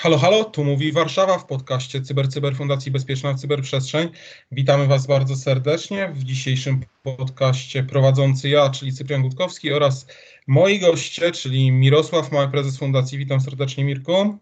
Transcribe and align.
Halo, 0.00 0.18
halo, 0.18 0.44
tu 0.44 0.64
mówi 0.64 0.92
Warszawa 0.92 1.38
w 1.38 1.46
podcaście 1.46 2.02
Cyber 2.02 2.28
Cyber 2.28 2.56
Fundacji 2.56 2.92
Bezpieczna 2.92 3.34
Cyberprzestrzeń. 3.34 4.08
Witamy 4.52 4.86
Was 4.86 5.06
bardzo 5.06 5.36
serdecznie 5.36 6.12
w 6.14 6.24
dzisiejszym 6.24 6.80
podcaście 7.02 7.82
prowadzący 7.82 8.48
ja, 8.48 8.70
czyli 8.70 8.92
Cyprian 8.92 9.22
Gutkowski 9.22 9.72
oraz 9.72 10.06
moi 10.46 10.78
goście, 10.80 11.32
czyli 11.32 11.72
Mirosław 11.72 12.32
Mały, 12.32 12.48
prezes 12.48 12.78
Fundacji. 12.78 13.18
Witam 13.18 13.40
serdecznie 13.40 13.84
Mirku. 13.84 14.38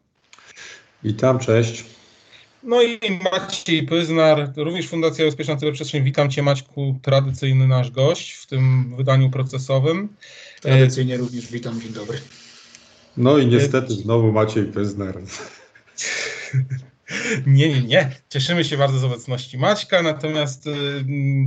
Witam, 1.05 1.39
cześć. 1.39 1.85
No 2.63 2.83
i 2.83 2.99
Maciej 3.33 3.83
Pyznar, 3.83 4.53
również 4.57 4.89
Fundacja 4.89 5.25
Bezpieczna 5.25 5.57
Cyberprzestrzeń. 5.57 6.05
Witam 6.05 6.31
Cię 6.31 6.43
Maćku, 6.43 6.99
tradycyjny 7.03 7.67
nasz 7.69 7.91
gość 7.91 8.33
w 8.33 8.47
tym 8.47 8.95
wydaniu 8.97 9.31
procesowym. 9.31 10.09
Tradycyjnie 10.61 11.17
również 11.17 11.47
witam, 11.53 11.81
dzień 11.81 11.93
dobry. 11.93 12.19
No 13.17 13.39
i 13.39 13.47
niestety 13.47 13.93
znowu 13.93 14.33
Maciej 14.33 14.65
Pyzner. 14.65 15.19
Nie, 17.47 17.69
nie, 17.69 17.83
nie. 17.83 18.11
Cieszymy 18.29 18.65
się 18.65 18.77
bardzo 18.77 18.99
z 18.99 19.05
obecności 19.05 19.59
Maćka, 19.59 20.03
natomiast 20.03 20.67
y, 20.67 20.73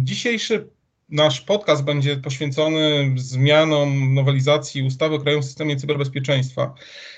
dzisiejszy 0.04 0.68
nasz 1.10 1.42
podcast 1.42 1.84
będzie 1.84 2.18
poświęcony 2.18 3.14
zmianom 3.16 4.14
nowelizacji 4.14 4.84
ustawy 4.84 5.16
o 5.16 5.20
Krajowym 5.20 5.44
Systemie 5.44 5.76
Cyberbezpieczeństwa. 5.76 6.74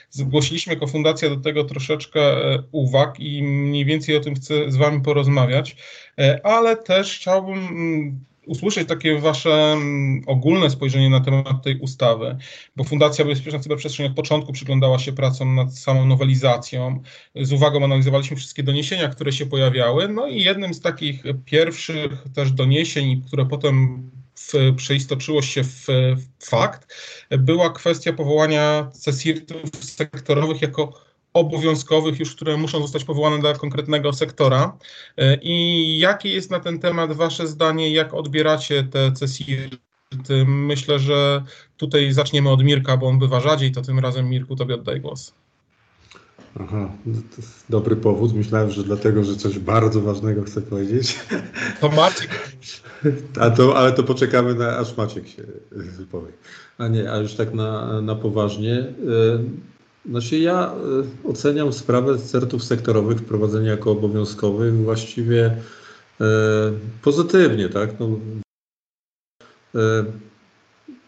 Zgłosiliśmy 0.09 0.73
jako 0.73 0.87
fundacja 0.87 1.29
do 1.29 1.37
tego 1.37 1.63
troszeczkę 1.63 2.21
e, 2.21 2.63
uwag 2.71 3.19
i 3.19 3.43
mniej 3.43 3.85
więcej 3.85 4.15
o 4.15 4.19
tym 4.19 4.35
chcę 4.35 4.71
z 4.71 4.75
Wami 4.75 5.01
porozmawiać, 5.01 5.75
e, 6.19 6.45
ale 6.45 6.77
też 6.77 7.15
chciałbym 7.15 7.67
mm, 7.67 8.25
usłyszeć 8.45 8.87
takie 8.87 9.19
wasze 9.19 9.73
mm, 9.73 10.23
ogólne 10.27 10.69
spojrzenie 10.69 11.09
na 11.09 11.19
temat 11.19 11.63
tej 11.63 11.79
ustawy, 11.79 12.37
bo 12.75 12.83
Fundacja 12.83 13.25
Bezpieczna 13.25 13.59
Cyberprzestrzeń 13.59 14.05
od 14.05 14.15
początku 14.15 14.53
przyglądała 14.53 14.99
się 14.99 15.13
pracom 15.13 15.55
nad 15.55 15.77
samą 15.77 16.05
nowelizacją. 16.05 17.01
Z 17.35 17.53
uwagą 17.53 17.85
analizowaliśmy 17.85 18.37
wszystkie 18.37 18.63
doniesienia, 18.63 19.07
które 19.07 19.31
się 19.31 19.45
pojawiały, 19.45 20.07
no 20.07 20.27
i 20.27 20.43
jednym 20.43 20.73
z 20.73 20.81
takich 20.81 21.23
pierwszych 21.45 22.23
też 22.35 22.51
doniesień, 22.51 23.21
które 23.27 23.45
potem 23.45 24.09
w, 24.35 24.75
przeistoczyło 24.75 25.41
się 25.41 25.63
w, 25.63 25.85
w 26.17 26.45
fakt, 26.45 26.95
była 27.39 27.69
kwestia 27.69 28.13
powołania 28.13 28.91
CSIRT-ów 29.05 29.85
sektorowych 29.85 30.61
jako 30.61 31.10
obowiązkowych 31.33 32.19
już, 32.19 32.35
które 32.35 32.57
muszą 32.57 32.81
zostać 32.81 33.03
powołane 33.03 33.39
dla 33.39 33.53
konkretnego 33.53 34.13
sektora. 34.13 34.77
E, 35.17 35.37
I 35.41 35.99
jakie 35.99 36.29
jest 36.29 36.51
na 36.51 36.59
ten 36.59 36.79
temat 36.79 37.13
Wasze 37.13 37.47
zdanie, 37.47 37.91
jak 37.91 38.13
odbieracie 38.13 38.83
te 38.83 39.11
CSIR? 39.11 39.69
Myślę, 40.45 40.99
że 40.99 41.43
tutaj 41.77 42.13
zaczniemy 42.13 42.49
od 42.49 42.63
Mirka, 42.63 42.97
bo 42.97 43.07
on 43.07 43.19
bywa 43.19 43.39
rzadziej, 43.39 43.71
to 43.71 43.81
tym 43.81 43.99
razem 43.99 44.29
Mirku 44.29 44.55
Tobie 44.55 44.75
oddaję 44.75 44.99
głos. 44.99 45.33
Aha, 46.59 46.89
no 47.05 47.17
dobry 47.69 47.95
powód. 47.95 48.33
Myślałem, 48.33 48.71
że 48.71 48.83
dlatego, 48.83 49.23
że 49.23 49.35
coś 49.35 49.59
bardzo 49.59 50.01
ważnego 50.01 50.43
chcę 50.43 50.61
powiedzieć. 50.61 51.19
To 51.81 51.89
Maciek. 51.89 52.57
A 53.39 53.49
to, 53.49 53.77
ale 53.77 53.91
to 53.91 54.03
poczekamy, 54.03 54.55
na, 54.55 54.77
aż 54.77 54.97
Maciek 54.97 55.27
się 55.27 55.43
wypowie. 55.71 56.31
A 56.77 56.87
nie, 56.87 57.11
a 57.11 57.17
już 57.17 57.33
tak 57.33 57.53
na, 57.53 58.01
na 58.01 58.15
poważnie. 58.15 58.85
E, 60.05 60.09
znaczy 60.09 60.39
ja 60.39 60.73
y, 61.25 61.27
oceniam 61.27 61.73
sprawę 61.73 62.17
certów 62.17 62.63
sektorowych 62.63 63.19
wprowadzenia 63.19 63.71
jako 63.71 63.91
obowiązkowych 63.91 64.75
właściwie 64.75 65.57
y, 66.21 66.23
pozytywnie, 67.01 67.69
tak? 67.69 67.99
No, 67.99 68.19
y, 69.75 69.79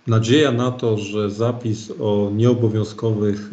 nadzieja 0.08 0.52
na 0.52 0.72
to, 0.72 0.98
że 0.98 1.32
zapis 1.32 1.92
o 2.00 2.32
nieobowiązkowych 2.36 3.52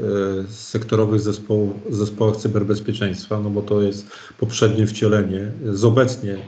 sektorowych 0.48 1.20
zespołów, 1.20 1.72
zespołach 1.90 2.36
cyberbezpieczeństwa, 2.36 3.40
no 3.40 3.50
bo 3.50 3.62
to 3.62 3.82
jest 3.82 4.06
poprzednie 4.38 4.86
wcielenie 4.86 5.52
z 5.64 5.84
obecnie 5.84 6.38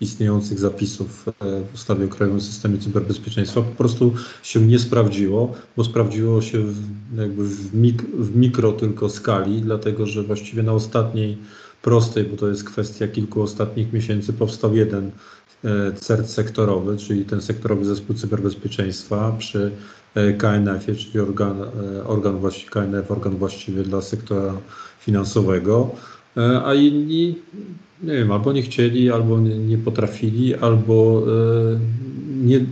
istniejących 0.00 0.58
zapisów 0.58 1.28
e, 1.28 1.32
w 1.64 1.74
ustawie 1.74 2.04
o 2.04 2.08
Krajowym 2.08 2.40
Systemie 2.40 2.78
Cyberbezpieczeństwa 2.78 3.62
po 3.62 3.74
prostu 3.74 4.14
się 4.42 4.60
nie 4.60 4.78
sprawdziło, 4.78 5.54
bo 5.76 5.84
sprawdziło 5.84 6.42
się 6.42 6.58
w, 6.58 6.82
jakby 7.16 7.44
w, 7.44 7.74
mik 7.74 8.02
w 8.02 8.36
mikro 8.36 8.72
tylko 8.72 9.08
skali, 9.10 9.62
dlatego 9.62 10.06
że 10.06 10.22
właściwie 10.22 10.62
na 10.62 10.72
ostatniej 10.72 11.38
prostej, 11.82 12.24
bo 12.24 12.36
to 12.36 12.48
jest 12.48 12.64
kwestia 12.64 13.08
kilku 13.08 13.42
ostatnich 13.42 13.92
miesięcy, 13.92 14.32
powstał 14.32 14.74
jeden 14.74 15.10
e, 15.64 15.92
CERT 15.92 16.30
sektorowy, 16.30 16.96
czyli 16.96 17.24
ten 17.24 17.42
sektorowy 17.42 17.84
zespół 17.84 18.16
cyberbezpieczeństwa 18.16 19.36
przy 19.38 19.72
e, 20.14 20.32
KNF-ie, 20.32 20.96
czyli 20.96 21.20
organ, 21.20 21.62
organ 22.04 22.38
właściwy, 22.38 22.70
KNF, 22.70 23.10
organ 23.10 23.36
właściwy 23.36 23.82
dla 23.82 24.02
sektora 24.02 24.54
finansowego, 25.00 25.90
a 26.64 26.74
inni 26.74 27.34
nie 28.02 28.14
wiem, 28.14 28.32
albo 28.32 28.52
nie 28.52 28.62
chcieli, 28.62 29.10
albo 29.10 29.40
nie, 29.40 29.58
nie 29.58 29.78
potrafili, 29.78 30.54
albo 30.54 31.24
e, 31.74 31.78
nie, 32.44 32.64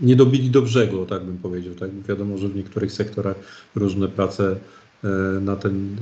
nie 0.00 0.16
dobili 0.16 0.50
do 0.50 0.62
brzegu, 0.62 1.06
tak 1.06 1.24
bym 1.24 1.38
powiedział. 1.38 1.74
Tak? 1.74 1.90
Wiadomo, 2.08 2.38
że 2.38 2.48
w 2.48 2.56
niektórych 2.56 2.92
sektorach 2.92 3.36
różne 3.74 4.08
prace 4.08 4.56
e, 5.04 5.08
na 5.40 5.56
ten, 5.56 5.96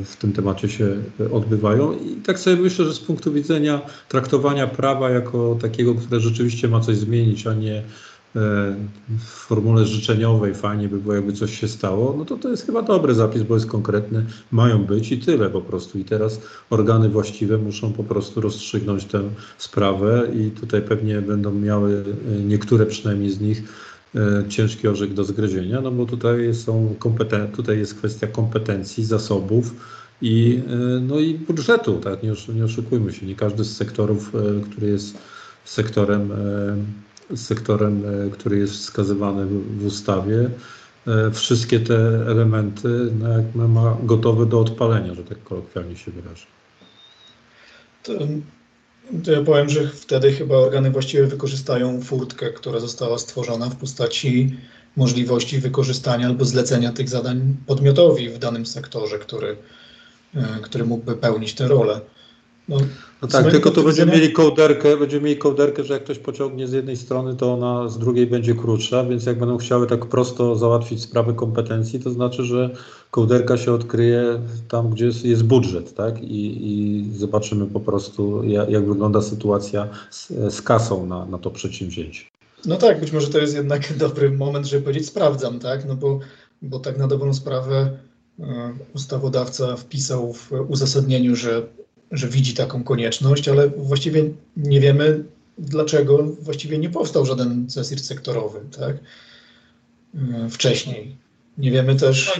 e, 0.00 0.04
w 0.04 0.16
tym 0.16 0.32
temacie 0.32 0.68
się 0.68 0.96
odbywają. 1.32 1.92
I 1.92 2.16
tak 2.16 2.38
sobie 2.38 2.56
myślę, 2.56 2.84
że 2.84 2.94
z 2.94 3.00
punktu 3.00 3.32
widzenia 3.32 3.80
traktowania 4.08 4.66
prawa 4.66 5.10
jako 5.10 5.58
takiego, 5.60 5.94
które 5.94 6.20
rzeczywiście 6.20 6.68
ma 6.68 6.80
coś 6.80 6.96
zmienić, 6.96 7.46
a 7.46 7.54
nie 7.54 7.82
w 9.18 9.28
formule 9.28 9.86
życzeniowej 9.86 10.54
fajnie 10.54 10.88
by 10.88 11.00
było, 11.00 11.14
jakby 11.14 11.32
coś 11.32 11.60
się 11.60 11.68
stało, 11.68 12.14
no 12.18 12.24
to 12.24 12.36
to 12.36 12.48
jest 12.48 12.66
chyba 12.66 12.82
dobry 12.82 13.14
zapis, 13.14 13.42
bo 13.42 13.54
jest 13.54 13.66
konkretny, 13.66 14.26
mają 14.52 14.84
być 14.84 15.12
i 15.12 15.18
tyle 15.18 15.50
po 15.50 15.60
prostu. 15.60 15.98
I 15.98 16.04
teraz 16.04 16.40
organy 16.70 17.08
właściwe 17.08 17.58
muszą 17.58 17.92
po 17.92 18.04
prostu 18.04 18.40
rozstrzygnąć 18.40 19.04
tę 19.04 19.22
sprawę 19.58 20.28
i 20.34 20.50
tutaj 20.50 20.82
pewnie 20.82 21.22
będą 21.22 21.54
miały 21.54 22.04
e, 22.28 22.40
niektóre 22.40 22.86
przynajmniej 22.86 23.30
z 23.30 23.40
nich 23.40 23.62
e, 24.14 24.44
ciężki 24.48 24.88
orzech 24.88 25.14
do 25.14 25.24
zgryzienia, 25.24 25.80
no 25.80 25.90
bo 25.90 26.06
tutaj 26.06 26.54
są 26.54 26.94
kompeten- 26.98 27.50
tutaj 27.50 27.78
jest 27.78 27.94
kwestia 27.94 28.26
kompetencji, 28.26 29.04
zasobów 29.04 29.74
i, 30.22 30.60
e, 30.68 31.00
no 31.00 31.20
i 31.20 31.34
budżetu, 31.34 31.98
tak, 31.98 32.22
nie, 32.22 32.32
nie 32.54 32.64
oszukujmy 32.64 33.12
się, 33.12 33.26
nie 33.26 33.34
każdy 33.34 33.64
z 33.64 33.76
sektorów, 33.76 34.32
który 34.70 34.86
jest 34.86 35.18
sektorem 35.64 36.32
sektorem, 37.36 38.02
e, 38.26 38.30
który 38.30 38.58
jest 38.58 38.74
wskazywany 38.74 39.46
w 39.46 39.86
ustawie, 39.86 40.50
e, 41.06 41.30
wszystkie 41.30 41.80
te 41.80 41.96
elementy 42.26 42.88
no 43.20 43.28
jak 43.28 43.54
ma 43.54 43.96
gotowe 44.02 44.46
do 44.46 44.60
odpalenia, 44.60 45.14
że 45.14 45.24
tak 45.24 45.44
kolokwialnie 45.44 45.96
się 45.96 46.10
wyrażę. 46.10 46.46
To, 48.02 48.12
to 49.24 49.32
ja 49.32 49.42
powiem, 49.42 49.68
że 49.68 49.88
wtedy 49.88 50.32
chyba 50.32 50.56
organy 50.56 50.90
właściwie 50.90 51.26
wykorzystają 51.26 52.00
furtkę, 52.00 52.50
która 52.50 52.80
została 52.80 53.18
stworzona 53.18 53.70
w 53.70 53.76
postaci 53.76 54.56
możliwości 54.96 55.58
wykorzystania 55.58 56.26
albo 56.26 56.44
zlecenia 56.44 56.92
tych 56.92 57.08
zadań 57.08 57.56
podmiotowi 57.66 58.28
w 58.28 58.38
danym 58.38 58.66
sektorze, 58.66 59.18
który, 59.18 59.56
e, 60.34 60.58
który 60.62 60.84
mógłby 60.84 61.16
pełnić 61.16 61.54
tę 61.54 61.68
rolę. 61.68 62.00
No, 62.68 62.76
no 63.22 63.28
tak, 63.28 63.50
tylko 63.50 63.70
tu 63.70 63.84
będziemy 63.84 64.12
mieli 64.12 64.32
kołderkę, 64.32 64.96
będziemy 64.96 65.22
mieli 65.22 65.38
kołderkę, 65.38 65.84
że 65.84 65.94
jak 65.94 66.04
ktoś 66.04 66.18
pociągnie 66.18 66.68
z 66.68 66.72
jednej 66.72 66.96
strony, 66.96 67.36
to 67.36 67.52
ona 67.52 67.88
z 67.88 67.98
drugiej 67.98 68.26
będzie 68.26 68.54
krótsza, 68.54 69.04
więc 69.04 69.26
jak 69.26 69.38
będą 69.38 69.58
chciały 69.58 69.86
tak 69.86 70.06
prosto 70.06 70.56
załatwić 70.56 71.02
sprawę 71.02 71.32
kompetencji, 71.32 72.00
to 72.00 72.10
znaczy, 72.10 72.44
że 72.44 72.70
kołderka 73.10 73.56
się 73.56 73.72
odkryje 73.72 74.40
tam, 74.68 74.90
gdzie 74.90 75.06
jest, 75.06 75.24
jest 75.24 75.44
budżet, 75.44 75.94
tak? 75.94 76.22
I, 76.22 76.70
I, 76.70 77.04
zobaczymy 77.16 77.66
po 77.66 77.80
prostu, 77.80 78.44
jak, 78.44 78.70
jak 78.70 78.86
wygląda 78.86 79.22
sytuacja 79.22 79.88
z, 80.10 80.28
z 80.54 80.62
kasą 80.62 81.06
na, 81.06 81.26
na 81.26 81.38
to 81.38 81.50
przedsięwzięcie. 81.50 82.24
No 82.66 82.76
tak, 82.76 83.00
być 83.00 83.12
może 83.12 83.26
to 83.26 83.38
jest 83.38 83.54
jednak 83.54 83.92
dobry 83.98 84.30
moment, 84.30 84.66
żeby 84.66 84.82
powiedzieć 84.82 85.06
sprawdzam, 85.06 85.58
tak? 85.58 85.88
No 85.88 85.96
bo, 85.96 86.18
bo 86.62 86.78
tak 86.78 86.98
na 86.98 87.08
dobrą 87.08 87.34
sprawę 87.34 87.90
e, 88.40 88.44
ustawodawca 88.94 89.76
wpisał 89.76 90.32
w 90.32 90.50
uzasadnieniu, 90.68 91.36
że 91.36 91.62
że 92.10 92.28
widzi 92.28 92.54
taką 92.54 92.84
konieczność, 92.84 93.48
ale 93.48 93.68
właściwie 93.68 94.24
nie 94.56 94.80
wiemy, 94.80 95.24
dlaczego 95.58 96.22
właściwie 96.22 96.78
nie 96.78 96.90
powstał 96.90 97.26
żaden 97.26 97.68
CESIR 97.68 98.00
sektorowy 98.00 98.60
tak? 98.78 98.96
E, 100.14 100.48
wcześniej. 100.50 101.16
Nie 101.58 101.70
wiemy 101.70 101.96
też 101.96 102.38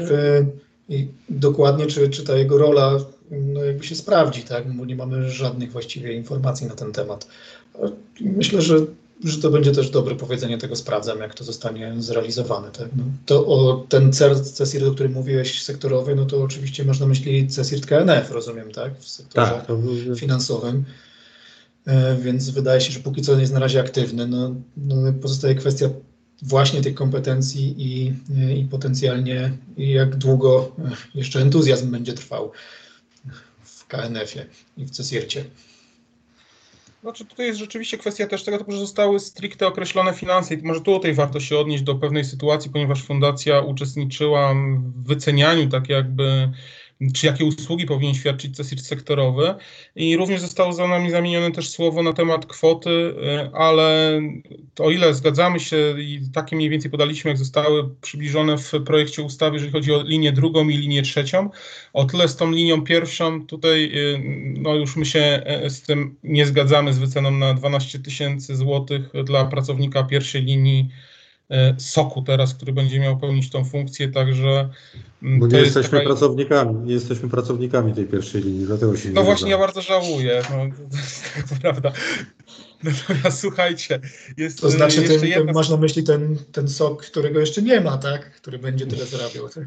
y, 0.90 1.08
dokładnie, 1.28 1.86
czy, 1.86 2.08
czy 2.08 2.24
ta 2.24 2.36
jego 2.36 2.58
rola 2.58 2.98
no, 3.30 3.64
jakby 3.64 3.84
się 3.84 3.94
sprawdzi, 3.94 4.42
tak? 4.42 4.72
bo 4.72 4.84
nie 4.84 4.96
mamy 4.96 5.30
żadnych 5.30 5.72
właściwie 5.72 6.12
informacji 6.12 6.66
na 6.66 6.74
ten 6.74 6.92
temat. 6.92 7.28
Myślę, 8.20 8.62
że 8.62 8.76
że 9.24 9.38
to 9.38 9.50
będzie 9.50 9.72
też 9.72 9.90
dobre 9.90 10.14
powiedzenie 10.14 10.58
tego 10.58 10.76
sprawdzam, 10.76 11.20
jak 11.20 11.34
to 11.34 11.44
zostanie 11.44 11.94
zrealizowane. 11.98 12.70
Tak? 12.70 12.88
No, 12.96 13.04
to 13.26 13.46
o 13.46 13.86
ten 13.88 14.12
CESIR, 14.52 14.88
o 14.88 14.90
którym 14.90 15.12
mówiłeś, 15.12 15.62
sektorowy, 15.62 16.14
no 16.14 16.26
to 16.26 16.42
oczywiście 16.42 16.84
masz 16.84 17.00
na 17.00 17.06
myśli 17.06 17.48
CESIR 17.48 17.80
KNF, 17.80 18.30
rozumiem, 18.30 18.72
tak? 18.72 18.98
W 18.98 19.08
sektorze 19.08 19.64
tak, 19.66 19.76
finansowym. 20.16 20.84
E, 21.86 22.16
więc 22.16 22.50
wydaje 22.50 22.80
się, 22.80 22.92
że 22.92 23.00
póki 23.00 23.22
co 23.22 23.40
jest 23.40 23.52
na 23.52 23.60
razie 23.60 23.80
aktywny. 23.80 24.26
No, 24.26 24.54
no 24.76 25.12
pozostaje 25.12 25.54
kwestia 25.54 25.88
właśnie 26.42 26.80
tych 26.80 26.94
kompetencji 26.94 27.74
i, 27.78 28.14
i 28.60 28.64
potencjalnie 28.64 29.52
jak 29.76 30.16
długo 30.16 30.76
jeszcze 31.14 31.40
entuzjazm 31.40 31.90
będzie 31.90 32.12
trwał 32.12 32.52
w 33.64 33.86
KNF-ie 33.86 34.46
i 34.76 34.84
w 34.84 34.90
CESIRcie. 34.90 35.44
Znaczy 37.04 37.24
tutaj 37.24 37.46
jest 37.46 37.58
rzeczywiście 37.58 37.98
kwestia 37.98 38.26
też 38.26 38.44
tego, 38.44 38.64
że 38.68 38.78
zostały 38.78 39.20
stricte 39.20 39.66
określone 39.66 40.12
finanse 40.12 40.54
i 40.54 40.62
może 40.62 40.80
tutaj 40.80 41.14
warto 41.14 41.40
się 41.40 41.58
odnieść 41.58 41.82
do 41.84 41.94
pewnej 41.94 42.24
sytuacji, 42.24 42.70
ponieważ 42.70 43.02
fundacja 43.02 43.60
uczestniczyła 43.60 44.54
w 44.54 45.06
wycenianiu 45.06 45.68
tak 45.68 45.88
jakby 45.88 46.50
czy 47.14 47.26
jakie 47.26 47.44
usługi 47.44 47.86
powinien 47.86 48.14
świadczyć 48.14 48.56
CESIR 48.56 48.80
sektorowy. 48.80 49.54
I 49.96 50.16
również 50.16 50.40
zostało 50.40 50.72
za 50.72 50.88
nami 50.88 51.10
zamienione 51.10 51.50
też 51.50 51.68
słowo 51.68 52.02
na 52.02 52.12
temat 52.12 52.46
kwoty, 52.46 52.90
y, 52.90 53.50
ale 53.52 54.20
o 54.78 54.90
ile 54.90 55.14
zgadzamy 55.14 55.60
się 55.60 55.94
i 55.98 56.20
takie 56.34 56.56
mniej 56.56 56.70
więcej 56.70 56.90
podaliśmy, 56.90 57.28
jak 57.28 57.38
zostały 57.38 57.90
przybliżone 58.00 58.58
w 58.58 58.72
projekcie 58.86 59.22
ustawy, 59.22 59.56
jeżeli 59.56 59.72
chodzi 59.72 59.92
o 59.92 60.02
linię 60.02 60.32
drugą 60.32 60.68
i 60.68 60.76
linię 60.76 61.02
trzecią, 61.02 61.50
o 61.92 62.04
tyle 62.04 62.28
z 62.28 62.36
tą 62.36 62.50
linią 62.50 62.82
pierwszą 62.82 63.46
tutaj 63.46 63.84
y, 63.84 64.22
no 64.58 64.74
już 64.74 64.96
my 64.96 65.06
się 65.06 65.42
y, 65.66 65.70
z 65.70 65.82
tym 65.82 66.16
nie 66.22 66.46
zgadzamy 66.46 66.92
z 66.92 66.98
wyceną 66.98 67.30
na 67.30 67.54
12 67.54 67.98
tysięcy 67.98 68.56
złotych 68.56 69.02
dla 69.24 69.44
pracownika 69.44 70.02
pierwszej 70.02 70.42
linii 70.42 70.88
E, 70.88 71.13
soku 71.78 72.22
teraz, 72.22 72.54
który 72.54 72.72
będzie 72.72 73.00
miał 73.00 73.18
pełnić 73.18 73.50
tą 73.50 73.64
funkcję, 73.64 74.08
także... 74.08 74.70
Mm, 75.22 75.40
Bo 75.40 75.46
nie 75.46 75.58
jesteśmy 75.58 75.98
taka... 75.98 76.04
pracownikami, 76.04 76.74
nie 76.86 76.94
jesteśmy 76.94 77.28
pracownikami 77.28 77.94
tej 77.94 78.06
pierwszej 78.06 78.42
linii, 78.42 78.66
dlatego 78.66 78.96
się 78.96 79.10
No 79.10 79.22
właśnie, 79.22 79.50
ja 79.50 79.58
bardzo 79.58 79.82
żałuję, 79.82 80.42
no, 80.50 80.56
to, 81.48 81.54
prawda. 81.62 81.92
Natomiast 82.82 83.40
słuchajcie, 83.40 84.00
jest 84.36 84.60
To 84.60 84.70
znaczy, 84.70 85.00
jeszcze 85.00 85.18
ten, 85.18 85.28
jedna... 85.28 85.52
masz 85.52 85.68
na 85.68 85.76
myśli 85.76 86.02
ten, 86.02 86.36
ten 86.52 86.68
sok, 86.68 87.06
którego 87.06 87.40
jeszcze 87.40 87.62
nie 87.62 87.80
ma, 87.80 87.98
tak? 87.98 88.30
Który 88.30 88.58
będzie 88.58 88.86
tyle 88.86 89.06
zarabiał, 89.06 89.48
tak? 89.48 89.64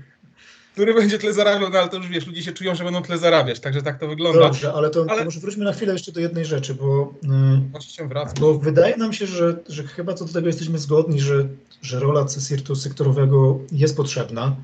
Który 0.77 0.93
będzie 0.93 1.19
tyle 1.19 1.33
zarabiał, 1.33 1.69
no 1.69 1.79
ale 1.79 1.89
to 1.89 1.97
już 1.97 2.07
wiesz, 2.07 2.27
ludzie 2.27 2.43
się 2.43 2.51
czują, 2.51 2.75
że 2.75 2.83
będą 2.83 3.01
tyle 3.01 3.17
zarabiać, 3.17 3.59
także 3.59 3.81
tak 3.81 3.99
to 3.99 4.07
wygląda. 4.07 4.39
Dobrze, 4.39 4.73
ale 4.73 4.89
to, 4.89 5.05
ale... 5.09 5.19
to 5.19 5.25
może 5.25 5.39
wróćmy 5.39 5.65
na 5.65 5.73
chwilę 5.73 5.93
jeszcze 5.93 6.11
do 6.11 6.19
jednej 6.19 6.45
rzeczy, 6.45 6.75
bo, 6.75 7.13
yy, 7.23 8.39
bo 8.39 8.59
wydaje 8.59 8.97
nam 8.97 9.13
się, 9.13 9.27
że, 9.27 9.55
że 9.69 9.83
chyba 9.83 10.13
co 10.13 10.25
do 10.25 10.33
tego 10.33 10.47
jesteśmy 10.47 10.79
zgodni, 10.79 11.21
że, 11.21 11.47
że 11.81 11.99
rola 11.99 12.25
CSIRT-u 12.25 12.75
sektorowego 12.75 13.59
jest 13.71 13.97
potrzebna 13.97 14.55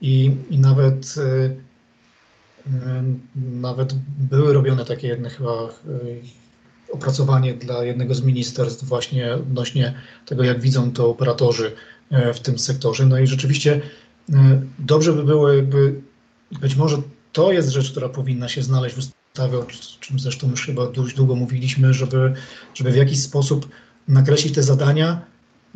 i, 0.00 0.30
i 0.50 0.58
nawet, 0.58 1.16
yy, 1.16 1.56
yy, 2.66 2.72
nawet 3.60 3.94
były 4.18 4.52
robione 4.52 4.84
takie 4.84 5.08
jedne 5.08 5.30
chyba 5.30 5.68
y, 5.88 6.20
opracowanie 6.92 7.54
dla 7.54 7.84
jednego 7.84 8.14
z 8.14 8.22
ministerstw 8.22 8.84
właśnie 8.84 9.34
odnośnie 9.34 9.94
tego, 10.26 10.44
jak 10.44 10.60
widzą 10.60 10.92
to 10.92 11.10
operatorzy 11.10 11.72
y, 12.12 12.34
w 12.34 12.40
tym 12.40 12.58
sektorze. 12.58 13.06
No 13.06 13.18
i 13.18 13.26
rzeczywiście 13.26 13.80
dobrze 14.78 15.12
by 15.12 15.24
było, 15.24 15.52
jakby 15.52 16.00
być 16.60 16.76
może 16.76 16.96
to 17.32 17.52
jest 17.52 17.68
rzecz, 17.68 17.90
która 17.90 18.08
powinna 18.08 18.48
się 18.48 18.62
znaleźć 18.62 18.94
w 18.94 18.98
ustawie, 18.98 19.58
o 19.58 19.66
czym 20.00 20.18
zresztą 20.18 20.50
już 20.50 20.66
chyba 20.66 20.86
dość 20.86 21.16
długo 21.16 21.34
mówiliśmy, 21.34 21.94
żeby, 21.94 22.34
żeby 22.74 22.92
w 22.92 22.96
jakiś 22.96 23.22
sposób 23.22 23.68
nakreślić 24.08 24.54
te 24.54 24.62
zadania 24.62 25.20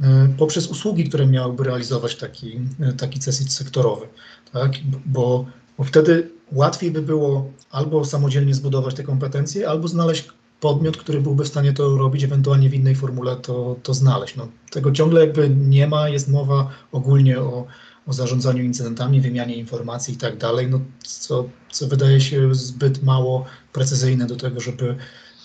e, 0.02 0.28
poprzez 0.38 0.66
usługi, 0.66 1.08
które 1.08 1.26
miałyby 1.26 1.64
realizować 1.64 2.16
taki, 2.16 2.60
e, 2.80 2.92
taki 2.92 3.20
CESIT 3.20 3.52
sektorowy. 3.52 4.06
Tak? 4.52 4.72
Bo, 5.06 5.46
bo 5.78 5.84
wtedy 5.84 6.30
łatwiej 6.52 6.90
by 6.90 7.02
było 7.02 7.50
albo 7.70 8.04
samodzielnie 8.04 8.54
zbudować 8.54 8.94
te 8.94 9.02
kompetencje, 9.02 9.68
albo 9.68 9.88
znaleźć 9.88 10.28
podmiot, 10.60 10.96
który 10.96 11.20
byłby 11.20 11.44
w 11.44 11.48
stanie 11.48 11.72
to 11.72 11.96
robić, 11.96 12.24
ewentualnie 12.24 12.70
w 12.70 12.74
innej 12.74 12.94
formule 12.94 13.36
to, 13.36 13.76
to 13.82 13.94
znaleźć. 13.94 14.36
No, 14.36 14.48
tego 14.70 14.92
ciągle 14.92 15.20
jakby 15.20 15.48
nie 15.48 15.86
ma, 15.86 16.08
jest 16.08 16.28
mowa 16.28 16.70
ogólnie 16.92 17.40
o, 17.40 17.66
o 18.06 18.12
zarządzaniu 18.12 18.62
incydentami, 18.64 19.20
wymianie 19.20 19.56
informacji 19.56 20.14
i 20.14 20.16
tak 20.16 20.36
dalej, 20.36 20.68
no, 20.70 20.80
co, 21.02 21.48
co 21.70 21.88
wydaje 21.88 22.20
się 22.20 22.54
zbyt 22.54 23.02
mało 23.02 23.44
precyzyjne 23.72 24.26
do 24.26 24.36
tego, 24.36 24.60
żeby, 24.60 24.96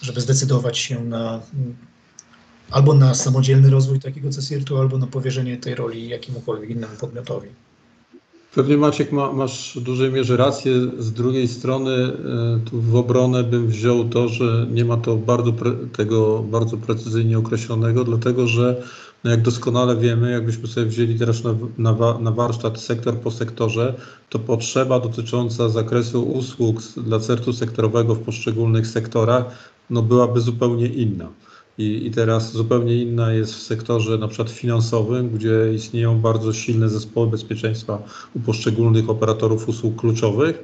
żeby 0.01 0.21
zdecydować 0.21 0.77
się 0.77 1.03
na 1.03 1.41
albo 2.71 2.93
na 2.93 3.13
samodzielny 3.13 3.69
rozwój 3.69 3.99
takiego 3.99 4.29
CSIRT-u, 4.29 4.77
albo 4.77 4.97
na 4.97 5.07
powierzenie 5.07 5.57
tej 5.57 5.75
roli 5.75 6.09
jakiemukolwiek 6.09 6.69
innemu 6.69 6.95
podmiotowi. 6.99 7.49
Pewnie 8.55 8.77
Maciek 8.77 9.11
ma, 9.11 9.33
masz 9.33 9.75
w 9.75 9.81
dużej 9.81 10.11
mierze 10.11 10.37
rację. 10.37 10.71
Z 10.99 11.11
drugiej 11.11 11.47
strony 11.47 11.91
e, 11.91 12.59
tu 12.69 12.81
w 12.81 12.95
obronę 12.95 13.43
bym 13.43 13.67
wziął 13.67 14.09
to, 14.09 14.27
że 14.27 14.67
nie 14.71 14.85
ma 14.85 14.97
to 14.97 15.15
bardzo 15.15 15.53
pre, 15.53 15.71
tego 15.71 16.43
bardzo 16.43 16.77
precyzyjnie 16.77 17.37
określonego, 17.37 18.03
dlatego 18.03 18.47
że 18.47 18.83
no 19.23 19.31
jak 19.31 19.41
doskonale 19.41 19.95
wiemy, 19.95 20.31
jakbyśmy 20.31 20.67
sobie 20.67 20.85
wzięli 20.85 21.19
teraz 21.19 21.43
na, 21.43 21.55
na, 21.77 22.19
na 22.19 22.31
warsztat 22.31 22.81
sektor 22.81 23.17
po 23.17 23.31
sektorze, 23.31 23.93
to 24.29 24.39
potrzeba 24.39 24.99
dotycząca 24.99 25.69
zakresu 25.69 26.23
usług 26.23 26.81
dla 26.97 27.19
certu 27.19 27.53
sektorowego 27.53 28.15
w 28.15 28.19
poszczególnych 28.19 28.87
sektorach 28.87 29.45
no 29.89 30.01
byłaby 30.01 30.41
zupełnie 30.41 30.87
inna. 30.87 31.27
I, 31.77 32.05
I, 32.07 32.11
teraz 32.11 32.51
zupełnie 32.53 32.95
inna 32.95 33.33
jest 33.33 33.55
w 33.55 33.61
sektorze 33.61 34.17
na 34.17 34.27
przykład 34.27 34.49
finansowym, 34.49 35.29
gdzie 35.29 35.73
istnieją 35.73 36.21
bardzo 36.21 36.53
silne 36.53 36.89
zespoły 36.89 37.27
bezpieczeństwa 37.27 38.03
u 38.35 38.39
poszczególnych 38.39 39.09
operatorów 39.09 39.69
usług 39.69 39.95
kluczowych, 39.95 40.63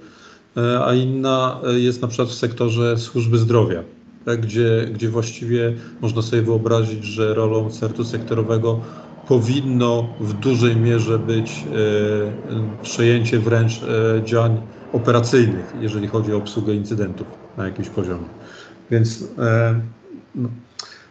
e, 0.58 0.86
a 0.86 0.94
inna 0.94 1.62
jest 1.78 2.02
na 2.02 2.08
przykład 2.08 2.30
w 2.30 2.34
sektorze 2.34 2.98
służby 2.98 3.38
zdrowia, 3.38 3.84
gdzie, 4.26 4.90
gdzie 4.94 5.10
właściwie 5.10 5.74
można 6.02 6.22
sobie 6.22 6.42
wyobrazić, 6.42 7.04
że 7.04 7.34
rolą 7.34 7.70
CERT-u 7.70 8.04
sektorowego 8.04 8.80
powinno 9.28 10.08
w 10.20 10.34
dużej 10.34 10.76
mierze 10.76 11.20
być 11.20 11.52
e, 11.52 12.82
przejęcie 12.82 13.40
wręcz 13.40 13.84
e, 13.84 14.22
działań 14.26 14.62
operacyjnych, 14.94 15.74
jeżeli 15.82 16.08
chodzi 16.08 16.34
o 16.34 16.38
obsługę 16.38 16.74
incydentów 16.74 17.28
na 17.58 17.66
jakimś 17.66 17.90
poziomie. 17.90 18.26
Więc 18.92 19.24
e, 19.38 19.82
no, 20.36 20.50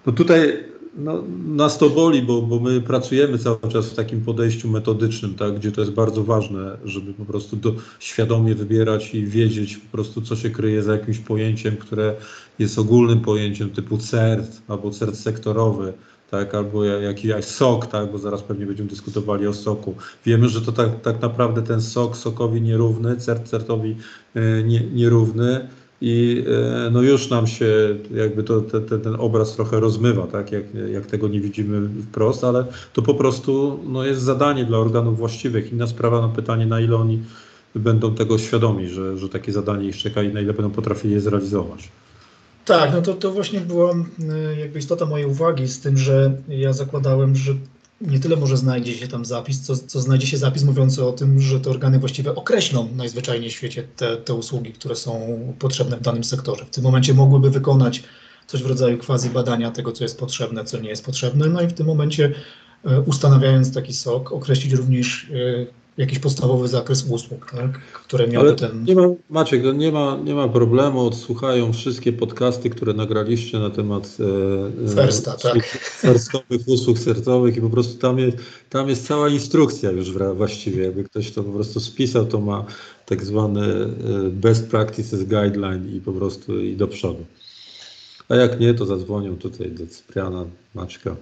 no 0.06 0.12
tutaj 0.12 0.64
no, 0.96 1.22
nas 1.46 1.78
to 1.78 1.90
boli, 1.90 2.22
bo, 2.22 2.42
bo 2.42 2.60
my 2.60 2.80
pracujemy 2.80 3.38
cały 3.38 3.58
czas 3.72 3.90
w 3.90 3.94
takim 3.94 4.20
podejściu 4.20 4.68
metodycznym, 4.68 5.34
tak, 5.34 5.54
gdzie 5.54 5.72
to 5.72 5.80
jest 5.80 5.92
bardzo 5.92 6.24
ważne, 6.24 6.76
żeby 6.84 7.14
po 7.14 7.24
prostu 7.24 7.56
do, 7.56 7.74
świadomie 7.98 8.54
wybierać 8.54 9.14
i 9.14 9.26
wiedzieć 9.26 9.76
po 9.76 9.92
prostu, 9.92 10.22
co 10.22 10.36
się 10.36 10.50
kryje 10.50 10.82
za 10.82 10.92
jakimś 10.92 11.18
pojęciem, 11.18 11.76
które 11.76 12.14
jest 12.58 12.78
ogólnym 12.78 13.20
pojęciem 13.20 13.70
typu 13.70 13.98
CERT 13.98 14.62
albo 14.68 14.90
CERT 14.90 15.16
sektorowy, 15.16 15.92
tak, 16.30 16.54
albo 16.54 16.84
jakiś 16.84 17.32
SOK, 17.44 17.86
tak, 17.86 18.12
bo 18.12 18.18
zaraz 18.18 18.42
pewnie 18.42 18.66
będziemy 18.66 18.88
dyskutowali 18.88 19.46
o 19.46 19.54
SOKu. 19.54 19.94
Wiemy, 20.26 20.48
że 20.48 20.60
to 20.60 20.72
tak, 20.72 21.00
tak 21.00 21.22
naprawdę 21.22 21.62
ten 21.62 21.80
SOK 21.80 22.16
SOKowi 22.16 22.62
nierówny, 22.62 23.16
CERT 23.16 23.48
CERTowi 23.48 23.96
e, 24.34 24.62
nie, 24.62 24.80
nierówny 24.80 25.68
i 26.00 26.44
e, 26.86 26.90
no 26.90 27.02
już 27.02 27.30
nam 27.30 27.46
się 27.46 27.66
jakby 28.14 28.42
to, 28.42 28.60
te, 28.60 28.80
te, 28.80 28.98
ten 28.98 29.16
obraz 29.18 29.56
trochę 29.56 29.80
rozmywa, 29.80 30.26
tak, 30.26 30.52
jak, 30.52 30.64
jak 30.92 31.06
tego 31.06 31.28
nie 31.28 31.40
widzimy 31.40 31.88
wprost, 32.02 32.44
ale 32.44 32.64
to 32.92 33.02
po 33.02 33.14
prostu 33.14 33.80
no, 33.88 34.04
jest 34.04 34.22
zadanie 34.22 34.64
dla 34.64 34.78
organów 34.78 35.18
właściwych. 35.18 35.72
Inna 35.72 35.86
sprawa 35.86 36.20
na 36.20 36.28
pytanie, 36.28 36.66
na 36.66 36.80
ile 36.80 36.96
oni 36.96 37.22
będą 37.74 38.14
tego 38.14 38.38
świadomi, 38.38 38.88
że, 38.88 39.18
że 39.18 39.28
takie 39.28 39.52
zadanie 39.52 39.88
ich 39.88 39.96
czeka 39.96 40.22
i 40.22 40.34
na 40.34 40.40
ile 40.40 40.52
będą 40.52 40.70
potrafili 40.70 41.14
je 41.14 41.20
zrealizować. 41.20 41.88
Tak, 42.64 42.92
no 42.92 43.02
to, 43.02 43.14
to 43.14 43.32
właśnie 43.32 43.60
była 43.60 43.94
jakby 44.58 44.78
istota 44.78 45.06
mojej 45.06 45.26
uwagi 45.26 45.68
z 45.68 45.80
tym, 45.80 45.98
że 45.98 46.36
ja 46.48 46.72
zakładałem, 46.72 47.36
że 47.36 47.54
nie 48.00 48.20
tyle 48.20 48.36
może 48.36 48.56
znajdzie 48.56 48.94
się 48.94 49.08
tam 49.08 49.24
zapis, 49.24 49.60
co, 49.60 49.76
co 49.76 50.00
znajdzie 50.00 50.26
się 50.26 50.36
zapis 50.36 50.64
mówiący 50.64 51.04
o 51.04 51.12
tym, 51.12 51.40
że 51.40 51.60
te 51.60 51.70
organy 51.70 51.98
właściwe 51.98 52.34
określą 52.34 52.88
najzwyczajniej 52.96 53.50
w 53.50 53.52
świecie 53.52 53.88
te, 53.96 54.16
te 54.16 54.34
usługi, 54.34 54.72
które 54.72 54.96
są 54.96 55.38
potrzebne 55.58 55.96
w 55.96 56.00
danym 56.00 56.24
sektorze. 56.24 56.64
W 56.64 56.70
tym 56.70 56.84
momencie 56.84 57.14
mogłyby 57.14 57.50
wykonać 57.50 58.02
coś 58.46 58.62
w 58.62 58.66
rodzaju 58.66 58.98
quasi 58.98 59.30
badania 59.30 59.70
tego, 59.70 59.92
co 59.92 60.04
jest 60.04 60.18
potrzebne, 60.18 60.64
co 60.64 60.78
nie 60.78 60.88
jest 60.88 61.04
potrzebne, 61.04 61.46
no 61.46 61.62
i 61.62 61.66
w 61.66 61.72
tym 61.72 61.86
momencie 61.86 62.34
e, 62.84 63.00
ustanawiając 63.00 63.74
taki 63.74 63.92
SOK, 63.92 64.32
określić 64.32 64.72
również 64.72 65.30
e, 65.30 65.83
jakiś 65.98 66.18
podstawowy 66.18 66.68
zakres 66.68 67.06
usług, 67.08 67.50
tak, 67.50 67.78
które 67.78 68.28
miały 68.28 68.48
Ale 68.48 68.56
ten... 68.56 68.84
Nie 68.84 68.94
ma, 68.94 69.02
Maciek, 69.30 69.62
no 69.64 69.72
nie 69.72 69.92
ma, 69.92 70.18
nie 70.24 70.34
ma 70.34 70.48
problemu, 70.48 71.06
odsłuchają 71.06 71.72
wszystkie 71.72 72.12
podcasty, 72.12 72.70
które 72.70 72.94
nagraliście 72.94 73.58
na 73.58 73.70
temat 73.70 74.16
e, 74.88 75.00
e 75.00 75.36
tak. 75.42 75.66
ferstowych 75.66 76.60
usług 76.66 76.98
sercowych 76.98 77.56
i 77.56 77.60
po 77.60 77.70
prostu 77.70 77.98
tam 77.98 78.18
jest, 78.18 78.36
tam 78.70 78.88
jest 78.88 79.06
cała 79.06 79.28
instrukcja 79.28 79.90
już 79.90 80.12
właściwie, 80.12 80.82
jakby 80.82 81.04
ktoś 81.04 81.30
to 81.30 81.42
po 81.42 81.52
prostu 81.52 81.80
spisał, 81.80 82.26
to 82.26 82.40
ma 82.40 82.64
tak 83.06 83.24
zwany 83.24 83.62
e, 83.62 83.88
best 84.30 84.70
practices 84.70 85.24
guideline 85.24 85.96
i 85.96 86.00
po 86.00 86.12
prostu 86.12 86.60
i 86.60 86.76
do 86.76 86.88
przodu. 86.88 87.24
A 88.28 88.36
jak 88.36 88.60
nie, 88.60 88.74
to 88.74 88.86
zadzwonią 88.86 89.36
tutaj 89.36 89.70
do 89.70 89.86
Cypriana, 89.86 90.44
Maćka, 90.74 91.16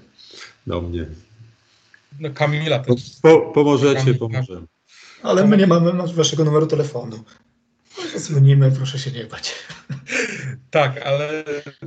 do 0.67 0.81
mnie. 0.81 1.07
No 2.21 2.31
Kamila 2.31 2.79
też. 2.79 3.03
Po, 3.23 3.41
pomożecie, 3.41 3.99
Kamila. 4.01 4.19
pomożemy. 4.19 4.67
Ale 5.23 5.47
my 5.47 5.57
nie 5.57 5.67
mamy 5.67 5.93
waszego 6.15 6.45
numeru 6.45 6.67
telefonu. 6.67 7.25
Dzwonimy, 8.17 8.71
proszę 8.71 8.99
się 8.99 9.11
nie 9.11 9.25
bać. 9.25 9.55
Tak, 10.71 11.03
ale 11.07 11.45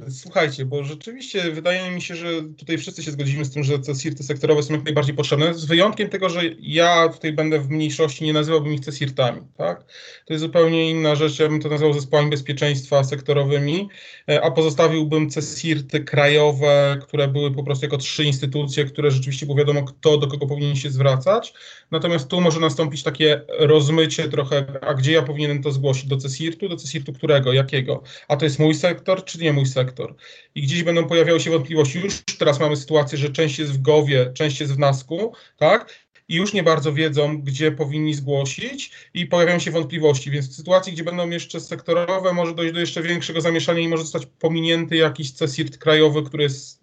słuchajcie, 0.09 0.65
bo 0.65 0.83
rzeczywiście 0.83 1.51
wydaje 1.51 1.91
mi 1.91 2.01
się, 2.01 2.15
że 2.15 2.27
tutaj 2.57 2.77
wszyscy 2.77 3.03
się 3.03 3.11
zgodzimy 3.11 3.45
z 3.45 3.51
tym, 3.51 3.63
że 3.63 3.79
te 3.79 3.93
CSIRTy 3.93 4.23
sektorowe 4.23 4.63
są 4.63 4.73
jak 4.73 4.83
najbardziej 4.83 5.15
potrzebne, 5.15 5.53
z 5.53 5.65
wyjątkiem 5.65 6.09
tego, 6.09 6.29
że 6.29 6.41
ja 6.59 7.09
tutaj 7.09 7.33
będę 7.33 7.59
w 7.59 7.69
mniejszości, 7.69 8.25
nie 8.25 8.33
nazywałbym 8.33 8.73
ich 8.73 8.81
CSIRTami, 8.81 9.41
tak? 9.57 9.83
To 10.25 10.33
jest 10.33 10.41
zupełnie 10.41 10.91
inna 10.91 11.15
rzecz, 11.15 11.39
ja 11.39 11.47
bym 11.47 11.61
to 11.61 11.69
nazwał 11.69 11.93
zespołami 11.93 12.29
bezpieczeństwa 12.29 13.03
sektorowymi, 13.03 13.89
e, 14.29 14.41
a 14.41 14.51
pozostawiłbym 14.51 15.29
CSIRTy 15.29 15.99
krajowe, 15.99 16.97
które 17.01 17.27
były 17.27 17.51
po 17.51 17.63
prostu 17.63 17.85
jako 17.85 17.97
trzy 17.97 18.23
instytucje, 18.23 18.85
które 18.85 19.11
rzeczywiście 19.11 19.45
było 19.45 19.57
wiadomo, 19.57 19.83
kto 19.83 20.17
do 20.17 20.27
kogo 20.27 20.47
powinien 20.47 20.75
się 20.75 20.89
zwracać, 20.89 21.53
natomiast 21.91 22.27
tu 22.27 22.41
może 22.41 22.59
nastąpić 22.59 23.03
takie 23.03 23.41
rozmycie 23.59 24.29
trochę, 24.29 24.65
a 24.81 24.93
gdzie 24.93 25.11
ja 25.11 25.21
powinienem 25.21 25.63
to 25.63 25.71
zgłosić? 25.71 26.05
Do 26.05 26.17
CSIRTu? 26.17 26.69
Do 26.69 26.75
CSIRTu 26.75 27.13
którego? 27.13 27.53
Jakiego? 27.53 28.03
A 28.27 28.37
to 28.37 28.45
jest 28.45 28.54
mój 28.59 28.75
sektor, 28.75 29.25
czy 29.25 29.39
nie 29.39 29.53
mój 29.53 29.65
sektor? 29.65 30.15
I 30.55 30.61
gdzieś 30.61 30.83
będą 30.83 31.07
pojawiały 31.07 31.39
się 31.39 31.51
wątpliwości. 31.51 31.99
Już 31.99 32.23
teraz 32.39 32.59
mamy 32.59 32.75
sytuację, 32.75 33.17
że 33.17 33.29
część 33.29 33.59
jest 33.59 33.71
w 33.71 33.81
GOWie, 33.81 34.31
część 34.33 34.59
jest 34.59 34.73
w 34.73 34.79
NASKu, 34.79 35.33
tak? 35.57 36.05
i 36.29 36.35
już 36.35 36.53
nie 36.53 36.63
bardzo 36.63 36.93
wiedzą, 36.93 37.41
gdzie 37.41 37.71
powinni 37.71 38.13
zgłosić 38.13 38.91
i 39.13 39.25
pojawiają 39.25 39.59
się 39.59 39.71
wątpliwości. 39.71 40.31
Więc 40.31 40.49
w 40.49 40.55
sytuacji, 40.55 40.93
gdzie 40.93 41.03
będą 41.03 41.29
jeszcze 41.29 41.59
sektorowe, 41.59 42.33
może 42.33 42.55
dojść 42.55 42.73
do 42.73 42.79
jeszcze 42.79 43.01
większego 43.01 43.41
zamieszania 43.41 43.79
i 43.79 43.87
może 43.87 44.03
zostać 44.03 44.25
pominięty 44.39 44.95
jakiś 44.95 45.33
CSIRT 45.33 45.77
krajowy, 45.77 46.23
który 46.23 46.43
jest 46.43 46.79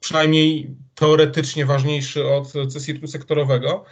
przynajmniej 0.00 0.70
teoretycznie 0.94 1.66
ważniejszy 1.66 2.26
od 2.26 2.52
CSIRT-u 2.74 3.06
sektorowego. 3.06 3.84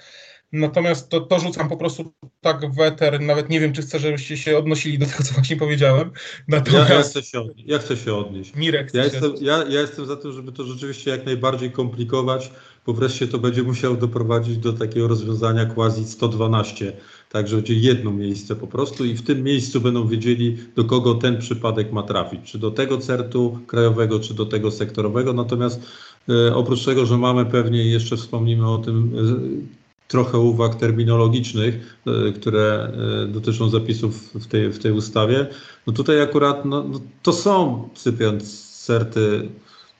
Natomiast 0.52 1.08
to, 1.08 1.20
to 1.20 1.38
rzucam 1.38 1.68
po 1.68 1.76
prostu 1.76 2.12
tak 2.40 2.74
w 2.74 2.80
eter, 2.80 3.20
nawet 3.20 3.50
nie 3.50 3.60
wiem, 3.60 3.72
czy 3.72 3.82
chcę, 3.82 3.98
żebyście 3.98 4.36
się 4.36 4.58
odnosili 4.58 4.98
do 4.98 5.06
tego, 5.06 5.24
co 5.24 5.34
właśnie 5.34 5.56
powiedziałem. 5.56 6.10
Natomiast... 6.48 6.90
Ja, 6.90 6.96
ja, 6.96 7.02
chcę, 7.02 7.22
się 7.22 7.40
odnieść. 7.40 7.68
ja 7.68 7.78
chcę 7.78 7.96
się 7.96 8.14
odnieść. 8.14 8.54
Mirek 8.54 8.94
ja 8.94 9.04
jestem, 9.04 9.32
ja, 9.40 9.64
ja 9.68 9.80
jestem 9.80 10.06
za 10.06 10.16
tym, 10.16 10.32
żeby 10.32 10.52
to 10.52 10.64
rzeczywiście 10.64 11.10
jak 11.10 11.26
najbardziej 11.26 11.72
komplikować, 11.72 12.50
bo 12.86 12.92
wreszcie 12.92 13.28
to 13.28 13.38
będzie 13.38 13.62
musiało 13.62 13.96
doprowadzić 13.96 14.58
do 14.58 14.72
takiego 14.72 15.08
rozwiązania 15.08 15.66
quasi 15.66 16.04
112, 16.04 16.92
tak, 17.30 17.48
że 17.48 17.56
będzie 17.56 17.74
jedno 17.74 18.10
miejsce 18.10 18.56
po 18.56 18.66
prostu 18.66 19.04
i 19.04 19.14
w 19.14 19.22
tym 19.22 19.42
miejscu 19.42 19.80
będą 19.80 20.08
wiedzieli, 20.08 20.56
do 20.76 20.84
kogo 20.84 21.14
ten 21.14 21.38
przypadek 21.38 21.92
ma 21.92 22.02
trafić, 22.02 22.40
czy 22.52 22.58
do 22.58 22.70
tego 22.70 22.98
certu 22.98 23.58
krajowego, 23.66 24.20
czy 24.20 24.34
do 24.34 24.46
tego 24.46 24.70
sektorowego, 24.70 25.32
natomiast 25.32 25.80
e, 26.28 26.54
oprócz 26.54 26.84
tego, 26.84 27.06
że 27.06 27.18
mamy 27.18 27.46
pewnie, 27.46 27.90
jeszcze 27.90 28.16
wspomnimy 28.16 28.70
o 28.70 28.78
tym, 28.78 29.12
e, 29.18 29.87
trochę 30.08 30.38
uwag 30.38 30.74
terminologicznych, 30.74 31.98
e, 32.06 32.32
które 32.32 32.92
e, 33.24 33.26
dotyczą 33.26 33.68
zapisów 33.70 34.34
w 34.34 34.46
tej, 34.46 34.72
w 34.72 34.78
tej 34.78 34.92
ustawie. 34.92 35.46
No 35.86 35.92
tutaj 35.92 36.22
akurat 36.22 36.64
no, 36.64 36.84
no 36.84 37.00
to 37.22 37.32
są 37.32 37.88
Cyprian 37.94 38.40
certy 38.72 39.48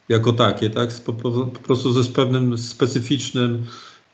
jako 0.08 0.32
takie, 0.32 0.70
tak? 0.70 0.90
Po, 0.92 1.12
po, 1.12 1.30
po 1.30 1.60
prostu 1.60 1.92
ze 1.92 2.10
pewnym 2.12 2.58
specyficznym 2.58 3.66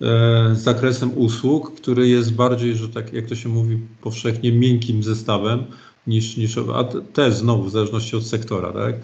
e, 0.02 0.50
zakresem 0.54 1.18
usług, 1.18 1.80
który 1.80 2.08
jest 2.08 2.34
bardziej, 2.34 2.76
że 2.76 2.88
tak 2.88 3.12
jak 3.12 3.26
to 3.26 3.34
się 3.34 3.48
mówi 3.48 3.78
powszechnie, 4.00 4.52
miękkim 4.52 5.02
zestawem 5.02 5.64
niż, 6.06 6.36
niż 6.36 6.58
a 6.74 6.84
też 7.12 7.34
znowu 7.34 7.62
w 7.62 7.70
zależności 7.70 8.16
od 8.16 8.26
sektora, 8.26 8.72
tak? 8.72 8.94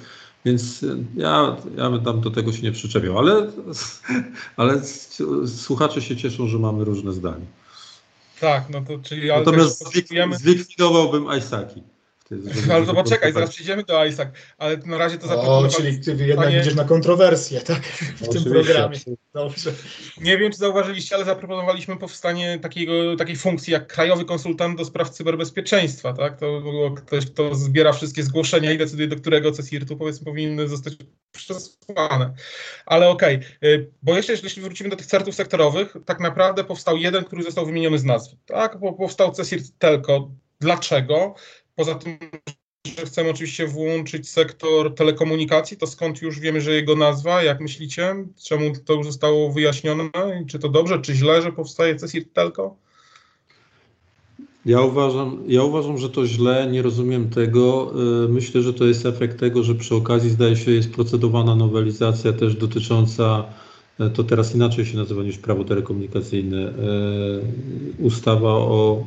Więc 0.44 0.85
ja, 1.16 1.56
ja 1.76 1.90
bym 1.90 2.04
tam 2.04 2.20
do 2.20 2.30
tego 2.30 2.52
się 2.52 2.62
nie 2.62 2.73
przyczepiał, 2.73 3.18
ale, 3.18 3.52
ale 4.56 4.80
słuchacze 5.47 6.02
się 6.02 6.16
cieszą, 6.16 6.47
że 6.47 6.59
mamy 6.59 6.85
różne 6.85 7.12
zdania. 7.12 7.47
Tak, 8.40 8.70
no 8.70 8.80
to 8.80 8.99
czyli... 8.99 9.28
Natomiast 9.28 9.85
zlikwidowałbym 10.40 11.26
Isaki. 11.38 11.82
Ale 12.72 12.87
to 12.87 12.94
poczekaj, 12.94 13.32
zaraz 13.32 13.50
przejdziemy 13.50 13.84
do 13.84 14.04
Isaac, 14.04 14.28
ale 14.58 14.76
na 14.76 14.99
razie 14.99 15.18
to 15.18 15.26
zaproponowałem. 15.26 15.70
O, 15.70 15.75
czyli 15.75 16.00
ty 16.00 16.10
jednak 16.10 16.46
panie... 16.46 16.60
idziesz 16.60 16.75
na 16.75 16.84
kontrowersję, 16.84 17.60
tak? 17.60 17.82
W 18.16 18.28
tym 18.28 18.44
programie. 18.44 18.99
Dobrze. 19.34 19.72
Nie 20.20 20.38
wiem, 20.38 20.52
czy 20.52 20.58
zauważyliście, 20.58 21.14
ale 21.14 21.25
zaproponowaliśmy 21.25 21.96
powstanie 21.96 22.58
takiego, 22.58 23.16
takiej 23.16 23.37
funkcji 23.37 23.72
jak 23.72 23.87
krajowy 23.87 24.25
konsultant 24.25 24.78
do 24.78 24.84
spraw 24.84 25.10
cyberbezpieczeństwa, 25.10 26.12
tak? 26.12 26.40
To 26.40 26.60
było 26.60 26.90
ktoś, 26.90 27.26
kto 27.26 27.54
zbiera 27.54 27.92
wszystkie 27.92 28.22
zgłoszenia 28.22 28.72
i 28.72 28.78
decyduje, 28.78 29.08
do 29.08 29.16
którego 29.16 29.52
CSIRT-u 29.52 29.96
powiedzmy 29.96 30.25
powinny 30.25 30.68
zostać 30.68 30.94
przesłane. 31.32 32.34
Ale 32.87 33.08
okej, 33.08 33.37
okay. 33.37 33.90
bo 34.02 34.16
jeszcze 34.16 34.32
jeśli 34.32 34.62
wrócimy 34.62 34.90
do 34.90 34.96
tych 34.96 35.06
certów 35.06 35.34
sektorowych, 35.34 35.96
tak 36.04 36.20
naprawdę 36.20 36.64
powstał 36.64 36.96
jeden, 36.96 37.25
który 37.25 37.42
został 37.42 37.66
wymieniony 37.66 37.99
z 37.99 38.04
nazwy, 38.04 38.37
tak? 38.46 38.80
Bo 38.80 38.92
powstał 38.92 39.32
CSIRT 39.32 39.78
Telco. 39.78 40.30
Dlaczego? 40.60 41.34
Poza 41.76 41.94
tym, 41.94 42.18
że 42.98 43.06
chcemy 43.06 43.30
oczywiście 43.30 43.66
włączyć 43.66 44.28
sektor 44.28 44.94
telekomunikacji, 44.94 45.76
to 45.76 45.86
skąd 45.86 46.22
już 46.22 46.40
wiemy, 46.40 46.60
że 46.60 46.72
jego 46.72 46.96
nazwa, 46.96 47.42
jak 47.42 47.60
myślicie? 47.60 48.16
Czemu 48.44 48.72
to 48.84 48.94
już 48.94 49.06
zostało 49.06 49.52
wyjaśnione? 49.52 50.10
Czy 50.48 50.58
to 50.58 50.68
dobrze, 50.68 51.00
czy 51.00 51.14
źle, 51.14 51.42
że 51.42 51.52
powstaje 51.52 51.94
CSIRT 51.94 52.32
Telco? 52.32 52.76
Ja 54.66 54.80
uważam, 54.80 55.42
ja 55.46 55.62
uważam, 55.62 55.98
że 55.98 56.10
to 56.10 56.26
źle, 56.26 56.68
nie 56.70 56.82
rozumiem 56.82 57.30
tego. 57.30 57.92
Y, 58.24 58.28
myślę, 58.28 58.62
że 58.62 58.74
to 58.74 58.84
jest 58.84 59.06
efekt 59.06 59.40
tego, 59.40 59.62
że 59.62 59.74
przy 59.74 59.94
okazji 59.94 60.30
zdaje 60.30 60.56
się 60.56 60.70
jest 60.70 60.92
procedowana 60.92 61.54
nowelizacja 61.56 62.32
też 62.32 62.54
dotycząca, 62.54 63.44
y, 64.00 64.10
to 64.10 64.24
teraz 64.24 64.54
inaczej 64.54 64.86
się 64.86 64.96
nazywa 64.96 65.22
niż 65.22 65.38
prawo 65.38 65.64
telekomunikacyjne, 65.64 66.68
y, 66.68 66.72
ustawa 67.98 68.52
o 68.52 69.06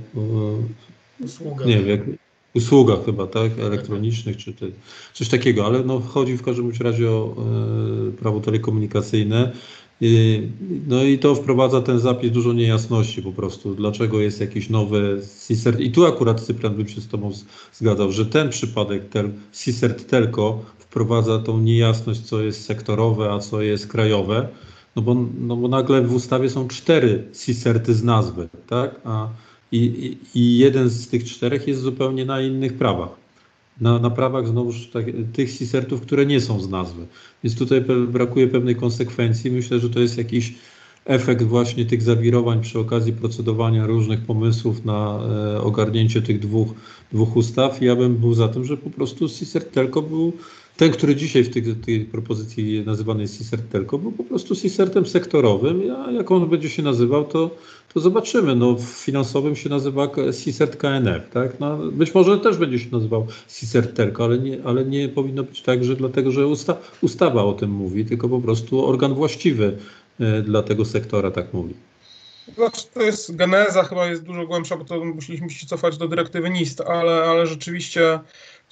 usługach. 1.19 1.67
Nie 1.67 1.79
wiem, 1.83 2.17
usługach 2.55 3.05
chyba, 3.05 3.27
tak, 3.27 3.59
elektronicznych 3.59 4.37
czy 4.37 4.53
te, 4.53 4.65
coś 5.13 5.29
takiego, 5.29 5.65
ale 5.65 5.83
no 5.83 5.99
chodzi 5.99 6.37
w 6.37 6.43
każdym 6.43 6.71
razie 6.79 7.11
o 7.11 7.35
e, 8.07 8.11
prawo 8.11 8.39
telekomunikacyjne. 8.39 9.51
I, 10.01 10.41
no 10.87 11.03
i 11.03 11.19
to 11.19 11.35
wprowadza 11.35 11.81
ten 11.81 11.99
zapis 11.99 12.31
dużo 12.31 12.53
niejasności 12.53 13.21
po 13.21 13.31
prostu, 13.31 13.75
dlaczego 13.75 14.21
jest 14.21 14.41
jakiś 14.41 14.69
nowy 14.69 15.21
CISERT. 15.47 15.79
I 15.79 15.91
tu 15.91 16.05
akurat 16.05 16.41
Cyprian 16.41 16.75
bym 16.75 16.87
się 16.87 17.01
z 17.01 17.07
Tobą 17.07 17.31
zgadzał, 17.73 18.11
że 18.11 18.25
ten 18.25 18.49
przypadek 18.49 19.09
tel, 19.09 19.31
CISERT 19.53 20.07
Telco 20.07 20.59
wprowadza 20.79 21.39
tą 21.39 21.59
niejasność, 21.59 22.21
co 22.21 22.41
jest 22.41 22.65
sektorowe, 22.65 23.31
a 23.31 23.39
co 23.39 23.61
jest 23.61 23.87
krajowe. 23.87 24.47
No 24.95 25.01
bo, 25.01 25.15
no 25.39 25.55
bo 25.55 25.67
nagle 25.67 26.01
w 26.01 26.13
ustawie 26.13 26.49
są 26.49 26.67
cztery 26.67 27.27
CISERTy 27.45 27.93
z 27.93 28.03
nazwy, 28.03 28.49
tak? 28.67 29.01
A 29.03 29.29
i, 29.73 30.17
i 30.35 30.57
jeden 30.57 30.89
z 30.89 31.07
tych 31.07 31.23
czterech 31.23 31.67
jest 31.67 31.81
zupełnie 31.81 32.25
na 32.25 32.41
innych 32.41 32.73
prawach. 32.73 33.09
Na, 33.81 33.99
na 33.99 34.09
prawach 34.09 34.47
znowuż 34.47 34.87
tak, 34.87 35.05
tych 35.33 35.57
CISERTów, 35.57 36.01
które 36.01 36.25
nie 36.25 36.41
są 36.41 36.59
z 36.59 36.69
nazwy. 36.69 37.05
Więc 37.43 37.57
tutaj 37.57 37.81
brakuje 38.07 38.47
pewnej 38.47 38.75
konsekwencji. 38.75 39.51
Myślę, 39.51 39.79
że 39.79 39.89
to 39.89 39.99
jest 39.99 40.17
jakiś 40.17 40.53
efekt 41.05 41.43
właśnie 41.43 41.85
tych 41.85 42.01
zawirowań 42.01 42.61
przy 42.61 42.79
okazji 42.79 43.13
procedowania 43.13 43.85
różnych 43.85 44.21
pomysłów 44.21 44.85
na 44.85 45.19
e, 45.55 45.61
ogarnięcie 45.61 46.21
tych 46.21 46.39
dwóch, 46.39 46.73
dwóch 47.11 47.35
ustaw. 47.35 47.81
Ja 47.81 47.95
bym 47.95 48.15
był 48.15 48.33
za 48.33 48.47
tym, 48.47 48.65
że 48.65 48.77
po 48.77 48.89
prostu 48.89 49.29
CISERT 49.29 49.71
tylko 49.71 50.01
był 50.01 50.33
ten, 50.77 50.91
który 50.91 51.15
dzisiaj 51.15 51.43
w 51.43 51.53
tej, 51.53 51.75
tej 51.75 52.05
propozycji 52.05 52.83
nazywany 52.85 53.21
jest 53.21 53.37
CISERT 53.37 53.69
Telco, 53.69 53.97
był 53.97 54.11
po 54.11 54.23
prostu 54.23 54.55
CISERTem 54.55 55.05
sektorowym, 55.05 55.81
a 56.07 56.11
jak 56.11 56.31
on 56.31 56.49
będzie 56.49 56.69
się 56.69 56.83
nazywał, 56.83 57.25
to, 57.25 57.49
to 57.93 57.99
zobaczymy. 57.99 58.55
No, 58.55 58.75
w 58.75 58.83
finansowym 58.83 59.55
się 59.55 59.69
nazywa 59.69 60.07
CISERT 60.43 60.75
KNF, 60.75 61.29
tak? 61.29 61.59
No, 61.59 61.77
być 61.77 62.13
może 62.13 62.37
też 62.37 62.57
będzie 62.57 62.79
się 62.79 62.91
nazywał 62.91 63.27
CISERT 63.49 63.95
Telco, 63.95 64.23
ale 64.23 64.39
nie, 64.39 64.57
ale 64.63 64.85
nie 64.85 65.09
powinno 65.09 65.43
być 65.43 65.61
tak, 65.61 65.83
że 65.83 65.95
dlatego, 65.95 66.31
że 66.31 66.47
usta, 66.47 66.77
ustawa 67.01 67.43
o 67.43 67.53
tym 67.53 67.71
mówi, 67.71 68.05
tylko 68.05 68.29
po 68.29 68.41
prostu 68.41 68.85
organ 68.85 69.13
właściwy 69.13 69.77
y, 70.21 70.41
dla 70.41 70.63
tego 70.63 70.85
sektora 70.85 71.31
tak 71.31 71.53
mówi. 71.53 71.73
Znaczy, 72.55 72.81
to 72.93 73.01
jest 73.01 73.35
geneza, 73.35 73.83
chyba 73.83 74.07
jest 74.07 74.23
dużo 74.23 74.47
głębsza, 74.47 74.77
bo 74.77 74.85
to 74.85 75.05
musieliśmy 75.05 75.49
się 75.49 75.67
cofać 75.67 75.97
do 75.97 76.07
dyrektywy 76.07 76.49
NIST, 76.49 76.81
ale, 76.81 77.23
ale 77.23 77.47
rzeczywiście 77.47 78.19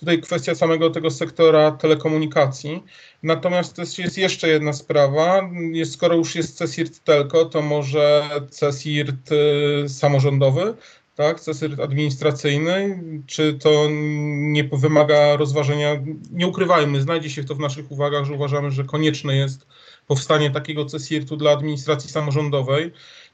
tutaj 0.02 0.22
kwestia 0.22 0.56
samego 0.56 0.90
tego 0.90 1.12
sektora 1.12 1.72
telekomunikacji. 1.72 2.84
Natomiast 3.24 3.78
jest, 3.78 4.00
jest 4.00 4.18
jeszcze 4.18 4.48
jedna 4.48 4.74
sprawa. 4.74 5.50
Jest, 5.72 5.94
skoro 5.94 6.16
już 6.16 6.36
jest 6.36 6.60
CSIRT 6.60 7.04
Telco, 7.04 7.46
to 7.46 7.62
może 7.62 8.30
CSIRT 8.50 9.32
y, 9.86 9.90
samorządowy, 9.90 10.74
tak, 11.16 11.40
CSIRT 11.40 11.80
administracyjny, 11.80 13.04
czy 13.28 13.54
to 13.54 13.88
nie 14.32 14.64
wymaga 14.64 15.36
rozważenia? 15.36 16.04
Nie 16.32 16.48
ukrywajmy, 16.48 17.02
znajdzie 17.02 17.30
się 17.30 17.44
to 17.44 17.56
w 17.56 17.60
naszych 17.60 17.92
uwagach, 17.92 18.26
że 18.26 18.34
uważamy, 18.34 18.72
że 18.72 18.84
konieczne 18.84 19.36
jest 19.36 19.68
powstanie 20.08 20.52
takiego 20.52 20.86
CSIRT-u 20.86 21.38
dla 21.38 21.52
administracji 21.52 22.10
samorządowej 22.10 22.92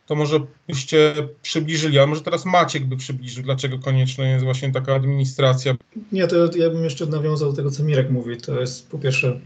to 0.07 0.15
może 0.15 0.39
byście 0.67 1.13
przybliżyli, 1.41 1.99
a 1.99 2.07
może 2.07 2.21
teraz 2.21 2.45
Maciek 2.45 2.85
by 2.85 2.97
przybliżył, 2.97 3.43
dlaczego 3.43 3.79
konieczna 3.79 4.27
jest 4.27 4.43
właśnie 4.43 4.71
taka 4.71 4.95
administracja. 4.95 5.75
Nie, 6.11 6.27
to 6.27 6.35
ja 6.55 6.69
bym 6.69 6.83
jeszcze 6.83 7.05
nawiązał 7.05 7.49
do 7.49 7.55
tego, 7.55 7.71
co 7.71 7.83
Mirek 7.83 8.09
mówi. 8.09 8.37
To 8.37 8.61
jest 8.61 8.89
po 8.89 8.97
pierwsze 8.97 9.39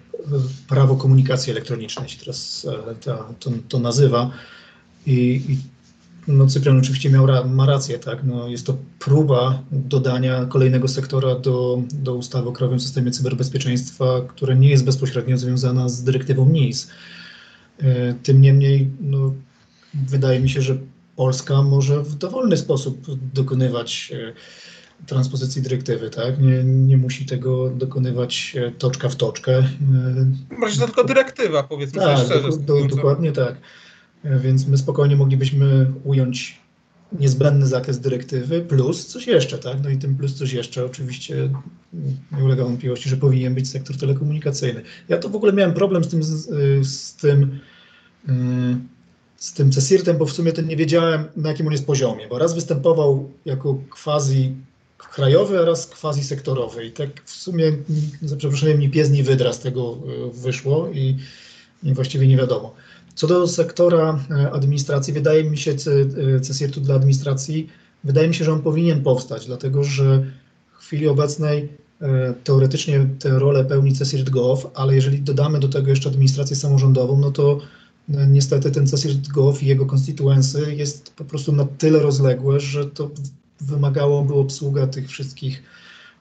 prawo 0.67 0.95
komunikacji 0.95 1.51
elektronicznej, 1.51 2.09
się 2.09 2.19
teraz 2.19 2.67
e, 2.89 2.95
ta, 2.95 3.33
to, 3.39 3.51
to 3.69 3.79
nazywa. 3.79 4.31
I, 5.05 5.41
I, 5.49 5.57
no 6.27 6.47
Cyprian 6.47 6.79
oczywiście 6.79 7.09
miał, 7.09 7.27
ma 7.49 7.65
rację, 7.65 7.99
tak, 7.99 8.23
no 8.23 8.47
jest 8.47 8.65
to 8.65 8.77
próba 8.99 9.63
dodania 9.71 10.45
kolejnego 10.45 10.87
sektora 10.87 11.35
do, 11.35 11.81
do 11.93 12.15
ustawy 12.15 12.49
o 12.49 12.51
krajowym 12.51 12.79
systemie 12.79 13.11
cyberbezpieczeństwa, 13.11 14.21
która 14.27 14.53
nie 14.53 14.69
jest 14.69 14.85
bezpośrednio 14.85 15.37
związana 15.37 15.89
z 15.89 16.03
dyrektywą 16.03 16.49
NIS. 16.49 16.89
E, 17.79 18.13
tym 18.13 18.41
niemniej, 18.41 18.89
no, 19.01 19.33
wydaje 19.93 20.39
mi 20.39 20.49
się, 20.49 20.61
że 20.61 20.77
Polska 21.15 21.61
może 21.61 22.03
w 22.03 22.15
dowolny 22.15 22.57
sposób 22.57 23.05
dokonywać 23.33 24.13
e, 24.15 24.33
transpozycji 25.05 25.61
dyrektywy, 25.61 26.09
tak? 26.09 26.39
Nie, 26.39 26.63
nie 26.63 26.97
musi 26.97 27.25
tego 27.25 27.69
dokonywać 27.69 28.55
e, 28.55 28.71
toczka 28.71 29.09
w 29.09 29.15
toczkę. 29.15 29.63
Może 30.57 30.77
to 30.79 30.85
tylko 30.85 31.03
dyrektywa, 31.03 31.63
powiedzmy 31.63 32.01
tak, 32.01 32.25
szczerze. 32.25 32.49
Do, 32.49 32.57
do, 32.57 32.85
dokładnie 32.95 33.31
tak. 33.31 33.55
Więc 34.23 34.67
my 34.67 34.77
spokojnie 34.77 35.15
moglibyśmy 35.15 35.91
ująć 36.03 36.61
niezbędny 37.19 37.67
zakres 37.67 37.99
dyrektywy 37.99 38.61
plus 38.61 39.07
coś 39.07 39.27
jeszcze, 39.27 39.57
tak? 39.57 39.77
No 39.83 39.89
i 39.89 39.97
tym 39.97 40.15
plus 40.15 40.35
coś 40.35 40.53
jeszcze 40.53 40.85
oczywiście 40.85 41.49
nie 42.31 42.43
ulega 42.43 42.63
wątpliwości, 42.63 43.09
że 43.09 43.17
powinien 43.17 43.55
być 43.55 43.69
sektor 43.69 43.97
telekomunikacyjny. 43.97 44.81
Ja 45.09 45.17
to 45.17 45.29
w 45.29 45.35
ogóle 45.35 45.53
miałem 45.53 45.73
problem 45.73 46.03
z 46.03 46.07
tym, 46.07 46.23
z, 46.23 46.47
z 46.87 47.15
tym 47.15 47.59
z 49.41 49.53
tym 49.53 49.71
CESIRT-em, 49.71 50.17
bo 50.17 50.25
w 50.25 50.31
sumie 50.31 50.53
to 50.53 50.61
nie 50.61 50.77
wiedziałem, 50.77 51.23
na 51.35 51.49
jakim 51.49 51.67
on 51.67 51.71
jest 51.71 51.85
poziomie, 51.85 52.27
bo 52.27 52.37
raz 52.37 52.53
występował 52.53 53.29
jako 53.45 53.77
quasi 54.03 54.53
krajowy, 54.97 55.59
a 55.59 55.65
raz 55.65 55.87
quasi 55.87 56.23
sektorowy 56.23 56.85
i 56.85 56.91
tak 56.91 57.09
w 57.25 57.31
sumie, 57.31 57.71
za 58.21 58.35
przeproszeniem, 58.37 58.79
ni 58.79 58.89
pies, 58.89 59.11
ni 59.11 59.23
wydra 59.23 59.53
z 59.53 59.59
tego 59.59 59.97
e, 59.97 60.31
wyszło 60.41 60.89
i, 60.93 61.17
właściwie 61.83 62.27
nie 62.27 62.37
wiadomo. 62.37 62.73
Co 63.15 63.27
do 63.27 63.47
sektora 63.47 64.19
e, 64.31 64.51
administracji, 64.51 65.13
wydaje 65.13 65.43
mi 65.43 65.57
się, 65.57 65.71
e, 65.71 66.39
CESIRT-u 66.39 66.81
dla 66.81 66.95
administracji, 66.95 67.67
wydaje 68.03 68.27
mi 68.27 68.35
się, 68.35 68.45
że 68.45 68.53
on 68.53 68.61
powinien 68.61 69.03
powstać, 69.03 69.45
dlatego 69.45 69.83
że 69.83 70.23
w 70.79 70.83
chwili 70.83 71.07
obecnej 71.07 71.81
teoretycznie 72.43 73.07
tę 73.19 73.29
rolę 73.29 73.65
pełni 73.65 73.93
CESIRT.gov, 73.93 74.69
ale 74.73 74.95
jeżeli 74.95 75.21
dodamy 75.21 75.59
do 75.59 75.67
tego 75.67 75.89
jeszcze 75.89 76.09
administrację 76.09 76.55
samorządową, 76.55 77.19
no 77.19 77.31
to 77.31 77.59
niestety 78.07 78.71
ten 78.71 78.87
CESIRT.gov 78.87 79.63
i 79.63 79.65
jego 79.65 79.85
konstytuensy 79.85 80.75
jest 80.75 81.13
po 81.13 81.25
prostu 81.25 81.51
na 81.51 81.65
tyle 81.65 81.99
rozległe, 81.99 82.59
że 82.59 82.85
to 82.85 83.11
wymagałoby 83.61 84.33
obsługa 84.33 84.87
tych 84.87 85.09
wszystkich 85.09 85.63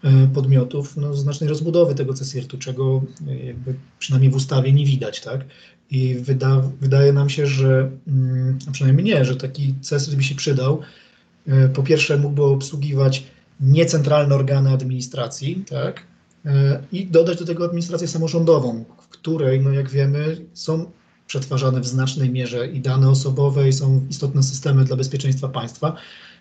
e, 0.04 0.28
podmiotów 0.34 0.96
no, 0.96 1.14
znacznej 1.14 1.48
rozbudowy 1.48 1.94
tego 1.94 2.14
CESIRT-u, 2.14 2.58
czego 2.58 3.02
e, 3.28 3.36
jakby 3.36 3.74
przynajmniej 3.98 4.32
w 4.32 4.36
ustawie 4.36 4.72
nie 4.72 4.86
widać, 4.86 5.20
tak? 5.20 5.44
I 5.90 6.14
wyda, 6.14 6.62
wydaje 6.80 7.12
nam 7.12 7.28
się, 7.28 7.46
że, 7.46 7.90
mm, 8.08 8.58
przynajmniej 8.72 9.04
nie, 9.04 9.24
że 9.24 9.36
taki 9.36 9.74
CESIRT 9.80 10.16
by 10.16 10.22
się 10.22 10.34
przydał. 10.34 10.80
E, 11.46 11.68
po 11.68 11.82
pierwsze 11.82 12.16
mógłby 12.16 12.42
obsługiwać 12.42 13.24
niecentralne 13.60 14.34
organy 14.34 14.70
administracji, 14.70 15.64
tak? 15.68 16.10
I 16.92 17.06
dodać 17.06 17.38
do 17.38 17.44
tego 17.44 17.64
administrację 17.64 18.08
samorządową, 18.08 18.84
w 19.00 19.08
której, 19.08 19.60
no 19.60 19.72
jak 19.72 19.90
wiemy, 19.90 20.46
są 20.54 20.90
przetwarzane 21.30 21.80
w 21.80 21.86
znacznej 21.86 22.30
mierze 22.30 22.68
i 22.68 22.80
dane 22.80 23.10
osobowe, 23.10 23.68
i 23.68 23.72
są 23.72 24.06
istotne 24.10 24.42
systemy 24.42 24.84
dla 24.84 24.96
bezpieczeństwa 24.96 25.48
państwa, 25.48 25.96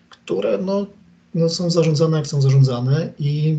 które 0.08 0.58
no, 0.58 0.86
no 1.34 1.48
są 1.48 1.70
zarządzane 1.70 2.16
jak 2.16 2.26
są 2.26 2.42
zarządzane 2.42 3.12
i 3.18 3.58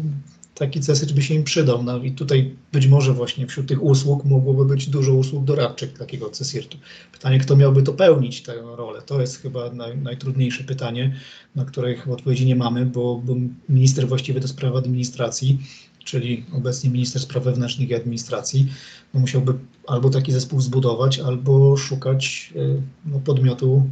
taki 0.55 0.79
CESID 0.79 1.11
by 1.11 1.21
się 1.21 1.33
im 1.33 1.43
przydał. 1.43 1.83
No 1.83 1.97
i 1.97 2.11
tutaj 2.11 2.55
być 2.71 2.88
może 2.88 3.13
właśnie 3.13 3.47
wśród 3.47 3.67
tych 3.67 3.83
usług 3.83 4.25
mogłoby 4.25 4.65
być 4.65 4.88
dużo 4.88 5.13
usług 5.13 5.43
doradczych 5.43 5.97
takiego 5.97 6.29
CESIRT-u. 6.29 6.77
Pytanie, 7.11 7.39
kto 7.39 7.55
miałby 7.55 7.83
to 7.83 7.93
pełnić, 7.93 8.41
tę 8.41 8.53
rolę? 8.75 9.01
To 9.01 9.21
jest 9.21 9.41
chyba 9.41 9.69
naj, 9.69 9.97
najtrudniejsze 9.97 10.63
pytanie, 10.63 11.15
na 11.55 11.65
które 11.65 11.95
odpowiedzi 12.09 12.45
nie 12.45 12.55
mamy, 12.55 12.85
bo, 12.85 13.21
bo 13.25 13.35
minister 13.69 14.07
właściwy 14.07 14.39
do 14.39 14.47
spraw 14.47 14.75
administracji 14.75 15.59
czyli 16.03 16.46
obecnie 16.53 16.89
minister 16.89 17.22
spraw 17.22 17.43
wewnętrznych 17.43 17.89
i 17.89 17.96
administracji, 17.96 18.67
no 19.13 19.20
musiałby 19.20 19.53
albo 19.88 20.10
taki 20.10 20.31
zespół 20.31 20.62
zbudować, 20.62 21.20
albo 21.20 21.77
szukać 21.77 22.53
y, 22.55 22.81
no, 23.05 23.20
podmiotu, 23.20 23.84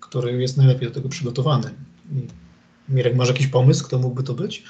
który 0.00 0.42
jest 0.42 0.56
najlepiej 0.56 0.88
do 0.88 0.94
tego 0.94 1.08
przygotowany. 1.08 1.70
Mirek, 2.88 3.16
masz 3.16 3.28
jakiś 3.28 3.46
pomysł, 3.46 3.84
kto 3.84 3.98
mógłby 3.98 4.22
to 4.22 4.34
być? 4.34 4.64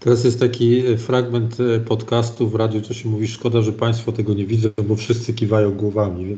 Teraz 0.00 0.24
jest 0.24 0.40
taki 0.40 0.86
e, 0.86 0.96
fragment 0.96 1.56
e, 1.60 1.80
podcastu 1.80 2.48
w 2.48 2.54
radiu, 2.54 2.80
co 2.80 2.94
się 2.94 3.08
mówi, 3.08 3.28
szkoda, 3.28 3.62
że 3.62 3.72
Państwo 3.72 4.12
tego 4.12 4.34
nie 4.34 4.46
widzą, 4.46 4.68
bo 4.88 4.96
wszyscy 4.96 5.34
kiwają 5.34 5.72
głowami. 5.72 6.32
E, 6.32 6.36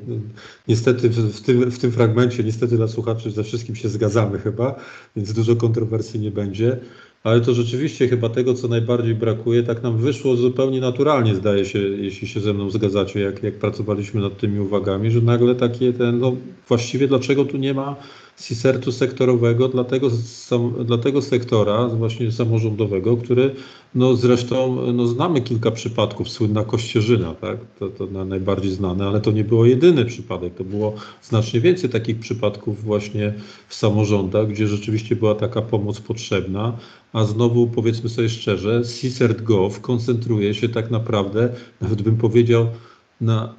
niestety 0.69 1.09
w 1.11 1.41
tym, 1.41 1.71
w 1.71 1.79
tym 1.79 1.93
fragmencie, 1.93 2.45
niestety 2.45 2.77
dla 2.77 2.89
słuchaczy 2.89 3.31
ze 3.31 3.45
wszystkim 3.45 3.77
się 3.77 3.89
zgadzamy 3.89 4.39
chyba, 4.39 4.81
więc 5.17 5.33
dużo 5.33 5.57
kontrowersji 5.57 6.21
nie 6.21 6.31
będzie 6.31 6.79
ale 7.25 7.41
to 7.41 7.55
rzeczywiście 7.55 8.09
chyba 8.09 8.29
tego, 8.29 8.55
co 8.55 8.69
najbardziej 8.69 9.15
brakuje, 9.15 9.63
tak 9.63 9.83
nam 9.83 9.99
wyszło 9.99 10.37
zupełnie 10.37 10.81
naturalnie, 10.81 11.35
zdaje 11.35 11.65
się, 11.65 11.79
jeśli 11.79 12.29
się 12.29 12.41
ze 12.41 12.55
mną 12.55 12.71
zgadzacie, 12.71 13.21
jak, 13.21 13.43
jak 13.43 13.59
pracowaliśmy 13.59 14.21
nad 14.21 14.37
tymi 14.37 14.61
uwagami, 14.61 15.11
że 15.11 15.21
nagle 15.21 15.55
takie 15.55 15.93
ten, 15.93 16.19
no 16.19 16.37
właściwie 16.69 17.09
dlaczego 17.09 17.45
tu 17.45 17.57
nie 17.57 17.75
ma 17.75 17.97
CISERT-u 18.41 18.93
sektorowego 18.93 19.69
dla 19.69 19.85
tego, 19.85 20.11
sam, 20.11 20.75
dla 20.85 20.99
tego 20.99 21.23
sektora 21.23 21.89
właśnie 21.89 22.33
samorządowego, 22.33 23.17
który 23.17 23.55
no 23.95 24.17
zresztą 24.17 24.93
no 24.93 25.07
znamy 25.07 25.41
kilka 25.41 25.71
przypadków, 25.71 26.29
słynna 26.29 26.65
Kościerzyna, 26.65 27.35
tak? 27.35 27.59
to, 27.79 27.89
to 27.89 28.07
najbardziej 28.07 28.73
znane, 28.73 29.07
ale 29.07 29.21
to 29.21 29.31
nie 29.31 29.45
było 29.45 29.67
jedyny 29.67 30.05
przypadek, 30.05 30.55
to 30.55 30.65
było 30.65 30.95
znacznie 31.23 31.61
więcej 31.61 31.91
takich 31.91 32.19
przypadków 32.19 32.85
właśnie 32.85 33.35
w 33.69 33.75
samorządach, 33.75 34.49
gdzie 34.49 34.67
rzeczywiście 34.67 35.17
była 35.17 35.35
taka 35.35 35.63
pomoc 35.63 36.01
potrzebna, 36.01 36.79
a 37.13 37.25
znowu 37.25 37.67
powiedzmy 37.67 38.09
sobie 38.09 38.29
szczerze, 38.29 38.83
CISERT.gov 39.01 39.81
koncentruje 39.81 40.55
się 40.55 40.69
tak 40.69 40.91
naprawdę, 40.91 41.53
nawet 41.81 42.03
bym 42.03 42.17
powiedział, 42.17 42.67
na 43.21 43.55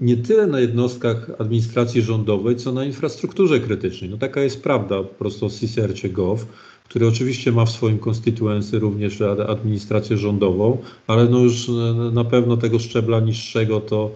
nie 0.00 0.16
tyle 0.16 0.46
na 0.46 0.60
jednostkach 0.60 1.30
administracji 1.38 2.02
rządowej, 2.02 2.56
co 2.56 2.72
na 2.72 2.84
infrastrukturze 2.84 3.60
krytycznej. 3.60 4.10
No 4.10 4.16
taka 4.16 4.40
jest 4.40 4.62
prawda 4.62 5.02
po 5.02 5.14
prostu 5.14 5.46
o 5.46 5.48
CSRC 5.48 6.08
Gov, 6.08 6.46
który 6.88 7.08
oczywiście 7.08 7.52
ma 7.52 7.64
w 7.64 7.70
swoim 7.70 7.98
konstytuency 7.98 8.78
również 8.78 9.20
administrację 9.48 10.16
rządową, 10.16 10.78
ale 11.06 11.24
no 11.24 11.38
już 11.38 11.70
na 12.12 12.24
pewno 12.24 12.56
tego 12.56 12.78
szczebla 12.78 13.20
niższego 13.20 13.80
to, 13.80 14.10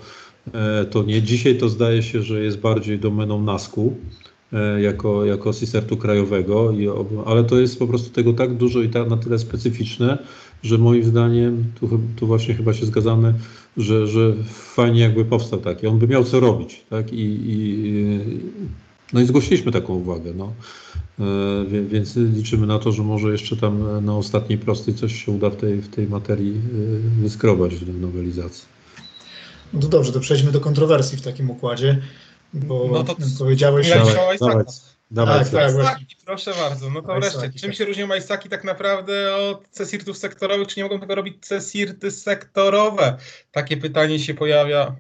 e, 0.53 0.85
to 0.85 1.03
nie. 1.03 1.23
Dzisiaj 1.23 1.59
to 1.59 1.69
zdaje 1.69 2.03
się, 2.03 2.23
że 2.23 2.43
jest 2.43 2.59
bardziej 2.59 2.99
domeną 2.99 3.43
NASKU 3.43 3.97
jako, 4.83 5.25
jako 5.25 5.53
CISERT-u 5.53 5.97
krajowego, 5.97 6.75
ale 7.27 7.45
to 7.45 7.61
jest 7.61 7.79
po 7.79 7.87
prostu 7.87 8.11
tego 8.11 8.33
tak 8.33 8.55
dużo 8.55 8.83
i 8.83 8.89
tak 8.89 9.09
na 9.09 9.17
tyle 9.17 9.39
specyficzne, 9.39 10.19
że 10.63 10.79
moim 10.79 11.05
zdaniem, 11.05 11.65
tu, 11.81 12.01
tu 12.17 12.27
właśnie 12.27 12.55
chyba 12.55 12.75
się 12.75 12.87
zgadzamy, 12.87 13.35
że, 13.77 14.07
że 14.07 14.35
fajnie 14.49 15.01
jakby 15.01 15.25
powstał 15.25 15.61
taki. 15.61 15.87
On 15.87 15.99
by 15.99 16.09
miał 16.09 16.25
co 16.25 16.41
robić, 16.41 16.85
tak? 16.91 17.13
I, 17.13 17.41
i 17.47 18.19
no 19.13 19.21
i 19.21 19.27
zgłosiliśmy 19.27 19.73
taką 19.73 19.95
uwagę, 19.95 20.33
no. 20.37 20.53
E, 21.21 21.65
więc 21.89 22.17
liczymy 22.17 22.67
na 22.67 22.79
to, 22.79 22.93
że 22.93 23.03
może 23.03 23.33
jeszcze 23.33 23.57
tam 23.57 24.05
na 24.05 24.17
ostatniej 24.17 24.59
prostej 24.59 24.95
coś 24.95 25.25
się 25.25 25.33
uda 25.33 25.51
w 25.51 25.57
tej, 25.57 25.81
w 25.81 25.89
tej 25.89 26.07
materii 26.07 26.53
e, 26.53 27.21
wyskrobać 27.23 27.75
w 27.75 28.01
nowelizacji. 28.01 28.65
No 29.73 29.81
to 29.81 29.89
dobrze, 29.89 30.13
to 30.13 30.21
przejdźmy 30.21 30.53
do 30.53 30.61
kontrowersji 30.61 31.19
w 31.19 31.23
takim 31.23 31.51
układzie, 31.51 32.03
bo 32.53 32.89
no 32.93 33.05
to 33.05 33.17
powiedziałeś... 33.39 33.89
Dawaj, 33.89 34.39
dawaj. 34.39 34.65
Dawaj, 35.11 35.39
tak, 35.39 35.49
tak, 35.53 35.75
Majsaki, 35.75 36.17
proszę 36.27 36.53
bardzo. 36.61 36.91
No 36.91 37.03
to 37.03 37.15
wreszcie, 37.15 37.53
czym 37.61 37.71
tak. 37.71 37.75
się 37.75 37.85
różnią 37.85 38.07
Majsaki 38.07 38.49
tak 38.49 38.65
naprawdę 38.65 39.37
od 39.37 39.69
CESIRTów 39.71 40.19
sektorowych? 40.19 40.69
Czy 40.69 40.81
nie 40.81 40.85
mogą 40.85 41.01
tego 41.01 41.15
robić 41.15 41.37
CESIRTy 41.41 42.11
sektorowe? 42.11 43.17
Takie 43.53 43.77
pytanie 43.77 44.19
się 44.19 44.35
pojawia. 44.35 44.97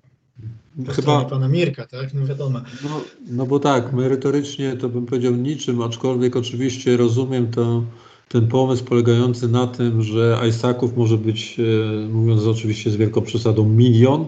Chyba 0.88 1.24
pana 1.24 1.48
Mirka, 1.48 1.86
tak? 1.86 2.14
No 2.14 2.26
wiadomo. 2.26 2.60
No, 2.84 3.00
no 3.28 3.46
bo 3.46 3.60
tak, 3.60 3.92
merytorycznie 3.92 4.76
to 4.76 4.88
bym 4.88 5.06
powiedział 5.06 5.32
niczym, 5.32 5.82
aczkolwiek 5.82 6.36
oczywiście 6.36 6.96
rozumiem 6.96 7.50
to, 7.50 7.82
ten 8.28 8.48
pomysł 8.48 8.84
polegający 8.84 9.48
na 9.48 9.66
tym, 9.66 10.02
że 10.02 10.40
ISAC-ów 10.48 10.96
może 10.96 11.18
być, 11.18 11.60
e, 11.60 12.08
mówiąc 12.08 12.46
oczywiście 12.46 12.90
z 12.90 12.96
wielką 12.96 13.22
przesadą, 13.22 13.68
milion, 13.68 14.26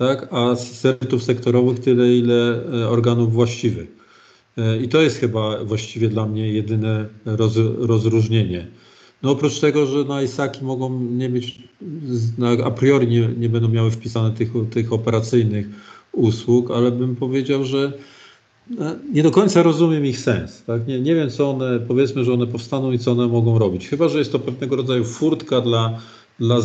tak? 0.00 0.28
a 0.30 0.56
CERTów 0.56 1.24
sektorowych 1.24 1.78
tyle, 1.78 2.16
ile 2.16 2.64
e, 2.82 2.88
organów 2.88 3.32
właściwych. 3.32 3.88
E, 4.58 4.76
I 4.76 4.88
to 4.88 5.02
jest 5.02 5.18
chyba 5.18 5.64
właściwie 5.64 6.08
dla 6.08 6.26
mnie 6.26 6.52
jedyne 6.52 7.06
roz, 7.24 7.52
rozróżnienie. 7.78 8.66
No 9.22 9.30
oprócz 9.30 9.60
tego, 9.60 9.86
że 9.86 10.04
na 10.04 10.22
ISAKI 10.22 10.64
mogą 10.64 11.00
nie 11.00 11.28
mieć, 11.28 11.62
a 12.64 12.70
priori 12.70 13.06
nie, 13.08 13.28
nie 13.38 13.48
będą 13.48 13.68
miały 13.68 13.90
wpisane 13.90 14.30
tych, 14.30 14.50
tych 14.70 14.92
operacyjnych 14.92 15.66
usług, 16.12 16.70
ale 16.70 16.90
bym 16.90 17.16
powiedział, 17.16 17.64
że 17.64 17.92
e, 18.80 18.96
nie 19.12 19.22
do 19.22 19.30
końca 19.30 19.62
rozumiem 19.62 20.06
ich 20.06 20.18
sens. 20.18 20.64
Tak? 20.64 20.86
Nie, 20.86 21.00
nie 21.00 21.14
wiem, 21.14 21.30
co 21.30 21.50
one, 21.50 21.80
powiedzmy, 21.80 22.24
że 22.24 22.32
one 22.32 22.46
powstaną 22.46 22.92
i 22.92 22.98
co 22.98 23.12
one 23.12 23.28
mogą 23.28 23.58
robić. 23.58 23.88
Chyba, 23.88 24.08
że 24.08 24.18
jest 24.18 24.32
to 24.32 24.38
pewnego 24.38 24.76
rodzaju 24.76 25.04
furtka 25.04 25.60
dla, 25.60 26.00
dla, 26.40 26.56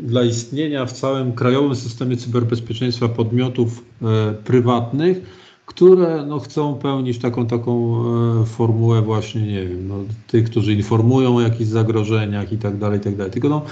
dla 0.00 0.24
istnienia 0.24 0.86
w 0.86 0.92
całym 0.92 1.32
krajowym 1.32 1.76
systemie 1.76 2.16
cyberbezpieczeństwa 2.16 3.08
podmiotów 3.08 3.84
e, 4.02 4.34
prywatnych, 4.44 5.46
które 5.66 6.26
no, 6.26 6.38
chcą 6.38 6.74
pełnić 6.74 7.18
taką, 7.18 7.46
taką 7.46 8.02
e, 8.42 8.46
formułę 8.46 9.02
właśnie, 9.02 9.42
nie 9.42 9.66
wiem, 9.66 9.88
no, 9.88 9.94
tych, 10.26 10.50
którzy 10.50 10.72
informują 10.72 11.36
o 11.36 11.40
jakichś 11.40 11.70
zagrożeniach 11.70 12.52
i 12.52 12.58
tak 12.58 12.78
dalej, 12.78 12.98
i 12.98 13.02
tak 13.02 13.16
dalej. 13.16 13.32
Tylko 13.32 13.48
no, 13.48 13.62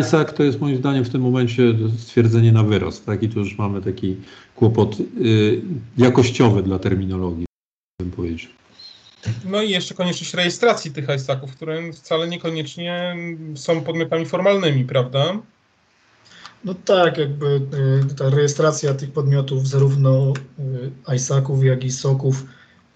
ISAC 0.00 0.34
to 0.34 0.42
jest 0.42 0.60
moim 0.60 0.76
zdaniem 0.76 1.04
w 1.04 1.10
tym 1.10 1.22
momencie 1.22 1.74
stwierdzenie 1.98 2.52
na 2.52 2.62
wyrost, 2.62 3.06
tak? 3.06 3.22
I 3.22 3.28
tu 3.28 3.38
już 3.38 3.58
mamy 3.58 3.82
taki 3.82 4.16
kłopot 4.56 4.96
y, 5.00 5.62
jakościowy 5.98 6.62
dla 6.62 6.78
terminologii, 6.78 7.46
bym 8.00 8.10
powiedział. 8.10 8.63
No 9.44 9.62
i 9.62 9.70
jeszcze 9.70 9.94
konieczność 9.94 10.34
rejestracji 10.34 10.90
tych 10.90 11.08
ISAC-ów, 11.16 11.52
które 11.56 11.92
wcale 11.92 12.28
niekoniecznie 12.28 13.16
są 13.54 13.80
podmiotami 13.80 14.26
formalnymi, 14.26 14.84
prawda? 14.84 15.38
No 16.64 16.74
tak, 16.74 17.18
jakby 17.18 17.46
y, 18.10 18.14
ta 18.14 18.30
rejestracja 18.30 18.94
tych 18.94 19.12
podmiotów, 19.12 19.68
zarówno 19.68 20.32
y, 21.08 21.14
ISAC-ów, 21.16 21.64
jak 21.64 21.84
i 21.84 21.90
SOK-ów 21.90 22.44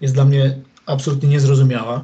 jest 0.01 0.13
dla 0.13 0.25
mnie 0.25 0.57
absolutnie 0.85 1.29
niezrozumiała. 1.29 2.03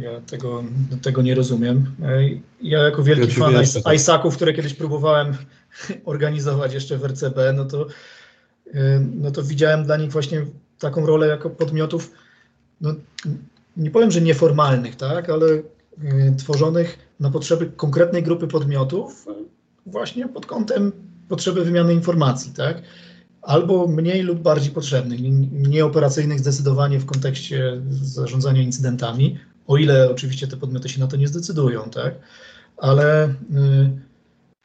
Ja 0.00 0.20
tego, 0.20 0.64
tego 1.02 1.22
nie 1.22 1.34
rozumiem. 1.34 1.94
Y, 2.20 2.40
ja 2.62 2.78
jako 2.78 3.02
wielki 3.02 3.40
ja 3.40 3.46
fan. 3.46 3.94
ISAC-ów, 3.94 4.36
które 4.36 4.52
kiedyś 4.52 4.74
próbowałem 4.74 5.36
organizować 6.04 6.74
jeszcze 6.74 6.98
w 6.98 7.04
RCB, 7.04 7.52
no 7.54 7.64
to, 7.64 7.86
no 9.14 9.30
to 9.30 9.42
widziałem 9.42 9.84
dla 9.84 9.96
nich 9.96 10.12
właśnie 10.12 10.46
taką 10.78 11.06
rolę 11.06 11.26
jako 11.26 11.50
podmiotów, 11.50 12.10
no, 12.80 12.94
nie 13.76 13.90
powiem, 13.90 14.10
że 14.10 14.20
nieformalnych, 14.20 14.96
tak, 14.96 15.30
ale 15.30 15.46
tworzonych 16.38 16.98
na 17.20 17.30
potrzeby 17.30 17.72
konkretnej 17.76 18.22
grupy 18.22 18.46
podmiotów, 18.46 19.26
właśnie 19.86 20.28
pod 20.28 20.46
kątem 20.46 20.92
potrzeby 21.28 21.64
wymiany 21.64 21.94
informacji, 21.94 22.52
tak? 22.52 22.82
Albo 23.42 23.86
mniej 23.86 24.22
lub 24.22 24.40
bardziej 24.40 24.72
potrzebnych, 24.72 25.20
nieoperacyjnych 25.52 26.40
zdecydowanie 26.40 26.98
w 26.98 27.06
kontekście 27.06 27.82
zarządzania 27.90 28.62
incydentami, 28.62 29.38
o 29.66 29.76
ile 29.76 30.10
oczywiście 30.10 30.46
te 30.46 30.56
podmioty 30.56 30.88
się 30.88 31.00
na 31.00 31.06
to 31.06 31.16
nie 31.16 31.28
zdecydują, 31.28 31.90
tak? 31.90 32.14
Ale 32.76 33.28
y, 33.28 33.32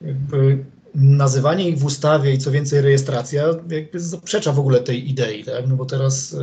jakby 0.01 0.65
nazywanie 0.95 1.69
ich 1.69 1.77
w 1.77 1.85
ustawie 1.85 2.33
i 2.33 2.37
co 2.37 2.51
więcej 2.51 2.81
rejestracja 2.81 3.43
jakby 3.69 3.99
zaprzecza 3.99 4.51
w 4.51 4.59
ogóle 4.59 4.79
tej 4.79 5.09
idei, 5.09 5.43
tak? 5.43 5.67
No 5.67 5.75
bo 5.75 5.85
teraz 5.85 6.35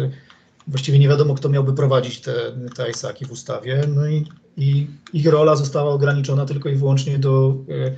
właściwie 0.70 0.98
nie 0.98 1.08
wiadomo, 1.08 1.34
kto 1.34 1.48
miałby 1.48 1.72
prowadzić 1.72 2.20
te, 2.20 2.32
te 2.76 2.90
ISAki 2.90 3.26
w 3.26 3.32
ustawie, 3.32 3.84
no 3.94 4.08
i, 4.08 4.26
i 4.56 4.86
ich 5.12 5.26
rola 5.26 5.56
została 5.56 5.92
ograniczona 5.92 6.46
tylko 6.46 6.68
i 6.68 6.76
wyłącznie 6.76 7.18
do 7.18 7.56
y, 7.68 7.96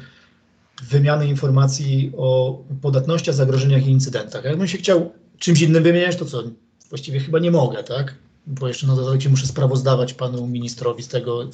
wymiany 0.83 1.27
informacji 1.27 2.13
o 2.17 2.63
podatnościach, 2.83 3.35
zagrożeniach 3.35 3.87
i 3.87 3.91
incydentach. 3.91 4.45
Jakbym 4.45 4.69
się 4.69 4.79
chciał 4.79 5.13
czymś 5.39 5.61
innym 5.61 5.83
wymieniać, 5.83 6.17
to 6.17 6.25
co? 6.25 6.43
Właściwie 6.89 7.21
chyba 7.21 7.39
nie 7.39 7.51
mogę, 7.51 7.85
tak? 7.85 8.15
Bo 8.47 8.69
jeszcze 8.69 8.87
na 8.87 8.97
dodatek 8.97 9.31
muszę 9.31 9.47
sprawozdawać 9.47 10.15
panu 10.15 10.47
ministrowi 10.47 11.03
z 11.03 11.09
tego, 11.09 11.51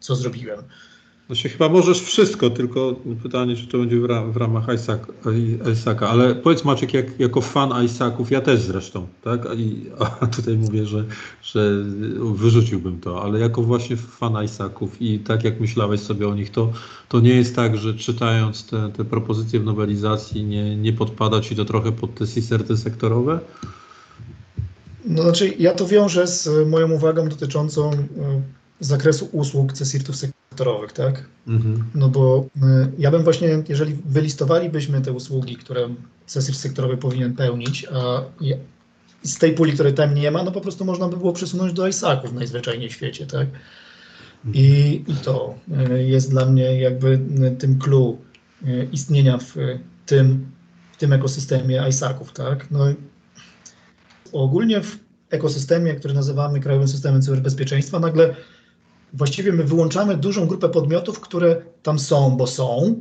co 0.00 0.16
zrobiłem. 0.16 0.62
Się 1.34 1.48
chyba 1.48 1.68
możesz 1.68 2.00
wszystko, 2.00 2.50
tylko 2.50 2.94
pytanie, 3.22 3.56
czy 3.56 3.66
to 3.66 3.78
będzie 3.78 4.00
w, 4.00 4.04
ram, 4.04 4.32
w 4.32 4.36
ramach 4.36 4.64
Isaaca. 5.72 6.08
Ale 6.08 6.34
powiedz 6.34 6.64
Maciek, 6.64 6.94
jak, 6.94 7.20
jako 7.20 7.40
fan 7.40 7.84
Isaaców, 7.84 8.30
ja 8.30 8.40
też 8.40 8.60
zresztą, 8.60 9.06
tak? 9.24 9.46
I, 9.56 9.86
a 10.20 10.26
tutaj 10.26 10.56
mówię, 10.56 10.86
że, 10.86 11.04
że 11.42 11.84
wyrzuciłbym 12.34 13.00
to, 13.00 13.22
ale 13.22 13.40
jako 13.40 13.62
właśnie 13.62 13.96
fan 13.96 14.44
Isaaców 14.44 15.02
i 15.02 15.18
tak 15.18 15.44
jak 15.44 15.60
myślałeś 15.60 16.00
sobie 16.00 16.28
o 16.28 16.34
nich, 16.34 16.50
to, 16.50 16.72
to 17.08 17.20
nie 17.20 17.34
jest 17.34 17.56
tak, 17.56 17.76
że 17.76 17.94
czytając 17.94 18.66
te, 18.66 18.92
te 18.92 19.04
propozycje 19.04 19.60
w 19.60 19.64
nowelizacji 19.64 20.44
nie, 20.44 20.76
nie 20.76 20.92
podpada 20.92 21.40
ci 21.40 21.56
to 21.56 21.64
trochę 21.64 21.92
pod 21.92 22.14
te 22.14 22.28
CISERTy 22.28 22.76
sektorowe? 22.76 23.40
No 25.04 25.22
znaczy, 25.22 25.54
ja 25.58 25.74
to 25.74 25.86
wiążę 25.86 26.26
z 26.26 26.68
moją 26.68 26.92
uwagą 26.92 27.28
dotyczącą 27.28 27.90
y, 28.82 28.84
zakresu 28.84 29.28
usług 29.32 29.72
CSIRT-ów 29.72 30.16
sektorowych, 30.16 30.92
tak? 30.92 31.24
Mhm. 31.46 31.84
No 31.94 32.08
bo 32.08 32.46
y, 32.56 32.60
ja 32.98 33.10
bym 33.10 33.24
właśnie, 33.24 33.62
jeżeli 33.68 33.96
wylistowalibyśmy 34.04 35.00
te 35.00 35.12
usługi, 35.12 35.56
które 35.56 35.88
CSIRT 36.26 36.58
sektorowy 36.58 36.96
powinien 36.96 37.34
pełnić, 37.34 37.86
a 37.92 38.22
z 39.22 39.38
tej 39.38 39.52
puli, 39.52 39.72
której 39.72 39.94
tam 39.94 40.14
nie 40.14 40.30
ma, 40.30 40.42
no 40.42 40.52
po 40.52 40.60
prostu 40.60 40.84
można 40.84 41.08
by 41.08 41.16
było 41.16 41.32
przesunąć 41.32 41.72
do 41.72 41.88
ISAC-ów 41.88 42.32
najzwyczajniej 42.32 42.88
w 42.88 42.92
świecie, 42.92 43.26
tak? 43.26 43.48
I, 44.54 45.04
I 45.06 45.14
to 45.14 45.54
y, 45.90 46.02
jest 46.02 46.30
dla 46.30 46.46
mnie 46.46 46.80
jakby 46.80 47.20
tym 47.58 47.78
clue 47.78 48.18
istnienia 48.92 49.38
w 49.38 49.54
tym, 50.06 50.46
w 50.92 50.96
tym 50.96 51.12
ekosystemie 51.12 51.84
ISAC-ów, 51.88 52.32
tak? 52.32 52.70
No, 52.70 52.84
ogólnie 54.32 54.82
w 54.82 54.98
ekosystemie, 55.30 55.94
który 55.94 56.14
nazywamy 56.14 56.60
Krajowym 56.60 56.88
Systemem 56.88 57.22
Cyberbezpieczeństwa, 57.22 57.98
nagle 57.98 58.36
właściwie 59.16 59.52
my 59.52 59.64
wyłączamy 59.64 60.16
dużą 60.16 60.46
grupę 60.46 60.68
podmiotów, 60.68 61.20
które 61.20 61.62
tam 61.82 61.98
są, 61.98 62.36
bo 62.36 62.46
są, 62.46 62.96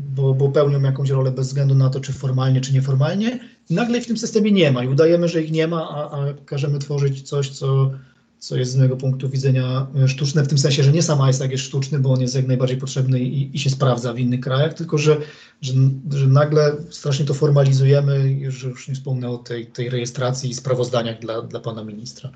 bo, 0.00 0.34
bo 0.34 0.48
pełnią 0.48 0.82
jakąś 0.82 1.10
rolę 1.10 1.30
bez 1.30 1.46
względu 1.46 1.74
na 1.74 1.90
to, 1.90 2.00
czy 2.00 2.12
formalnie, 2.12 2.60
czy 2.60 2.72
nieformalnie. 2.72 3.40
Nagle 3.70 4.00
w 4.00 4.06
tym 4.06 4.18
systemie 4.18 4.52
nie 4.52 4.72
ma 4.72 4.84
i 4.84 4.88
udajemy, 4.88 5.28
że 5.28 5.42
ich 5.42 5.52
nie 5.52 5.66
ma, 5.66 5.88
a, 5.88 6.10
a 6.10 6.34
każemy 6.46 6.78
tworzyć 6.78 7.22
coś, 7.22 7.50
co, 7.50 7.90
co 8.38 8.56
jest 8.56 8.72
z 8.72 8.76
mojego 8.76 8.96
punktu 8.96 9.28
widzenia 9.28 9.86
sztuczne, 10.06 10.42
w 10.42 10.48
tym 10.48 10.58
sensie, 10.58 10.82
że 10.82 10.92
nie 10.92 11.02
sam 11.02 11.30
ISAC 11.30 11.50
jest 11.50 11.64
sztuczny, 11.64 11.98
bo 11.98 12.12
on 12.12 12.20
jest 12.20 12.34
jak 12.34 12.46
najbardziej 12.46 12.76
potrzebny 12.76 13.20
i, 13.20 13.56
i 13.56 13.58
się 13.58 13.70
sprawdza 13.70 14.12
w 14.12 14.18
innych 14.18 14.40
krajach, 14.40 14.74
tylko 14.74 14.98
że, 14.98 15.16
że, 15.60 15.72
że 16.10 16.26
nagle 16.26 16.76
strasznie 16.90 17.24
to 17.24 17.34
formalizujemy, 17.34 18.30
już, 18.30 18.62
już 18.62 18.88
nie 18.88 18.94
wspomnę 18.94 19.30
o 19.30 19.38
tej, 19.38 19.66
tej 19.66 19.90
rejestracji 19.90 20.50
i 20.50 20.54
sprawozdaniach 20.54 21.18
dla, 21.18 21.42
dla 21.42 21.60
pana 21.60 21.84
ministra. 21.84 22.30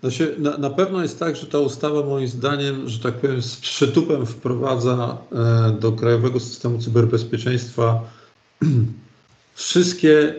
Znaczy, 0.00 0.34
na, 0.38 0.58
na 0.58 0.70
pewno 0.70 1.02
jest 1.02 1.18
tak, 1.18 1.36
że 1.36 1.46
ta 1.46 1.58
ustawa 1.58 2.02
moim 2.02 2.28
zdaniem, 2.28 2.88
że 2.88 2.98
tak 2.98 3.14
powiem, 3.14 3.42
z 3.42 3.56
przytupem 3.56 4.26
wprowadza 4.26 5.18
e, 5.32 5.76
do 5.80 5.92
Krajowego 5.92 6.40
Systemu 6.40 6.78
Cyberbezpieczeństwa 6.78 8.10
wszystkie 9.54 10.34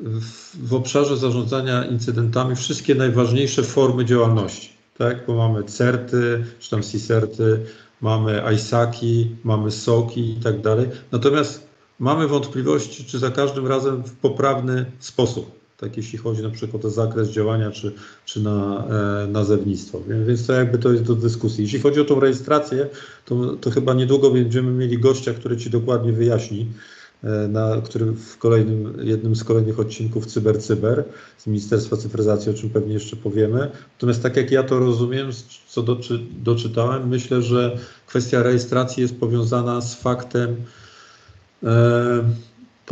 w, 0.00 0.68
w, 0.68 0.74
obszarze 0.74 1.16
zarządzania 1.16 1.84
incydentami, 1.84 2.56
wszystkie 2.56 2.94
najważniejsze 2.94 3.62
formy 3.62 4.04
działalności. 4.04 4.70
Tak? 4.98 5.26
Bo 5.26 5.34
mamy 5.34 5.64
CERTy, 5.64 6.44
czy 6.58 6.70
tam 6.70 6.82
CISERTy, 6.82 7.66
mamy 8.00 8.42
ISAKI, 8.54 9.36
mamy 9.44 9.70
SOKI 9.70 10.30
i 10.30 10.36
tak 10.36 10.60
dalej. 10.60 10.88
Natomiast 11.12 11.66
mamy 11.98 12.28
wątpliwości, 12.28 13.04
czy 13.04 13.18
za 13.18 13.30
każdym 13.30 13.66
razem 13.66 14.02
w 14.02 14.12
poprawny 14.12 14.86
sposób 14.98 15.61
tak 15.82 15.96
jeśli 15.96 16.18
chodzi 16.18 16.42
na 16.42 16.50
przykład 16.50 16.84
o 16.84 16.90
zakres 16.90 17.30
działania 17.30 17.70
czy, 17.70 17.92
czy 18.24 18.42
na 18.42 18.84
e, 19.24 19.26
nazewnictwo. 19.26 20.02
Więc 20.26 20.46
to 20.46 20.52
jakby 20.52 20.78
to 20.78 20.92
jest 20.92 21.04
do 21.04 21.14
dyskusji. 21.14 21.64
Jeśli 21.64 21.80
chodzi 21.80 22.00
o 22.00 22.04
tą 22.04 22.20
rejestrację, 22.20 22.86
to, 23.24 23.56
to 23.56 23.70
chyba 23.70 23.94
niedługo 23.94 24.30
będziemy 24.30 24.72
mieli 24.72 24.98
gościa, 24.98 25.34
który 25.34 25.56
Ci 25.56 25.70
dokładnie 25.70 26.12
wyjaśni, 26.12 26.68
e, 27.24 27.48
na 27.48 27.80
którym 27.84 28.16
w 28.16 28.38
kolejnym, 28.38 28.96
jednym 29.02 29.36
z 29.36 29.44
kolejnych 29.44 29.80
odcinków 29.80 30.26
Cyber 30.26 30.62
Cyber 30.62 31.04
z 31.38 31.46
Ministerstwa 31.46 31.96
Cyfryzacji, 31.96 32.50
o 32.50 32.54
czym 32.54 32.70
pewnie 32.70 32.94
jeszcze 32.94 33.16
powiemy. 33.16 33.70
Natomiast 33.92 34.22
tak 34.22 34.36
jak 34.36 34.50
ja 34.50 34.62
to 34.62 34.78
rozumiem, 34.78 35.30
co 35.68 35.82
doczy, 35.82 36.20
doczytałem, 36.44 37.08
myślę, 37.08 37.42
że 37.42 37.78
kwestia 38.06 38.42
rejestracji 38.42 39.02
jest 39.02 39.16
powiązana 39.16 39.80
z 39.80 39.94
faktem, 39.94 40.56
e, 41.62 42.24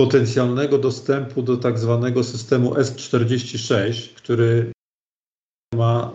potencjalnego 0.00 0.78
dostępu 0.78 1.42
do 1.42 1.56
tak 1.56 1.78
zwanego 1.78 2.24
systemu 2.24 2.74
S46, 2.74 4.14
który 4.16 4.72
ma 5.74 6.12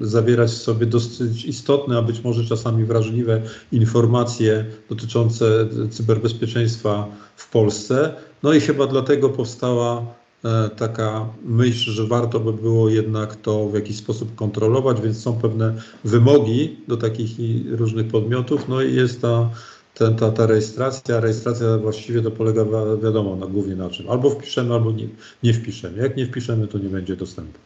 e, 0.00 0.06
zawierać 0.06 0.50
w 0.50 0.62
sobie 0.62 0.86
dosyć 0.86 1.44
istotne, 1.44 1.98
a 1.98 2.02
być 2.02 2.24
może 2.24 2.44
czasami 2.44 2.84
wrażliwe 2.84 3.42
informacje 3.72 4.64
dotyczące 4.88 5.68
cyberbezpieczeństwa 5.90 7.08
w 7.36 7.50
Polsce. 7.50 8.14
No 8.42 8.52
i 8.52 8.60
chyba 8.60 8.86
dlatego 8.86 9.28
powstała 9.28 10.06
e, 10.44 10.70
taka 10.76 11.28
myśl, 11.44 11.90
że 11.90 12.06
warto 12.06 12.40
by 12.40 12.52
było 12.52 12.88
jednak 12.88 13.36
to 13.36 13.68
w 13.68 13.74
jakiś 13.74 13.96
sposób 13.96 14.34
kontrolować, 14.34 15.00
więc 15.00 15.22
są 15.22 15.38
pewne 15.38 15.74
wymogi 16.04 16.76
do 16.88 16.96
takich 16.96 17.30
różnych 17.70 18.08
podmiotów. 18.08 18.68
No 18.68 18.82
i 18.82 18.94
jest 18.94 19.22
ta 19.22 19.50
ten, 19.98 20.16
ta, 20.16 20.30
ta 20.30 20.46
rejestracja, 20.46 21.20
rejestracja 21.20 21.78
właściwie 21.78 22.22
to 22.22 22.30
polega 22.30 22.64
wiadomo 23.02 23.36
na 23.36 23.46
głównie 23.46 23.76
na 23.76 23.90
czym. 23.90 24.10
Albo 24.10 24.30
wpiszemy, 24.30 24.74
albo 24.74 24.92
nie, 24.92 25.08
nie 25.42 25.54
wpiszemy. 25.54 26.02
Jak 26.02 26.16
nie 26.16 26.26
wpiszemy, 26.26 26.68
to 26.68 26.78
nie 26.78 26.88
będzie 26.88 27.16
dostępu. 27.16 27.58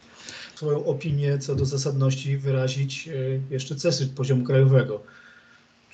Swoją 0.55 0.85
opinię 0.85 1.39
co 1.39 1.55
do 1.55 1.65
zasadności 1.65 2.37
wyrazić 2.37 3.09
e, 3.09 3.55
jeszcze 3.55 3.75
CESY 3.75 4.07
poziomu 4.07 4.45
krajowego, 4.45 5.03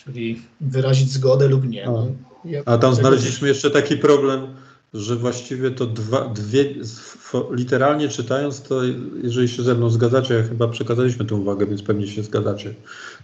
czyli 0.05 0.43
wyrazić 0.61 1.11
zgodę 1.11 1.49
lub 1.49 1.69
nie. 1.69 1.87
No, 1.87 2.07
ja 2.45 2.63
A 2.65 2.79
tam 2.79 2.95
znaleźliśmy 2.95 3.49
jeszcze 3.49 3.71
taki 3.71 3.97
problem, 3.97 4.47
że 4.95 5.17
właściwie 5.17 5.71
to 5.71 5.87
dwa, 5.87 6.29
dwie, 6.29 6.75
literalnie 7.51 8.09
czytając, 8.09 8.63
to 8.63 8.81
jeżeli 9.23 9.49
się 9.49 9.63
ze 9.63 9.75
mną 9.75 9.91
zgadzacie, 9.91 10.35
ja 10.35 10.43
chyba 10.43 10.69
przekazaliśmy 10.69 11.25
tę 11.25 11.35
uwagę, 11.35 11.67
więc 11.67 11.83
pewnie 11.83 12.07
się 12.07 12.23
zgadzacie, 12.23 12.75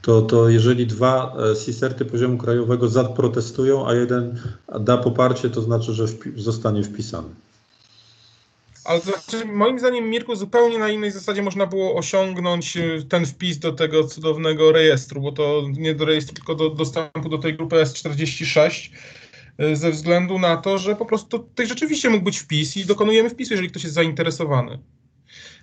to, 0.03 0.23
to 0.23 0.49
jeżeli 0.49 0.87
dwa 0.87 1.37
e, 1.53 1.57
CISERTy 1.57 2.05
poziomu 2.05 2.39
krajowego 2.39 2.89
zaprotestują, 2.89 3.89
a 3.89 3.95
jeden 3.95 4.41
da 4.81 4.99
poparcie, 4.99 5.51
to 5.51 5.63
znaczy, 5.63 5.93
że 5.93 6.07
wpi 6.09 6.33
zostanie 6.37 6.83
wpisany. 6.83 7.29
Ale 8.85 9.01
to 9.01 9.07
znaczy, 9.07 9.45
moim 9.47 9.79
zdaniem, 9.79 10.11
Mirku, 10.11 10.37
zupełnie 10.37 10.79
na 10.79 10.89
innej 10.89 11.11
zasadzie 11.11 11.43
można 11.43 11.67
było 11.67 11.95
osiągnąć 11.95 12.77
y, 12.77 13.07
ten 13.09 13.27
wpis 13.27 13.59
do 13.59 13.73
tego 13.73 14.05
cudownego 14.05 14.73
rejestru, 14.73 15.21
bo 15.21 15.33
to 15.33 15.63
nie 15.73 15.95
do 15.95 16.05
rejestru, 16.05 16.35
tylko 16.35 16.55
do 16.55 16.71
dostępu 16.71 17.29
do 17.29 17.39
tej 17.39 17.57
grupy 17.57 17.77
S46 17.77 18.91
y, 18.91 19.22
ze 19.73 19.91
względu 19.91 20.39
na 20.39 20.57
to, 20.57 20.79
że 20.79 20.97
po 20.97 21.07
prostu 21.07 21.39
tutaj 21.39 21.67
rzeczywiście 21.67 22.11
mógł 22.11 22.25
być 22.25 22.39
wpis 22.39 22.77
i 22.77 22.85
dokonujemy 22.85 23.31
wpisu, 23.31 23.53
jeżeli 23.53 23.71
ktoś 23.71 23.83
jest 23.83 23.95
zainteresowany. 23.95 24.79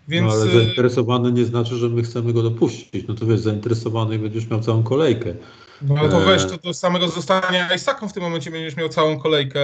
Więc... 0.07 0.27
No 0.27 0.33
ale 0.33 0.51
zainteresowany 0.51 1.31
nie 1.31 1.45
znaczy, 1.45 1.75
że 1.75 1.89
my 1.89 2.03
chcemy 2.03 2.33
go 2.33 2.43
dopuścić. 2.43 3.07
No 3.07 3.15
to 3.15 3.25
wiesz, 3.25 3.39
zainteresowany 3.39 4.15
i 4.15 4.19
będziesz 4.19 4.49
miał 4.49 4.61
całą 4.61 4.83
kolejkę. 4.83 5.35
No 5.81 5.95
ale 5.97 6.09
to 6.09 6.19
weź, 6.19 6.45
to 6.45 6.57
do 6.57 6.73
samego 6.73 7.07
zostania 7.07 7.75
Isaacą 7.75 8.09
w 8.09 8.13
tym 8.13 8.23
momencie 8.23 8.51
będziesz 8.51 8.75
miał 8.75 8.89
całą 8.89 9.19
kolejkę, 9.19 9.59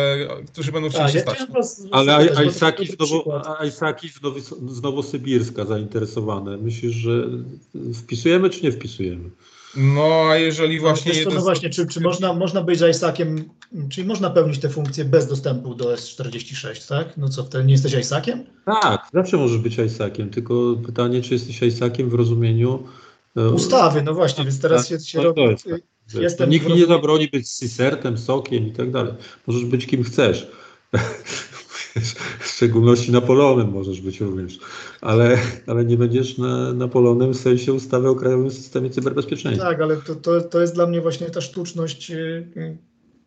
którzy 0.53 0.71
będą 0.71 0.89
chcieli 0.89 1.11
się 1.11 1.19
stać. 1.19 1.37
Ale 1.91 2.29
Isaki 2.47 2.87
z, 2.87 4.21
Nowo, 4.21 4.39
z 4.67 4.81
Nowosybirska 4.81 5.65
zainteresowane. 5.65 6.57
Myślisz, 6.57 6.95
że 6.95 7.27
wpisujemy 7.93 8.49
czy 8.49 8.63
nie 8.63 8.71
wpisujemy? 8.71 9.29
No, 9.75 10.27
a 10.29 10.35
jeżeli 10.35 10.79
właśnie... 10.79 11.13
No, 11.25 11.31
no 11.33 11.41
właśnie, 11.41 11.69
czy, 11.69 11.87
czy 11.87 12.01
można, 12.01 12.33
można 12.33 12.61
być 12.61 12.81
Isaaciem, 12.91 13.49
czyli 13.89 14.07
można 14.07 14.29
pełnić 14.29 14.59
te 14.59 14.69
funkcje 14.69 15.05
bez 15.05 15.27
dostępu 15.27 15.75
do 15.75 15.93
S46, 15.93 16.89
tak? 16.89 17.17
No 17.17 17.29
co, 17.29 17.43
wtedy 17.43 17.65
nie 17.65 17.71
jesteś 17.71 17.93
Isaaciem? 17.93 18.43
Tak, 18.65 19.07
zawsze 19.13 19.37
możesz 19.37 19.57
być 19.57 19.77
Isaaciem, 19.77 20.29
tylko 20.29 20.75
pytanie, 20.85 21.21
czy 21.21 21.33
jesteś 21.33 21.61
Isaaciem 21.61 22.09
w 22.09 22.13
rozumieniu... 22.13 22.83
E, 23.37 23.49
Ustawy, 23.49 24.01
no 24.03 24.13
właśnie, 24.13 24.43
więc 24.43 24.61
teraz 24.61 24.87
się, 24.87 24.99
się 24.99 25.17
no, 25.17 25.23
robi... 25.23 25.41
Jest, 25.41 25.63
tak. 25.69 25.81
Jestem 26.13 26.49
Nikt 26.49 26.67
mi 26.67 26.73
nie 26.73 26.85
zabroni 26.85 27.27
być 27.27 27.49
cisertem, 27.49 28.17
sokiem 28.17 28.67
i 28.67 28.71
tak 28.71 28.91
dalej. 28.91 29.13
Możesz 29.47 29.65
być 29.65 29.85
kim 29.85 30.03
chcesz. 30.03 30.47
W 32.39 32.47
szczególności 32.47 33.11
Napoleonem 33.11 33.71
możesz 33.71 34.01
być 34.01 34.21
również, 34.21 34.59
ale, 35.01 35.37
ale 35.67 35.85
nie 35.85 35.97
będziesz 35.97 36.37
na, 36.37 36.73
Napoleonem 36.73 37.33
w 37.33 37.37
sensie 37.37 37.73
ustawy 37.73 38.09
o 38.09 38.15
Krajowym 38.15 38.51
Systemie 38.51 38.89
Cyberbezpieczeństwa. 38.89 39.65
Tak, 39.65 39.81
ale 39.81 39.97
to, 39.97 40.15
to, 40.15 40.41
to 40.41 40.61
jest 40.61 40.73
dla 40.75 40.87
mnie 40.87 41.01
właśnie 41.01 41.29
ta 41.29 41.41
sztuczność 41.41 42.11
y, 42.11 42.77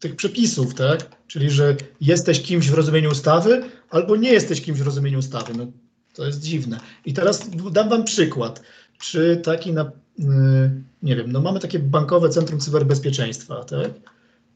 tych 0.01 0.17
przepisów, 0.17 0.75
tak? 0.75 1.17
Czyli, 1.27 1.51
że 1.51 1.77
jesteś 2.01 2.43
kimś 2.43 2.71
w 2.71 2.75
rozumieniu 2.75 3.11
ustawy, 3.11 3.63
albo 3.91 4.17
nie 4.17 4.33
jesteś 4.33 4.63
kimś 4.63 4.79
w 4.79 4.87
rozumieniu 4.87 5.19
ustawy. 5.19 5.53
No, 5.57 5.67
to 6.15 6.27
jest 6.27 6.41
dziwne. 6.41 6.81
I 7.07 7.13
teraz 7.13 7.51
dam 7.73 7.89
wam 7.89 8.05
przykład. 8.05 8.63
Przy 8.99 9.41
taki 9.45 9.73
na, 9.73 9.83
y, 9.85 10.25
nie 11.03 11.17
wiem, 11.17 11.33
no 11.33 11.41
mamy 11.41 11.61
takie 11.61 11.79
bankowe 11.79 12.29
centrum 12.29 12.61
cyberbezpieczeństwa, 12.61 13.65
tak? 13.65 13.91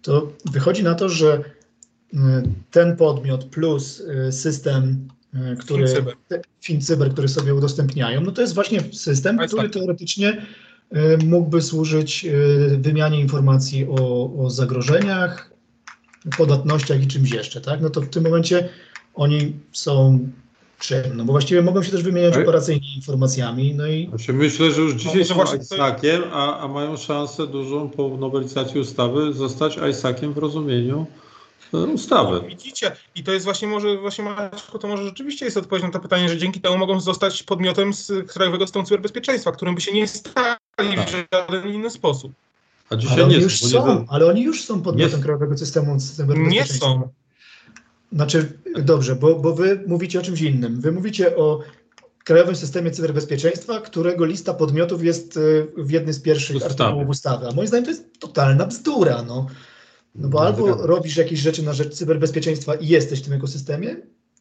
To 0.03 0.33
wychodzi 0.53 0.83
na 0.83 0.94
to, 0.94 1.09
że 1.09 1.44
ten 2.70 2.96
podmiot 2.96 3.44
plus 3.44 4.01
y, 4.01 4.33
system, 4.33 5.09
y, 5.35 5.57
który 5.57 5.87
FinCyber. 5.87 6.14
FinCyber, 6.61 7.12
który 7.12 7.29
sobie 7.29 7.55
udostępniają, 7.55 8.20
no 8.20 8.33
to 8.33 8.40
jest 8.40 8.55
właśnie 8.55 8.81
system, 8.92 9.38
który 9.38 9.70
teoretycznie 9.70 10.46
y, 10.96 11.18
mógłby 11.25 11.62
służyć 11.62 12.27
wymianie 12.79 13.20
informacji 13.20 13.87
o, 13.88 14.33
o 14.44 14.51
zagrożeniach, 14.51 15.53
podatnościach 16.38 17.03
i 17.03 17.07
czymś 17.07 17.31
jeszcze, 17.31 17.61
tak? 17.61 17.81
No 17.81 17.90
to 17.90 18.01
w 18.01 18.09
tym 18.09 18.25
momencie 18.25 18.68
oni 19.14 19.53
są 19.72 20.29
czym? 20.79 21.16
No 21.16 21.25
bo 21.25 21.33
właściwie 21.33 21.62
mogą 21.62 21.83
się 21.83 21.90
też 21.90 22.03
wymieniać 22.03 22.37
operacyjnie 22.37 22.94
informacjami, 22.96 23.75
no 23.75 23.87
i... 23.87 24.09
Znaczy 24.09 24.33
myślę, 24.33 24.70
że 24.70 24.81
już 24.83 24.94
dzisiaj 24.94 25.18
no, 25.18 25.46
są 25.46 25.57
ISAC-iem, 25.57 26.22
a, 26.33 26.59
a 26.59 26.68
mają 26.68 26.96
szansę 26.96 27.46
dużą 27.46 27.90
po 27.90 28.09
nowelizacji 28.09 28.81
ustawy 28.81 29.33
zostać 29.33 29.79
ISAC-iem 29.90 30.33
w 30.33 30.38
rozumieniu 30.38 31.07
ustawy. 31.72 32.40
No, 32.42 32.48
widzicie, 32.48 32.96
i 33.14 33.24
to 33.24 33.32
jest 33.32 33.44
właśnie 33.44 33.68
może, 33.68 33.98
właśnie 33.98 34.24
Maćku, 34.24 34.78
to 34.78 34.88
może 34.88 35.04
rzeczywiście 35.04 35.44
jest 35.44 35.56
odpowiedź 35.56 35.85
na 35.85 35.90
to 35.90 36.00
pytanie, 36.00 36.28
że 36.28 36.38
dzięki 36.38 36.61
temu 36.61 36.78
mogą 36.78 37.00
zostać 37.00 37.42
podmiotem 37.42 37.94
z 37.94 38.32
Krajowego 38.32 38.66
Systemu 38.66 38.85
Cyberbezpieczeństwa, 38.85 39.52
którym 39.52 39.74
by 39.74 39.80
się 39.80 39.92
nie 39.92 40.08
stali 40.08 40.96
tak. 40.96 41.08
w 41.08 41.26
żaden 41.32 41.68
inny 41.68 41.90
sposób. 41.90 42.32
A 42.90 42.96
dzisiaj 42.96 43.22
ale 43.22 43.28
nie 43.28 43.37
już 43.37 43.61
są, 43.61 44.00
nie... 44.00 44.04
ale 44.08 44.26
oni 44.26 44.42
już 44.42 44.64
są 44.64 44.82
podmiotem 44.82 45.18
nie. 45.18 45.24
Krajowego 45.24 45.58
Systemu 45.58 46.00
Cyberbezpieczeństwa. 46.00 46.87
Nie 46.87 46.94
są. 46.94 47.08
Znaczy, 48.12 48.58
dobrze, 48.78 49.16
bo, 49.16 49.35
bo 49.35 49.54
wy 49.54 49.85
mówicie 49.87 50.20
o 50.20 50.22
czymś 50.22 50.40
innym. 50.40 50.80
Wy 50.80 50.92
mówicie 50.92 51.37
o 51.37 51.61
Krajowym 52.24 52.56
Systemie 52.56 52.90
Cyberbezpieczeństwa, 52.90 53.80
którego 53.80 54.24
lista 54.24 54.54
podmiotów 54.54 55.04
jest 55.04 55.37
y, 55.37 55.66
w 55.76 55.90
jednym 55.90 56.14
z 56.14 56.20
pierwszych 56.20 56.56
ustawy. 56.56 56.85
artykułów 56.85 57.08
ustawy. 57.08 57.48
A 57.48 57.52
moim 57.52 57.68
zdaniem 57.68 57.85
to 57.85 57.90
jest 57.90 58.20
totalna 58.20 58.66
bzdura. 58.66 59.22
No. 59.22 59.46
No 60.14 60.29
bo 60.29 60.46
albo 60.46 60.87
robisz 60.87 61.16
jakieś 61.16 61.40
rzeczy 61.40 61.62
na 61.62 61.72
rzecz 61.72 61.94
cyberbezpieczeństwa 61.94 62.75
i 62.75 62.88
jesteś 62.88 63.20
w 63.20 63.25
tym 63.25 63.33
ekosystemie. 63.33 63.96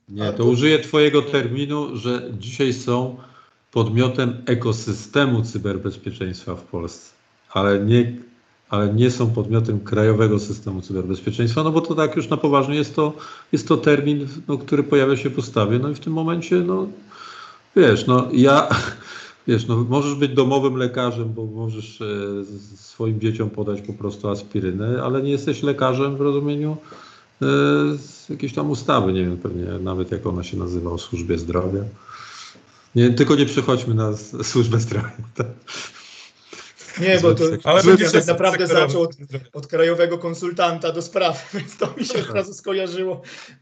Nie, 0.10 0.24
albo... 0.26 0.38
to 0.38 0.46
użyję 0.46 0.80
Twojego 0.80 1.22
terminu, 1.22 1.98
że 1.98 2.32
dzisiaj 2.40 2.74
są 2.74 3.18
podmiotem 3.72 4.44
ekosystemu 4.46 5.42
cyberbezpieczeństwa 5.42 6.56
w 6.56 6.64
Polsce, 6.64 7.14
ale 7.52 7.80
nie, 7.80 8.18
ale 8.70 8.94
nie 8.94 9.12
są 9.12 9.32
podmiotem 9.34 9.80
krajowego 9.80 10.40
systemu 10.40 10.82
cyberbezpieczeństwa, 10.82 11.64
no 11.64 11.72
bo 11.72 11.82
to 11.82 11.96
tak 11.96 12.16
już 12.16 12.30
na 12.30 12.38
poważnie 12.38 12.76
jest 12.76 12.96
to, 12.96 13.14
jest 13.52 13.68
to 13.68 13.78
termin, 13.78 14.28
no, 14.48 14.58
który 14.58 14.84
pojawia 14.84 15.18
się 15.18 15.30
w 15.30 15.38
ustawie, 15.38 15.80
no 15.80 15.90
i 15.90 15.96
w 15.96 16.00
tym 16.00 16.14
momencie, 16.14 16.56
no 16.56 16.88
wiesz, 17.76 18.08
no 18.08 18.30
ja 18.34 18.70
Wiesz, 19.52 19.68
no, 19.68 19.86
możesz 19.90 20.16
być 20.16 20.32
domowym 20.34 20.76
lekarzem, 20.76 21.34
bo 21.34 21.46
możesz 21.46 22.02
e, 22.02 22.06
swoim 22.76 23.20
dzieciom 23.20 23.50
podać 23.50 23.82
po 23.82 23.94
prostu 23.94 24.30
aspirynę, 24.30 25.04
ale 25.04 25.22
nie 25.22 25.32
jesteś 25.32 25.64
lekarzem 25.64 26.18
w 26.18 26.22
rozumieniu 26.22 26.78
e, 27.42 27.46
jakiejś 28.30 28.54
tam 28.54 28.70
ustawy, 28.70 29.14
nie 29.14 29.26
wiem 29.26 29.38
pewnie 29.38 29.66
nawet 29.66 30.12
jak 30.12 30.26
ona 30.28 30.44
się 30.44 30.58
nazywa, 30.58 30.92
o 30.92 30.98
służbie 30.98 31.38
zdrowia. 31.38 31.84
Nie, 32.96 33.10
tylko 33.10 33.36
nie 33.36 33.46
przychodźmy 33.46 33.94
na 33.94 34.18
służbę 34.44 34.80
zdrowia. 34.80 35.12
Tak? 35.36 35.48
Nie, 37.02 37.20
bo 37.20 37.36
to 37.36 37.44
ale 37.64 37.84
będzie 37.84 38.12
tak 38.12 38.28
naprawdę 38.28 38.68
zaczął 38.68 39.02
od, 39.02 39.16
od, 39.54 39.68
krajowego 39.68 40.18
konsultanta 40.18 40.92
do 40.92 41.02
spraw, 41.02 41.46
więc 41.54 41.78
to 41.78 41.94
mi 41.98 42.06
się 42.06 42.20
od 42.20 42.30
razu 42.30 42.54
skojarzyło 42.54 43.22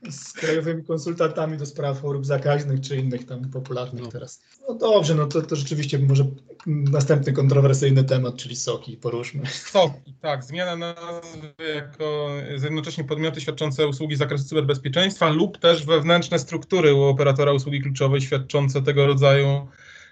z 0.09 0.33
krajowymi 0.33 0.83
konsultantami 0.83 1.57
do 1.57 1.65
spraw 1.65 2.01
chorób 2.01 2.25
zakaźnych 2.25 2.81
czy 2.81 2.97
innych 2.97 3.25
tam 3.25 3.49
popularnych 3.51 4.03
no. 4.03 4.11
teraz. 4.11 4.41
No 4.67 4.73
dobrze, 4.73 5.15
no 5.15 5.25
to, 5.25 5.41
to 5.41 5.55
rzeczywiście 5.55 5.99
może 5.99 6.25
następny 6.65 7.33
kontrowersyjny 7.33 8.03
temat, 8.03 8.35
czyli 8.35 8.55
soki, 8.55 8.97
poruszmy. 8.97 9.45
Soki, 9.47 10.13
tak, 10.21 10.43
zmiana 10.43 10.75
nazwy 10.75 11.53
jako 11.75 12.29
jednocześnie 12.63 13.03
podmioty 13.03 13.41
świadczące 13.41 13.87
usługi 13.87 14.15
z 14.15 14.19
zakresu 14.19 14.43
cyberbezpieczeństwa 14.43 15.29
lub 15.29 15.57
też 15.57 15.85
wewnętrzne 15.85 16.39
struktury 16.39 16.93
u 16.93 17.01
operatora 17.01 17.53
usługi 17.53 17.81
kluczowej 17.81 18.21
świadczące 18.21 18.81
tego 18.81 19.07
rodzaju 19.07 19.67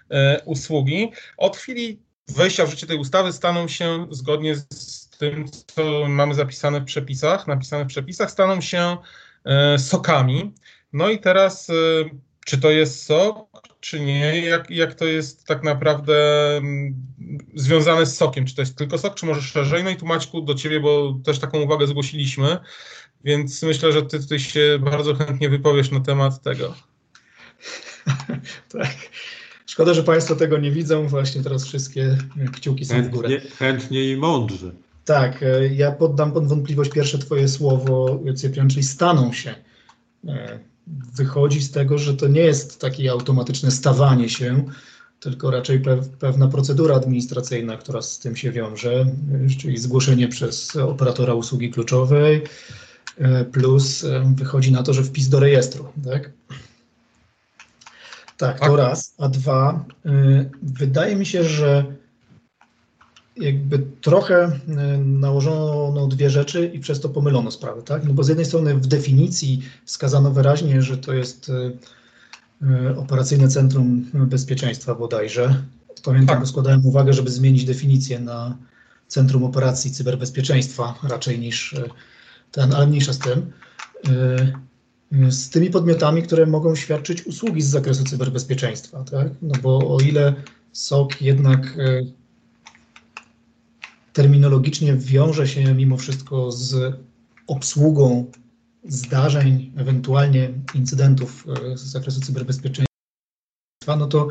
e, 0.09 0.41
usługi. 0.45 1.11
Od 1.37 1.57
chwili 1.57 2.06
wejścia 2.27 2.65
w 2.65 2.69
życie 2.69 2.87
tej 2.87 2.97
ustawy 2.97 3.33
staną 3.33 3.67
się 3.67 4.07
zgodnie 4.11 4.55
z 4.55 5.09
tym, 5.09 5.45
co 5.75 6.07
mamy 6.07 6.33
zapisane 6.33 6.81
w 6.81 6.85
przepisach, 6.85 7.47
napisane 7.47 7.83
w 7.83 7.87
przepisach, 7.87 8.31
staną 8.31 8.61
się 8.61 8.97
e, 9.45 9.79
sokami. 9.79 10.53
No 10.93 11.09
i 11.09 11.19
teraz, 11.19 11.69
e, 11.69 11.73
czy 12.45 12.57
to 12.57 12.71
jest 12.71 13.05
sok, 13.05 13.47
czy 13.79 13.99
nie? 13.99 14.41
Jak, 14.41 14.69
jak 14.69 14.93
to 14.93 15.05
jest 15.05 15.45
tak 15.45 15.63
naprawdę 15.63 16.15
mm, 16.57 16.95
związane 17.55 18.05
z 18.05 18.17
sokiem? 18.17 18.45
Czy 18.45 18.55
to 18.55 18.61
jest 18.61 18.77
tylko 18.77 18.97
sok, 18.97 19.15
czy 19.15 19.25
może 19.25 19.41
szerzej? 19.41 19.83
No 19.83 19.89
i 19.89 19.95
tu 19.95 20.05
Maćku 20.05 20.41
do 20.41 20.55
Ciebie, 20.55 20.79
bo 20.79 21.19
też 21.25 21.39
taką 21.39 21.61
uwagę 21.61 21.87
zgłosiliśmy, 21.87 22.57
więc 23.23 23.63
myślę, 23.63 23.91
że 23.91 24.03
Ty 24.03 24.19
tutaj 24.19 24.39
się 24.39 24.79
bardzo 24.81 25.15
chętnie 25.15 25.49
wypowiesz 25.49 25.91
na 25.91 25.99
temat 25.99 26.41
tego. 26.41 26.73
tak. 28.73 28.95
Szkoda, 29.77 29.93
że 29.93 30.03
Państwo 30.03 30.35
tego 30.35 30.57
nie 30.57 30.71
widzą. 30.71 31.07
Właśnie 31.07 31.43
teraz 31.43 31.65
wszystkie 31.65 32.17
kciuki 32.53 32.85
są 32.85 32.93
chętnie, 32.93 33.11
w 33.11 33.15
górę. 33.15 33.29
Chętnie 33.57 34.11
i 34.11 34.17
mądrze. 34.17 34.71
Tak, 35.05 35.43
e, 35.43 35.67
ja 35.67 35.91
poddam 35.91 36.31
pod 36.31 36.47
wątpliwość 36.47 36.91
pierwsze 36.91 37.17
Twoje 37.17 37.47
słowo, 37.47 38.19
Cyprian, 38.35 38.69
czyli 38.69 38.83
staną 38.83 39.33
się. 39.33 39.55
E, 40.27 40.59
wychodzi 41.15 41.61
z 41.61 41.71
tego, 41.71 41.97
że 41.97 42.13
to 42.13 42.27
nie 42.27 42.41
jest 42.41 42.81
takie 42.81 43.11
automatyczne 43.11 43.71
stawanie 43.71 44.29
się, 44.29 44.63
tylko 45.19 45.51
raczej 45.51 45.81
pewna 46.19 46.47
procedura 46.47 46.95
administracyjna, 46.95 47.77
która 47.77 48.01
z 48.01 48.19
tym 48.19 48.35
się 48.35 48.51
wiąże, 48.51 49.05
czyli 49.59 49.77
zgłoszenie 49.77 50.27
przez 50.27 50.75
operatora 50.75 51.33
usługi 51.33 51.71
kluczowej, 51.71 52.41
e, 53.17 53.45
plus 53.45 54.05
wychodzi 54.35 54.71
na 54.71 54.83
to, 54.83 54.93
że 54.93 55.03
wpis 55.03 55.29
do 55.29 55.39
rejestru. 55.39 55.87
Tak? 56.03 56.36
Tak, 58.37 58.59
to 58.59 58.75
raz. 58.75 59.15
A 59.17 59.29
dwa, 59.29 59.85
y, 60.05 60.49
wydaje 60.63 61.15
mi 61.15 61.25
się, 61.25 61.43
że 61.43 61.85
jakby 63.37 63.79
trochę 64.01 64.45
y, 64.45 64.97
nałożono 64.97 66.07
dwie 66.07 66.29
rzeczy 66.29 66.65
i 66.65 66.79
przez 66.79 66.99
to 66.99 67.09
pomylono 67.09 67.51
sprawę, 67.51 67.81
tak? 67.81 68.03
No 68.03 68.13
bo 68.13 68.23
z 68.23 68.27
jednej 68.27 68.45
strony 68.45 68.75
w 68.75 68.87
definicji 68.87 69.61
wskazano 69.85 70.31
wyraźnie, 70.31 70.81
że 70.81 70.97
to 70.97 71.13
jest 71.13 71.49
y, 71.49 72.97
operacyjne 72.97 73.47
centrum 73.47 74.05
bezpieczeństwa 74.13 74.95
bodajże. 74.95 75.63
Pamiętam, 76.03 76.37
tak. 76.37 76.47
składałem 76.47 76.85
uwagę, 76.85 77.13
żeby 77.13 77.31
zmienić 77.31 77.65
definicję 77.65 78.19
na 78.19 78.57
Centrum 79.07 79.43
Operacji 79.43 79.91
Cyberbezpieczeństwa 79.91 80.95
raczej 81.03 81.39
niż 81.39 81.75
ten, 82.51 82.73
ale 82.73 82.87
mniejsza 82.87 83.13
z 83.13 83.19
tym. 83.19 83.51
Z 85.29 85.49
tymi 85.49 85.69
podmiotami, 85.69 86.23
które 86.23 86.45
mogą 86.45 86.75
świadczyć 86.75 87.27
usługi 87.27 87.61
z 87.61 87.67
zakresu 87.67 88.03
cyberbezpieczeństwa. 88.03 89.03
Tak? 89.03 89.27
No 89.41 89.53
bo 89.63 89.95
o 89.95 89.99
ile 89.99 90.35
SOK 90.71 91.21
jednak 91.21 91.77
e, 91.77 92.01
terminologicznie 94.13 94.95
wiąże 94.95 95.47
się 95.47 95.73
mimo 95.73 95.97
wszystko 95.97 96.51
z 96.51 96.95
obsługą 97.47 98.31
zdarzeń, 98.83 99.71
ewentualnie 99.77 100.53
incydentów 100.75 101.45
e, 101.73 101.77
z 101.77 101.81
zakresu 101.81 102.21
cyberbezpieczeństwa, 102.21 102.87
no 103.97 104.07
to 104.07 104.27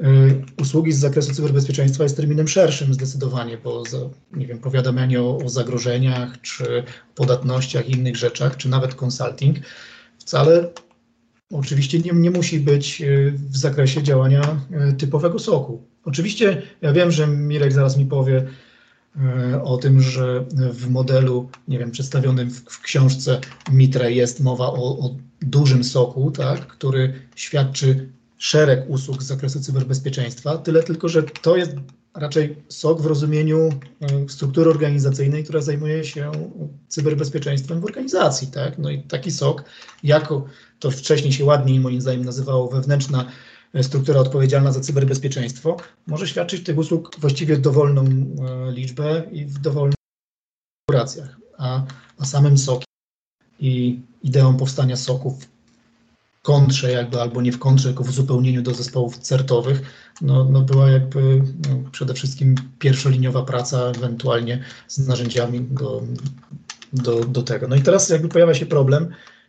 y, 0.00 0.44
usługi 0.60 0.92
z 0.92 0.98
zakresu 0.98 1.34
cyberbezpieczeństwa 1.34 2.02
jest 2.02 2.16
terminem 2.16 2.48
szerszym 2.48 2.94
zdecydowanie, 2.94 3.58
bo 3.58 3.82
nie 4.32 4.46
wiem, 4.46 4.58
powiadamianie 4.58 5.22
o, 5.22 5.38
o 5.38 5.48
zagrożeniach, 5.48 6.40
czy 6.40 6.84
podatnościach 7.14 7.88
i 7.88 7.92
innych 7.92 8.16
rzeczach, 8.16 8.56
czy 8.56 8.68
nawet 8.68 8.94
consulting 8.94 9.58
wcale 10.24 10.70
oczywiście 11.52 11.98
nie, 11.98 12.12
nie 12.12 12.30
musi 12.30 12.60
być 12.60 13.02
y, 13.02 13.32
w 13.36 13.56
zakresie 13.56 14.02
działania 14.02 14.60
y, 14.90 14.92
typowego 14.92 15.38
soku. 15.38 15.82
Oczywiście 16.04 16.62
ja 16.82 16.92
wiem, 16.92 17.10
że 17.10 17.26
Mirek 17.26 17.72
zaraz 17.72 17.96
mi 17.96 18.06
powie, 18.06 18.46
o 19.62 19.76
tym, 19.76 20.00
że 20.00 20.44
w 20.72 20.90
modelu, 20.90 21.50
nie 21.68 21.78
wiem, 21.78 21.90
przedstawionym 21.90 22.50
w, 22.50 22.60
w 22.60 22.80
książce 22.80 23.40
Mitre 23.72 24.12
jest 24.12 24.40
mowa 24.40 24.66
o, 24.66 24.98
o, 24.98 25.16
dużym 25.42 25.84
soku, 25.84 26.30
tak, 26.30 26.66
który 26.66 27.12
świadczy 27.36 28.08
szereg 28.38 28.84
usług 28.88 29.22
z 29.22 29.26
zakresu 29.26 29.60
cyberbezpieczeństwa, 29.60 30.58
tyle 30.58 30.82
tylko, 30.82 31.08
że 31.08 31.22
to 31.22 31.56
jest 31.56 31.76
raczej 32.14 32.56
SOK 32.68 33.02
w 33.02 33.06
rozumieniu 33.06 33.68
e, 34.00 34.28
struktury 34.28 34.70
organizacyjnej, 34.70 35.44
która 35.44 35.60
zajmuje 35.60 36.04
się 36.04 36.32
cyberbezpieczeństwem 36.88 37.80
w 37.80 37.84
organizacji. 37.84 38.48
Tak? 38.48 38.78
No 38.78 38.90
i 38.90 39.02
taki 39.02 39.30
SOK, 39.30 39.64
jako 40.02 40.46
to 40.78 40.90
wcześniej 40.90 41.32
się 41.32 41.44
ładniej 41.44 41.80
moim 41.80 42.00
zdaniem 42.00 42.24
nazywało 42.24 42.68
wewnętrzna 42.68 43.30
e, 43.74 43.82
struktura 43.82 44.20
odpowiedzialna 44.20 44.72
za 44.72 44.80
cyberbezpieczeństwo, 44.80 45.76
może 46.06 46.28
świadczyć 46.28 46.64
tych 46.64 46.78
usług 46.78 47.16
właściwie 47.18 47.56
dowolną 47.56 48.04
e, 48.04 48.72
liczbę 48.72 49.22
i 49.32 49.46
w 49.46 49.58
dowolnych 49.58 49.94
konfiguracjach. 50.88 51.36
A, 51.58 51.82
a 52.18 52.24
samym 52.24 52.58
SOK 52.58 52.84
i 53.60 54.00
ideą 54.22 54.56
powstania 54.56 54.96
SOKów 54.96 55.53
kontrze 56.44 56.92
jakby, 56.92 57.20
albo 57.20 57.42
nie 57.42 57.52
w 57.52 57.58
kontrze, 57.58 57.88
tylko 57.88 58.04
w 58.04 58.08
uzupełnieniu 58.08 58.62
do 58.62 58.74
zespołów 58.74 59.18
certowych, 59.18 59.82
no, 60.20 60.44
no 60.44 60.60
była 60.60 60.90
jakby 60.90 61.42
no, 61.68 61.90
przede 61.92 62.14
wszystkim 62.14 62.54
pierwszoliniowa 62.78 63.42
praca, 63.42 63.92
ewentualnie 63.96 64.64
z 64.88 65.08
narzędziami 65.08 65.60
do, 65.60 66.02
do, 66.92 67.24
do 67.24 67.42
tego. 67.42 67.68
No 67.68 67.76
i 67.76 67.82
teraz 67.82 68.08
jakby 68.08 68.28
pojawia 68.28 68.54
się 68.54 68.66
problem 68.66 69.08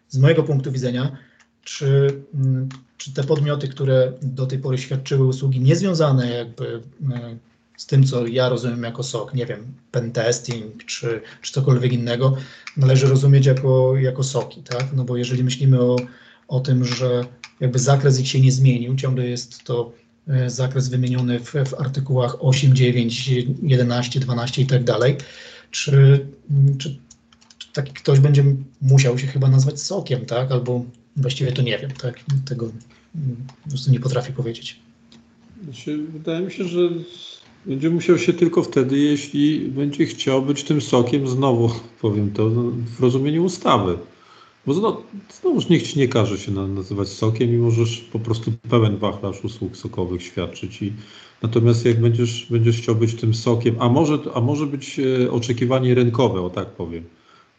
z 0.10 0.17
mojego 0.17 0.43
punktu 0.43 0.71
widzenia, 0.71 1.17
czy, 1.63 2.21
mm, 2.34 2.69
czy 2.97 3.13
te 3.13 3.23
podmioty, 3.23 3.67
które 3.67 4.13
do 4.21 4.45
tej 4.45 4.60
pory 4.60 4.77
świadczyły 4.77 5.27
usługi 5.27 5.60
niezwiązane 5.60 6.29
jakby 6.29 6.81
mm, 7.01 7.39
z 7.77 7.86
tym, 7.86 8.03
co 8.03 8.27
ja 8.27 8.49
rozumiem 8.49 8.84
jako 8.84 9.03
SOC, 9.03 9.34
nie 9.34 9.45
wiem, 9.45 9.73
pentesting 9.91 10.86
czy, 10.86 11.21
czy 11.41 11.53
cokolwiek 11.53 11.93
innego, 11.93 12.36
należy 12.77 13.08
rozumieć 13.08 13.45
jako, 13.45 13.95
jako 13.97 14.23
SOKi, 14.23 14.63
tak? 14.63 14.86
No 14.93 15.03
bo 15.03 15.17
jeżeli 15.17 15.43
myślimy 15.43 15.81
o 15.81 15.95
o 16.47 16.60
tym, 16.60 16.86
że 16.86 17.25
jakby 17.60 17.79
zakres 17.79 18.19
ich 18.19 18.27
się 18.27 18.39
nie 18.39 18.51
zmienił, 18.51 18.95
ciągle 18.95 19.27
jest 19.27 19.63
to 19.63 19.91
e, 20.27 20.49
zakres 20.49 20.89
wymieniony 20.89 21.39
w, 21.39 21.53
w 21.53 21.73
artykułach 21.73 22.36
8, 22.39 22.75
9, 22.75 23.29
11, 23.63 24.19
12 24.19 24.62
i 24.62 24.65
tak 24.65 24.84
dalej. 24.84 25.17
Czy, 25.71 26.27
czy, 26.77 26.97
czy 27.58 27.71
taki 27.73 27.93
ktoś 27.93 28.19
będzie 28.19 28.43
musiał 28.81 29.19
się 29.19 29.27
chyba 29.27 29.49
nazwać 29.49 29.81
sokiem, 29.81 30.25
tak? 30.25 30.51
Albo 30.51 30.86
właściwie 31.17 31.51
to 31.51 31.62
nie 31.62 31.79
wiem, 31.79 31.91
tak? 31.91 32.19
Tego 32.45 32.71
po 33.63 33.69
prostu 33.69 33.91
nie 33.91 33.99
potrafię 33.99 34.34
powiedzieć. 34.34 34.79
Znaczy, 35.63 35.97
wydaje 35.97 36.45
mi 36.45 36.51
się, 36.51 36.63
że 36.63 36.89
będzie 37.65 37.89
musiał 37.89 38.17
się 38.17 38.34
tylko 38.34 38.63
wtedy, 38.63 38.97
jeśli 38.97 39.60
będzie 39.60 40.05
chciał 40.05 40.41
być 40.41 40.63
tym 40.63 40.81
sokiem, 40.81 41.27
znowu 41.27 41.71
powiem 42.01 42.31
to, 42.31 42.49
no, 42.49 42.71
w 42.97 42.99
rozumieniu 42.99 43.43
ustawy. 43.43 43.97
Bo 44.67 44.73
znowu, 44.73 45.04
znowuż 45.41 45.69
nikt 45.69 45.88
ci 45.88 45.99
nie 45.99 46.08
każe 46.08 46.38
się 46.38 46.51
nazywać 46.51 47.08
sokiem 47.10 47.54
i 47.54 47.58
możesz 47.58 47.97
po 47.97 48.19
prostu 48.19 48.51
pełen 48.69 48.97
wachlarz 48.97 49.43
usług 49.43 49.78
sokowych 49.78 50.23
świadczyć. 50.23 50.82
I, 50.82 50.93
natomiast 51.41 51.86
jak 51.86 52.01
będziesz, 52.01 52.47
będziesz 52.49 52.78
chciał 52.78 52.95
być 52.95 53.15
tym 53.15 53.34
sokiem, 53.34 53.75
a 53.80 53.89
może, 53.89 54.17
a 54.34 54.41
może 54.41 54.65
być 54.65 54.99
e, 54.99 55.32
oczekiwanie 55.32 55.95
rynkowe, 55.95 56.41
o 56.41 56.49
tak 56.49 56.67
powiem, 56.67 57.04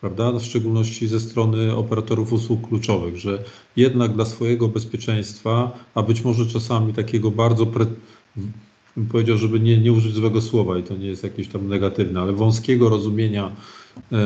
prawda? 0.00 0.32
W 0.32 0.42
szczególności 0.42 1.08
ze 1.08 1.20
strony 1.20 1.76
operatorów 1.76 2.32
usług 2.32 2.68
kluczowych, 2.68 3.16
że 3.16 3.44
jednak 3.76 4.12
dla 4.12 4.24
swojego 4.24 4.68
bezpieczeństwa, 4.68 5.78
a 5.94 6.02
być 6.02 6.24
może 6.24 6.46
czasami 6.46 6.92
takiego 6.92 7.30
bardzo 7.30 7.66
pre, 7.66 7.86
bym 8.96 9.06
powiedział, 9.06 9.38
żeby 9.38 9.60
nie, 9.60 9.78
nie 9.78 9.92
użyć 9.92 10.14
złego 10.14 10.42
słowa 10.42 10.78
i 10.78 10.82
to 10.82 10.96
nie 10.96 11.06
jest 11.06 11.24
jakieś 11.24 11.48
tam 11.48 11.68
negatywne, 11.68 12.20
ale 12.20 12.32
wąskiego 12.32 12.88
rozumienia 12.88 13.52
e, 14.12 14.16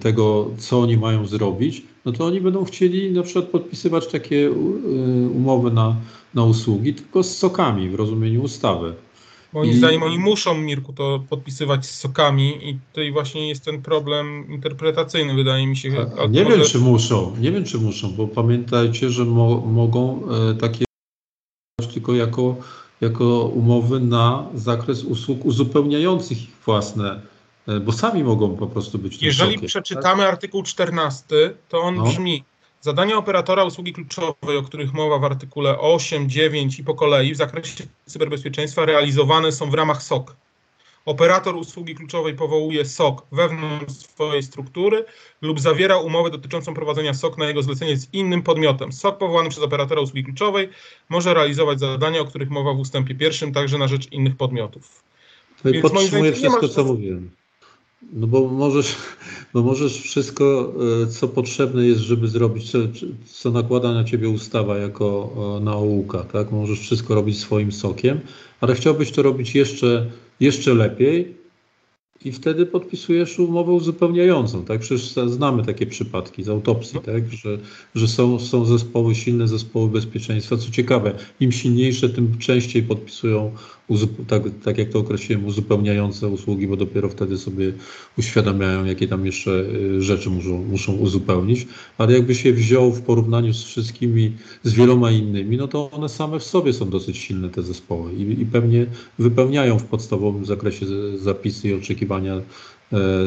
tego, 0.00 0.50
co 0.58 0.80
oni 0.80 0.96
mają 0.96 1.26
zrobić, 1.26 1.82
no 2.04 2.12
to 2.12 2.26
oni 2.26 2.40
będą 2.40 2.64
chcieli 2.64 3.12
na 3.12 3.22
przykład 3.22 3.44
podpisywać 3.44 4.06
takie 4.06 4.46
e, 4.46 4.50
umowy 5.28 5.70
na, 5.70 5.96
na 6.34 6.44
usługi, 6.44 6.94
tylko 6.94 7.22
z 7.22 7.38
sokami 7.38 7.88
w 7.88 7.94
rozumieniu 7.94 8.42
ustawy. 8.42 8.94
Moim 9.52 9.70
I... 9.70 9.74
zdaniem 9.74 10.02
oni 10.02 10.18
muszą, 10.18 10.58
Mirku, 10.58 10.92
to 10.92 11.22
podpisywać 11.28 11.86
z 11.86 11.98
sokami 11.98 12.68
i 12.68 12.78
tutaj 12.92 13.12
właśnie 13.12 13.48
jest 13.48 13.64
ten 13.64 13.82
problem 13.82 14.46
interpretacyjny, 14.50 15.34
wydaje 15.34 15.66
mi 15.66 15.76
się. 15.76 16.06
A, 16.18 16.26
nie 16.26 16.44
wiem, 16.44 16.60
czy 16.60 16.78
muszą, 16.78 17.36
nie 17.40 17.52
wiem, 17.52 17.64
czy 17.64 17.78
muszą, 17.78 18.12
bo 18.12 18.28
pamiętajcie, 18.28 19.10
że 19.10 19.24
mo 19.24 19.60
mogą 19.60 20.22
e, 20.50 20.54
takie 20.54 20.84
tylko 21.92 22.14
jako 22.14 22.56
jako 23.00 23.44
umowy 23.44 24.00
na 24.00 24.46
zakres 24.54 25.04
usług 25.04 25.44
uzupełniających 25.44 26.42
ich 26.42 26.50
własne, 26.66 27.20
e, 27.68 27.80
bo 27.80 27.92
sami 27.92 28.24
mogą 28.24 28.56
po 28.56 28.66
prostu 28.66 28.98
być. 28.98 29.22
Jeżeli 29.22 29.58
przeczytamy 29.58 30.22
tak? 30.22 30.32
artykuł 30.32 30.62
14, 30.62 31.24
to 31.68 31.80
on 31.80 31.94
no. 31.94 32.04
brzmi: 32.04 32.44
Zadania 32.80 33.16
operatora 33.16 33.64
usługi 33.64 33.92
kluczowej, 33.92 34.56
o 34.58 34.62
których 34.62 34.92
mowa 34.92 35.18
w 35.18 35.24
artykule 35.24 35.78
8, 35.78 36.30
9 36.30 36.78
i 36.78 36.84
po 36.84 36.94
kolei 36.94 37.34
w 37.34 37.36
zakresie 37.36 37.84
cyberbezpieczeństwa 38.06 38.84
realizowane 38.84 39.52
są 39.52 39.70
w 39.70 39.74
ramach 39.74 40.02
SOK. 40.02 40.36
Operator 41.06 41.56
usługi 41.56 41.94
kluczowej 41.94 42.34
powołuje 42.34 42.84
SOK 42.84 43.26
wewnątrz 43.32 43.92
swojej 43.92 44.42
struktury 44.42 45.04
lub 45.42 45.60
zawiera 45.60 45.98
umowę 45.98 46.30
dotyczącą 46.30 46.74
prowadzenia 46.74 47.14
SOK 47.14 47.38
na 47.38 47.46
jego 47.46 47.62
zlecenie 47.62 47.96
z 47.96 48.14
innym 48.14 48.42
podmiotem. 48.42 48.92
SOK 48.92 49.18
powołany 49.18 49.50
przez 49.50 49.62
operatora 49.62 50.00
usługi 50.00 50.24
kluczowej 50.24 50.68
może 51.08 51.34
realizować 51.34 51.80
zadania, 51.80 52.20
o 52.20 52.24
których 52.24 52.50
mowa 52.50 52.72
w 52.72 52.78
ustępie 52.78 53.14
pierwszym, 53.14 53.52
także 53.52 53.78
na 53.78 53.88
rzecz 53.88 54.12
innych 54.12 54.36
podmiotów. 54.36 55.02
To 55.62 55.68
i 55.68 55.80
podtrzymuję 55.80 56.32
wszystko, 56.32 56.68
co 56.68 56.84
mówiłem. 56.84 57.30
No 58.12 58.26
bo 58.26 58.48
możesz, 58.48 58.96
bo 59.54 59.62
możesz 59.62 60.00
wszystko, 60.00 60.72
e, 61.02 61.06
co 61.06 61.28
potrzebne 61.28 61.86
jest, 61.86 62.00
żeby 62.00 62.28
zrobić, 62.28 62.70
co, 62.70 62.78
co 63.24 63.50
nakłada 63.50 63.92
na 63.92 64.04
ciebie 64.04 64.28
ustawa 64.28 64.78
jako 64.78 65.32
nauka, 65.60 66.24
tak? 66.24 66.52
Możesz 66.52 66.80
wszystko 66.80 67.14
robić 67.14 67.40
swoim 67.40 67.72
sokiem, 67.72 68.20
ale 68.60 68.74
chciałbyś 68.74 69.10
to 69.10 69.22
robić 69.22 69.54
jeszcze 69.54 70.10
jeszcze 70.40 70.74
lepiej 70.74 71.36
i 72.24 72.32
wtedy 72.32 72.66
podpisujesz 72.66 73.38
umowę 73.38 73.72
uzupełniającą. 73.72 74.64
Tak? 74.64 74.80
Przecież 74.80 75.14
znamy 75.26 75.64
takie 75.64 75.86
przypadki 75.86 76.42
z 76.42 76.48
autopsji, 76.48 77.00
tak? 77.00 77.32
że, 77.32 77.58
że 77.94 78.08
są, 78.08 78.38
są 78.38 78.64
zespoły, 78.64 79.14
silne 79.14 79.48
zespoły 79.48 79.88
bezpieczeństwa. 79.88 80.56
Co 80.56 80.70
ciekawe, 80.70 81.14
im 81.40 81.52
silniejsze, 81.52 82.08
tym 82.08 82.38
częściej 82.38 82.82
podpisują 82.82 83.52
tak, 84.26 84.42
tak 84.64 84.78
jak 84.78 84.88
to 84.88 84.98
określiłem, 84.98 85.46
uzupełniające 85.46 86.28
usługi, 86.28 86.68
bo 86.68 86.76
dopiero 86.76 87.08
wtedy 87.08 87.38
sobie 87.38 87.72
uświadamiają, 88.18 88.84
jakie 88.84 89.08
tam 89.08 89.26
jeszcze 89.26 89.50
y, 89.50 90.02
rzeczy 90.02 90.30
muszą, 90.30 90.64
muszą 90.64 90.92
uzupełnić. 90.92 91.66
Ale 91.98 92.12
jakby 92.12 92.34
się 92.34 92.52
wziął 92.52 92.92
w 92.92 93.02
porównaniu 93.02 93.54
z 93.54 93.64
wszystkimi, 93.64 94.32
z 94.62 94.72
wieloma 94.72 95.10
innymi, 95.10 95.56
no 95.56 95.68
to 95.68 95.90
one 95.90 96.08
same 96.08 96.38
w 96.38 96.44
sobie 96.44 96.72
są 96.72 96.90
dosyć 96.90 97.18
silne, 97.18 97.48
te 97.50 97.62
zespoły 97.62 98.12
i, 98.14 98.40
i 98.40 98.46
pewnie 98.46 98.86
wypełniają 99.18 99.78
w 99.78 99.84
podstawowym 99.84 100.44
zakresie 100.44 100.86
zapisy 101.18 101.68
i 101.68 101.74
oczekiwania 101.74 102.34
e, 102.36 102.42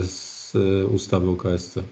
z 0.04 0.54
e, 0.56 0.86
ustawy 0.88 1.30
o 1.30 1.36
KSC. 1.36 1.84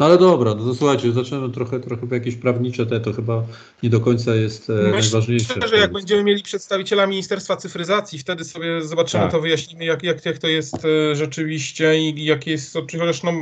No 0.00 0.06
ale 0.06 0.18
dobra, 0.18 0.54
no 0.54 0.64
to 0.64 0.74
słuchajcie, 0.74 1.12
zaczynamy 1.12 1.50
trochę, 1.50 1.80
trochę 1.80 2.06
jakieś 2.10 2.36
prawnicze 2.36 2.86
te, 2.86 3.00
to 3.00 3.12
chyba 3.12 3.44
nie 3.82 3.90
do 3.90 4.00
końca 4.00 4.34
jest 4.34 4.70
e, 4.70 4.72
Myślę, 4.72 4.90
najważniejsze. 4.90 5.54
Myślę, 5.54 5.68
że 5.68 5.76
jak 5.76 5.92
będziemy 5.92 6.24
mieli 6.24 6.42
przedstawiciela 6.42 7.06
Ministerstwa 7.06 7.56
Cyfryzacji, 7.56 8.18
wtedy 8.18 8.44
sobie 8.44 8.82
zobaczymy, 8.82 9.22
tak. 9.22 9.32
to 9.32 9.40
wyjaśnimy, 9.40 9.84
jak, 9.84 10.02
jak, 10.02 10.26
jak 10.26 10.38
to 10.38 10.48
jest 10.48 10.84
e, 10.84 11.16
rzeczywiście 11.16 12.00
i 12.00 12.24
jakie 12.24 12.50
jest, 12.50 12.74
chociaż 12.74 13.22
no, 13.22 13.32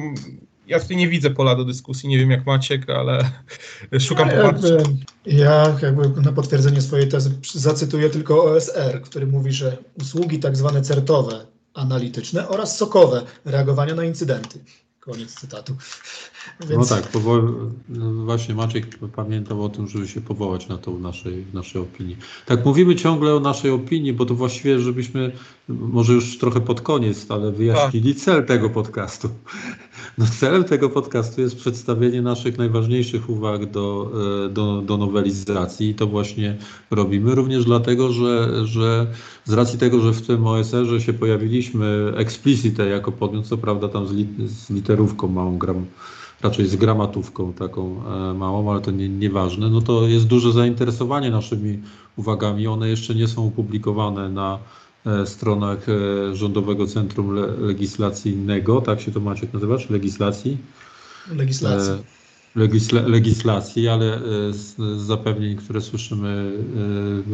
ja 0.67 0.81
tutaj 0.81 0.97
nie 0.97 1.09
widzę 1.09 1.31
pola 1.31 1.55
do 1.55 1.65
dyskusji, 1.65 2.09
nie 2.09 2.19
wiem 2.19 2.31
jak 2.31 2.47
Maciek, 2.47 2.91
ale 2.91 3.31
szukam 4.09 4.29
ja, 4.29 4.35
jakby, 4.35 4.83
ja 5.27 5.79
jakby 5.83 6.21
na 6.21 6.33
potwierdzenie 6.33 6.81
swojej 6.81 7.09
tezy 7.09 7.31
zacytuję 7.55 8.11
tylko 8.11 8.45
OSR, 8.45 9.03
który 9.03 9.27
mówi, 9.27 9.53
że 9.53 9.77
usługi 10.01 10.39
tak 10.39 10.57
zwane 10.57 10.83
certowe, 10.83 11.47
analityczne 11.75 12.49
oraz 12.49 12.77
sokowe 12.77 13.23
reagowania 13.45 13.95
na 13.95 14.05
incydenty 14.05 14.59
Koniec 15.01 15.35
cytatu. 15.35 15.77
Więc... 16.69 16.91
No 16.91 16.97
tak, 16.97 17.13
powo- 17.13 17.71
no 17.89 18.25
właśnie 18.25 18.55
Maciek 18.55 18.99
pamiętał 19.17 19.65
o 19.65 19.69
tym, 19.69 19.89
żeby 19.89 20.09
się 20.09 20.21
powołać 20.21 20.69
na 20.69 20.79
to 20.79 20.93
w 20.93 21.01
naszej, 21.01 21.45
naszej 21.55 21.83
opinii. 21.83 22.17
Tak, 22.47 22.65
mówimy 22.65 22.97
ciągle 22.97 23.35
o 23.35 23.41
naszej 23.41 23.71
opinii, 23.71 24.13
bo 24.13 24.27
to 24.27 24.35
właściwie, 24.35 24.79
żebyśmy 24.79 25.33
może 25.69 26.13
już 26.13 26.39
trochę 26.39 26.61
pod 26.61 26.81
koniec, 26.81 27.27
ale 27.29 27.53
wyjaśnili 27.53 28.15
tak. 28.15 28.25
cel 28.25 28.47
tego 28.47 28.71
podcastu. 28.71 29.29
No, 30.19 30.27
celem 30.41 30.65
tego 30.65 30.91
podcastu 30.91 31.41
jest 31.41 31.57
przedstawienie 31.57 32.23
naszych 32.23 32.59
najważniejszych 32.59 33.31
uwag 33.31 33.71
do, 33.71 34.11
e, 34.47 34.49
do, 34.49 34.83
do 34.83 34.97
nowelizacji 34.97 35.89
i 35.89 35.95
to 35.95 36.07
właśnie 36.07 36.57
robimy. 36.91 37.35
Również 37.35 37.65
dlatego, 37.65 38.13
że, 38.13 38.67
że 38.67 39.07
z 39.45 39.53
racji 39.53 39.79
tego, 39.79 40.01
że 40.01 40.13
w 40.13 40.27
tym 40.27 40.47
OSR-ze 40.47 41.01
się 41.01 41.13
pojawiliśmy 41.13 42.13
explicite 42.17 42.89
jako 42.89 43.13
podmiot, 43.13 43.47
co 43.47 43.59
prawda 43.59 43.89
tam 43.89 44.07
z, 44.07 44.13
li, 44.13 44.27
z 44.47 44.71
literówką 44.89 45.29
małą 45.29 45.59
gram, 45.59 45.87
raczej 46.43 46.67
z 46.67 46.77
gramatówką 46.77 47.53
taką 47.53 48.03
e, 48.31 48.35
małą, 48.35 48.71
ale 48.71 48.81
to 48.81 48.91
nie, 48.91 49.09
nieważne, 49.09 49.71
no 49.71 49.81
to 49.81 50.09
jest 50.09 50.27
duże 50.27 50.53
zainteresowanie 50.53 51.31
naszymi 51.31 51.83
uwagami. 52.17 52.67
One 52.67 52.89
jeszcze 52.89 53.15
nie 53.15 53.29
są 53.29 53.47
opublikowane 53.47 54.29
na 54.29 54.59
E, 55.07 55.27
stronach 55.27 55.87
e, 55.89 56.37
Rządowego 56.37 56.87
Centrum 56.87 57.35
Legislacyjnego, 57.61 58.81
tak 58.81 59.01
się 59.01 59.13
to 59.13 59.21
Maciek 59.21 59.53
nazywa, 59.53 59.79
czy 59.79 59.93
legislacji? 59.93 60.57
Legislacji. 61.33 61.93
E, 62.59 62.61
legisla, 62.61 63.03
legislacji, 63.03 63.89
ale 63.89 64.19
z, 64.53 64.77
z, 64.77 65.01
zapewnień, 65.01 65.57
które 65.57 65.81
słyszymy, 65.81 66.53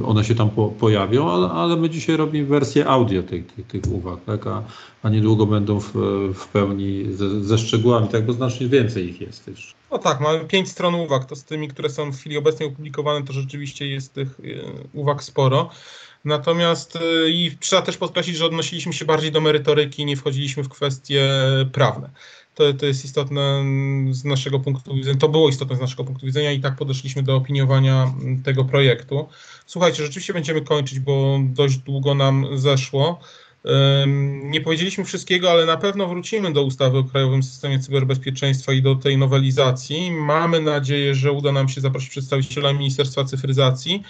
one 0.05 0.25
się 0.25 0.35
tam 0.35 0.51
po, 0.51 0.69
pojawią, 0.69 1.31
ale, 1.31 1.49
ale, 1.49 1.77
my 1.77 1.91
dzisiaj 1.91 2.17
robimy 2.17 2.47
wersję 2.47 2.87
audio 2.87 3.23
tych, 3.23 3.47
tych, 3.47 3.67
tych 3.67 3.93
uwag, 3.93 4.25
tak? 4.25 4.47
a, 4.47 4.63
a 5.03 5.09
niedługo 5.09 5.47
będą 5.47 5.81
w, 5.81 5.93
w 6.35 6.49
pełni 6.49 7.07
ze, 7.13 7.45
ze, 7.45 7.59
szczegółami, 7.59 8.09
tak? 8.09 8.27
bo 8.27 8.33
znacznie 8.33 8.69
więcej 8.69 9.09
ich 9.09 9.21
jest 9.21 9.45
też. 9.45 9.75
No 9.91 9.99
tak, 9.99 10.21
mamy 10.21 10.41
pięć 10.41 10.69
stron 10.69 10.95
uwag, 10.95 11.25
to 11.25 11.37
z 11.37 11.45
tymi, 11.45 11.69
które 11.69 11.91
są 11.91 12.13
w 12.13 12.17
chwili 12.17 12.39
obecnej 12.39 12.69
opublikowane, 12.69 13.27
to 13.27 13.33
rzeczywiście 13.33 13.89
jest 13.89 14.13
tych 14.13 14.41
uwag 14.93 15.23
sporo. 15.23 15.71
Natomiast 16.25 16.99
i 17.29 17.57
trzeba 17.61 17.83
też 17.83 17.97
podkreślić, 17.97 18.37
że 18.37 18.47
odnosiliśmy 18.47 18.93
się 18.93 19.05
bardziej 19.05 19.33
do 19.33 19.41
merytoryki, 19.41 20.05
nie 20.05 20.17
wchodziliśmy 20.17 20.63
w 20.63 20.69
kwestie 20.69 21.31
prawne. 21.73 22.11
To, 22.55 22.73
to 22.73 22.87
jest 22.87 23.05
istotne 23.05 23.65
z 24.11 24.25
naszego 24.25 24.61
punktu 24.61 24.95
widzenia, 24.95 25.19
to 25.19 25.29
było 25.29 25.49
istotne 25.49 25.77
z 25.77 25.81
naszego 25.81 26.05
punktu 26.05 26.27
widzenia 26.27 26.53
i 26.53 26.61
tak 26.61 26.77
podeszliśmy 26.77 27.23
do 27.23 27.37
opiniowania 27.37 28.15
tego 28.45 28.65
projektu. 28.65 29.29
Słuchajcie, 29.67 30.03
rzeczywiście 30.03 30.33
będziemy 30.33 30.63
kończyć, 30.63 31.01
bo 31.01 31.39
dość 31.43 31.77
długo 31.77 32.15
nam 32.15 32.47
zeszło. 32.55 33.21
Nie 34.43 34.61
powiedzieliśmy 34.61 35.05
wszystkiego, 35.05 35.51
ale 35.51 35.67
na 35.67 35.77
pewno 35.77 36.09
wrócimy 36.09 36.53
do 36.53 36.63
ustawy 36.63 36.99
o 36.99 37.05
Krajowym 37.05 37.43
Systemie 37.43 37.79
Cyberbezpieczeństwa 37.79 38.73
i 38.73 38.83
do 38.83 38.95
tej 38.95 39.19
nowelizacji. 39.19 40.11
Mamy 40.11 40.61
nadzieję, 40.61 41.15
że 41.15 41.33
uda 41.33 41.53
nam 41.53 41.69
się 41.69 41.81
zaprosić 41.81 42.11
przedstawiciela 42.11 42.73
Ministerstwa 42.73 43.25
Cyfryzacji 43.25 44.03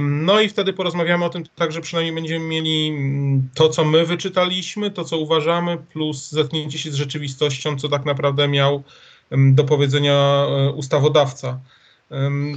no 0.00 0.40
i 0.40 0.48
wtedy 0.48 0.72
porozmawiamy 0.72 1.24
o 1.24 1.30
tym 1.30 1.44
tak, 1.54 1.72
że 1.72 1.80
przynajmniej 1.80 2.14
będziemy 2.14 2.46
mieli 2.46 2.88
mm, 2.88 3.48
to, 3.54 3.68
co 3.68 3.84
my 3.84 4.06
wyczytaliśmy, 4.06 4.90
to, 4.90 5.04
co 5.04 5.18
uważamy, 5.18 5.78
plus 5.92 6.30
zetknięcie 6.30 6.78
się 6.78 6.90
z 6.90 6.94
rzeczywistością, 6.94 7.78
co 7.78 7.88
tak 7.88 8.04
naprawdę 8.04 8.48
miał 8.48 8.82
do 9.30 9.64
powiedzenia 9.64 10.46
e, 10.48 10.70
ustawodawca. 10.70 11.60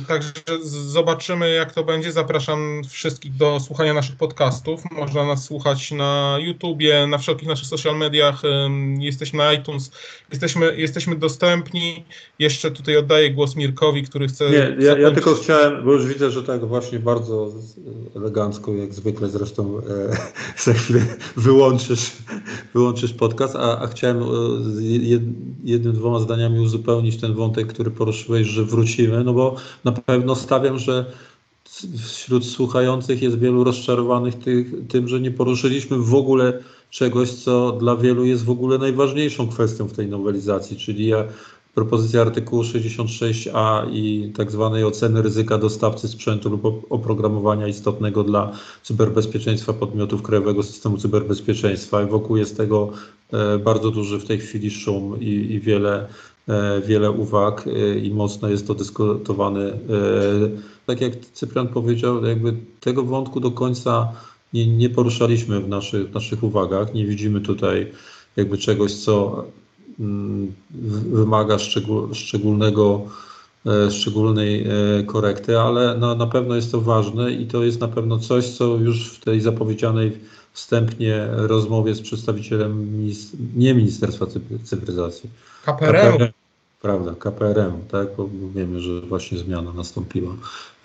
Także 0.07 0.31
zobaczymy, 0.63 1.53
jak 1.53 1.73
to 1.73 1.83
będzie. 1.83 2.11
Zapraszam 2.11 2.81
wszystkich 2.89 3.35
do 3.35 3.59
słuchania 3.59 3.93
naszych 3.93 4.15
podcastów. 4.15 4.81
Można 4.91 5.25
nas 5.25 5.43
słuchać 5.45 5.91
na 5.91 6.37
YouTubie, 6.41 7.07
na 7.07 7.17
wszelkich 7.17 7.47
naszych 7.47 7.67
social 7.67 7.97
mediach. 7.97 8.41
Jesteśmy 8.99 9.37
na 9.37 9.53
iTunes, 9.53 9.91
jesteśmy, 10.31 10.77
jesteśmy 10.77 11.15
dostępni. 11.15 12.05
Jeszcze 12.39 12.71
tutaj 12.71 12.97
oddaję 12.97 13.31
głos 13.31 13.55
Mirkowi, 13.55 14.03
który 14.03 14.27
chce. 14.27 14.49
Nie, 14.49 14.85
ja, 14.85 14.97
ja 14.97 15.11
tylko 15.11 15.35
chciałem, 15.35 15.85
bo 15.85 15.93
już 15.93 16.05
widzę, 16.05 16.31
że 16.31 16.43
tak 16.43 16.65
właśnie 16.65 16.99
bardzo 16.99 17.51
elegancko, 18.15 18.73
jak 18.73 18.93
zwykle 18.93 19.29
zresztą 19.29 19.77
e, 19.77 19.83
za 20.63 20.73
chwilę 20.73 21.05
wyłączysz, 21.37 22.11
wyłączysz 22.73 23.13
podcast, 23.13 23.55
a, 23.55 23.79
a 23.79 23.87
chciałem 23.87 24.23
e, 24.23 24.25
jednym, 25.63 25.93
dwoma 25.93 26.19
zdaniami 26.19 26.59
uzupełnić 26.59 27.21
ten 27.21 27.33
wątek, 27.33 27.67
który 27.67 27.91
poruszyłeś, 27.91 28.47
że 28.47 28.63
wrócimy, 28.63 29.23
no 29.23 29.33
bo 29.33 29.42
bo 29.43 29.55
na 29.83 29.91
pewno 29.91 30.35
stawiam, 30.35 30.79
że 30.79 31.05
wśród 31.97 32.45
słuchających 32.45 33.21
jest 33.21 33.39
wielu 33.39 33.63
rozczarowanych 33.63 34.35
tych, 34.35 34.67
tym, 34.87 35.07
że 35.07 35.19
nie 35.19 35.31
poruszyliśmy 35.31 35.97
w 35.97 36.15
ogóle 36.15 36.59
czegoś, 36.89 37.31
co 37.31 37.71
dla 37.71 37.95
wielu 37.95 38.25
jest 38.25 38.45
w 38.45 38.49
ogóle 38.49 38.77
najważniejszą 38.77 39.47
kwestią 39.47 39.87
w 39.87 39.93
tej 39.93 40.07
nowelizacji, 40.07 40.77
czyli 40.77 41.07
ja, 41.07 41.23
propozycja 41.73 42.21
artykułu 42.21 42.63
66a 42.63 43.89
i 43.91 44.31
tak 44.37 44.51
zwanej 44.51 44.83
oceny 44.83 45.21
ryzyka 45.21 45.57
dostawcy 45.57 46.07
sprzętu 46.07 46.49
lub 46.49 46.85
oprogramowania 46.89 47.67
istotnego 47.67 48.23
dla 48.23 48.51
cyberbezpieczeństwa 48.83 49.73
podmiotów 49.73 50.21
Krajowego 50.21 50.63
Systemu 50.63 50.97
Cyberbezpieczeństwa. 50.97 52.03
I 52.03 52.05
wokół 52.05 52.37
jest 52.37 52.57
tego 52.57 52.89
e, 53.33 53.59
bardzo 53.59 53.91
duży 53.91 54.19
w 54.19 54.25
tej 54.25 54.39
chwili 54.39 54.71
szum 54.71 55.21
i, 55.21 55.29
i 55.29 55.59
wiele 55.59 56.07
wiele 56.85 57.11
uwag 57.11 57.67
e, 57.67 57.99
i 57.99 58.11
mocno 58.11 58.49
jest 58.49 58.67
to 58.67 58.73
dyskutowane. 58.73 59.61
E, 59.61 59.77
tak 60.85 61.01
jak 61.01 61.15
Cyprian 61.33 61.67
powiedział, 61.67 62.25
jakby 62.25 62.53
tego 62.79 63.03
wątku 63.03 63.39
do 63.39 63.51
końca 63.51 64.13
nie, 64.53 64.67
nie 64.67 64.89
poruszaliśmy 64.89 65.59
w 65.59 65.67
naszych, 65.67 66.13
naszych 66.13 66.43
uwagach. 66.43 66.93
Nie 66.93 67.05
widzimy 67.05 67.41
tutaj 67.41 67.91
jakby 68.35 68.57
czegoś, 68.57 68.93
co 68.93 69.45
mm, 69.99 70.53
wymaga 71.11 71.59
szczegól, 71.59 72.13
szczególnego, 72.13 73.01
szczególnej 73.89 74.67
korekty, 75.05 75.59
ale 75.59 75.97
na 75.97 76.27
pewno 76.27 76.55
jest 76.55 76.71
to 76.71 76.81
ważne 76.81 77.31
i 77.31 77.47
to 77.47 77.63
jest 77.63 77.81
na 77.81 77.87
pewno 77.87 78.19
coś, 78.19 78.45
co 78.45 78.65
już 78.65 79.09
w 79.09 79.19
tej 79.19 79.41
zapowiedzianej 79.41 80.19
wstępnie 80.53 81.27
rozmowie 81.31 81.95
z 81.95 82.01
przedstawicielem 82.01 83.03
nie 83.55 83.73
Ministerstwa 83.73 84.25
Cyfryzacji, 84.63 85.29
KPRM. 85.65 86.27
Prawda, 86.83 87.15
KPRM, 87.19 87.73
tak, 87.91 88.07
bo 88.17 88.29
wiemy, 88.55 88.79
że 88.79 89.01
właśnie 89.01 89.37
zmiana 89.37 89.73
nastąpiła. 89.73 90.35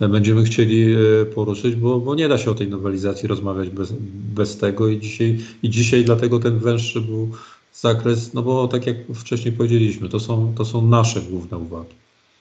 Będziemy 0.00 0.44
chcieli 0.44 0.94
e, 0.94 1.24
poruszyć, 1.24 1.74
bo, 1.74 2.00
bo 2.00 2.14
nie 2.14 2.28
da 2.28 2.38
się 2.38 2.50
o 2.50 2.54
tej 2.54 2.68
nowelizacji 2.68 3.28
rozmawiać 3.28 3.70
bez, 3.70 3.92
bez 4.34 4.56
tego 4.56 4.88
i 4.88 5.00
dzisiaj, 5.00 5.38
i 5.62 5.70
dzisiaj 5.70 6.04
dlatego 6.04 6.38
ten 6.38 6.58
węższy 6.58 7.00
był 7.00 7.30
zakres, 7.74 8.34
no 8.34 8.42
bo 8.42 8.68
tak 8.68 8.86
jak 8.86 8.96
wcześniej 9.14 9.52
powiedzieliśmy, 9.52 10.08
to 10.08 10.20
są, 10.20 10.54
to 10.56 10.64
są 10.64 10.86
nasze 10.86 11.20
główne 11.20 11.58
uwagi. 11.58 11.94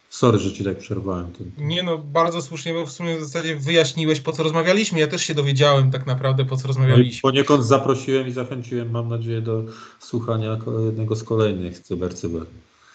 Sorry, 0.09 0.39
że 0.39 0.53
ci 0.53 0.63
tak 0.63 0.77
przerwałem. 0.77 1.31
Ten... 1.31 1.51
Nie 1.57 1.83
no, 1.83 1.97
bardzo 1.97 2.41
słusznie, 2.41 2.73
bo 2.73 2.85
w 2.85 2.91
sumie 2.91 3.17
w 3.17 3.23
zasadzie 3.23 3.55
wyjaśniłeś, 3.55 4.21
po 4.21 4.31
co 4.31 4.43
rozmawialiśmy. 4.43 4.99
Ja 4.99 5.07
też 5.07 5.21
się 5.21 5.33
dowiedziałem 5.33 5.91
tak 5.91 6.05
naprawdę, 6.05 6.45
po 6.45 6.57
co 6.57 6.67
rozmawialiśmy. 6.67 7.19
No 7.23 7.31
poniekąd 7.31 7.65
zaprosiłem 7.65 8.27
i 8.27 8.31
zachęciłem, 8.31 8.91
mam 8.91 9.09
nadzieję, 9.09 9.41
do 9.41 9.63
słuchania 9.99 10.57
jednego 10.85 11.15
z 11.15 11.23
kolejnych 11.23 11.79
Cyber 11.79 12.15
Cyber. 12.15 12.45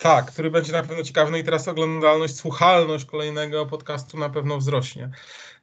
Tak, 0.03 0.33
który 0.33 0.51
będzie 0.51 0.73
na 0.73 0.83
pewno 0.83 1.05
ciekawy. 1.05 1.31
No 1.31 1.37
i 1.37 1.45
teraz 1.45 1.69
oglądalność, 1.69 2.37
słuchalność 2.37 3.05
kolejnego 3.05 3.67
podcastu 3.67 4.19
na 4.19 4.31
pewno 4.31 4.59
wzrośnie. 4.59 5.11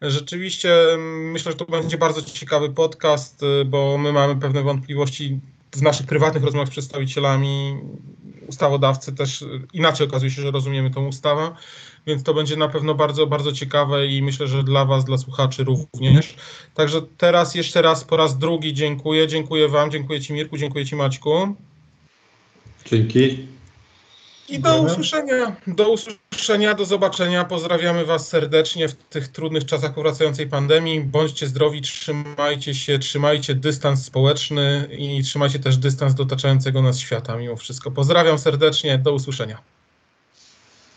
Rzeczywiście 0.02 0.94
mm, 0.94 1.32
myślę, 1.32 1.52
że 1.52 1.58
to 1.58 1.66
będzie 1.66 1.98
bardzo 1.98 2.22
ciekawy 2.22 2.70
podcast, 2.70 3.44
y, 3.44 3.66
bo 3.66 3.98
my 3.98 4.14
mamy 4.14 4.36
pewne 4.36 4.64
wątpliwości 4.64 5.40
w 5.72 5.82
naszych 5.82 6.06
prywatnych 6.06 6.44
rozmowach 6.44 6.68
z 6.68 6.72
przedstawicielami 6.72 7.78
ustawodawcy 8.48 9.16
też 9.16 9.46
inaczej 9.74 10.08
okazuje 10.08 10.32
się, 10.32 10.42
że 10.42 10.52
rozumiemy 10.52 10.92
tą 10.92 11.08
ustawę, 11.08 11.56
więc 12.08 12.24
to 12.24 12.34
będzie 12.34 12.58
na 12.58 12.68
pewno 12.68 12.96
bardzo, 12.96 13.28
bardzo 13.28 13.52
ciekawe 13.52 14.08
i 14.08 14.22
myślę, 14.22 14.48
że 14.48 14.64
dla 14.64 14.86
Was, 14.86 15.06
dla 15.06 15.18
słuchaczy 15.18 15.64
również. 15.64 16.36
Także 16.74 17.02
teraz 17.18 17.56
jeszcze 17.56 17.82
raz 17.82 18.04
po 18.04 18.18
raz 18.18 18.38
drugi 18.38 18.74
dziękuję. 18.74 19.28
Dziękuję 19.28 19.68
Wam, 19.68 19.92
dziękuję 19.92 20.22
Ci 20.22 20.34
Mirku, 20.34 20.58
dziękuję 20.58 20.86
Ci 20.86 20.96
Maćku. 20.96 21.56
Dzięki. 22.86 23.48
I 24.50 24.60
do 24.60 24.82
usłyszenia, 24.82 25.56
do 25.68 25.90
usłyszenia, 25.90 26.74
do 26.74 26.86
zobaczenia. 26.86 27.46
Pozdrawiamy 27.46 28.06
Was 28.06 28.28
serdecznie 28.28 28.88
w 28.88 28.94
tych 28.96 29.28
trudnych 29.28 29.66
czasach 29.66 29.94
powracającej 29.94 30.48
pandemii. 30.48 31.02
Bądźcie 31.02 31.48
zdrowi, 31.48 31.82
trzymajcie 31.82 32.76
się, 32.76 33.00
trzymajcie 33.00 33.56
dystans 33.56 34.06
społeczny 34.06 34.88
i 34.98 35.24
trzymajcie 35.24 35.60
też 35.60 35.78
dystans 35.78 36.16
do 36.16 36.24
otaczającego 36.24 36.82
nas 36.82 37.00
świata 37.00 37.36
mimo 37.36 37.56
wszystko. 37.56 37.92
Pozdrawiam 37.92 38.40
serdecznie, 38.40 38.98
do 38.98 39.14
usłyszenia. 39.14 39.79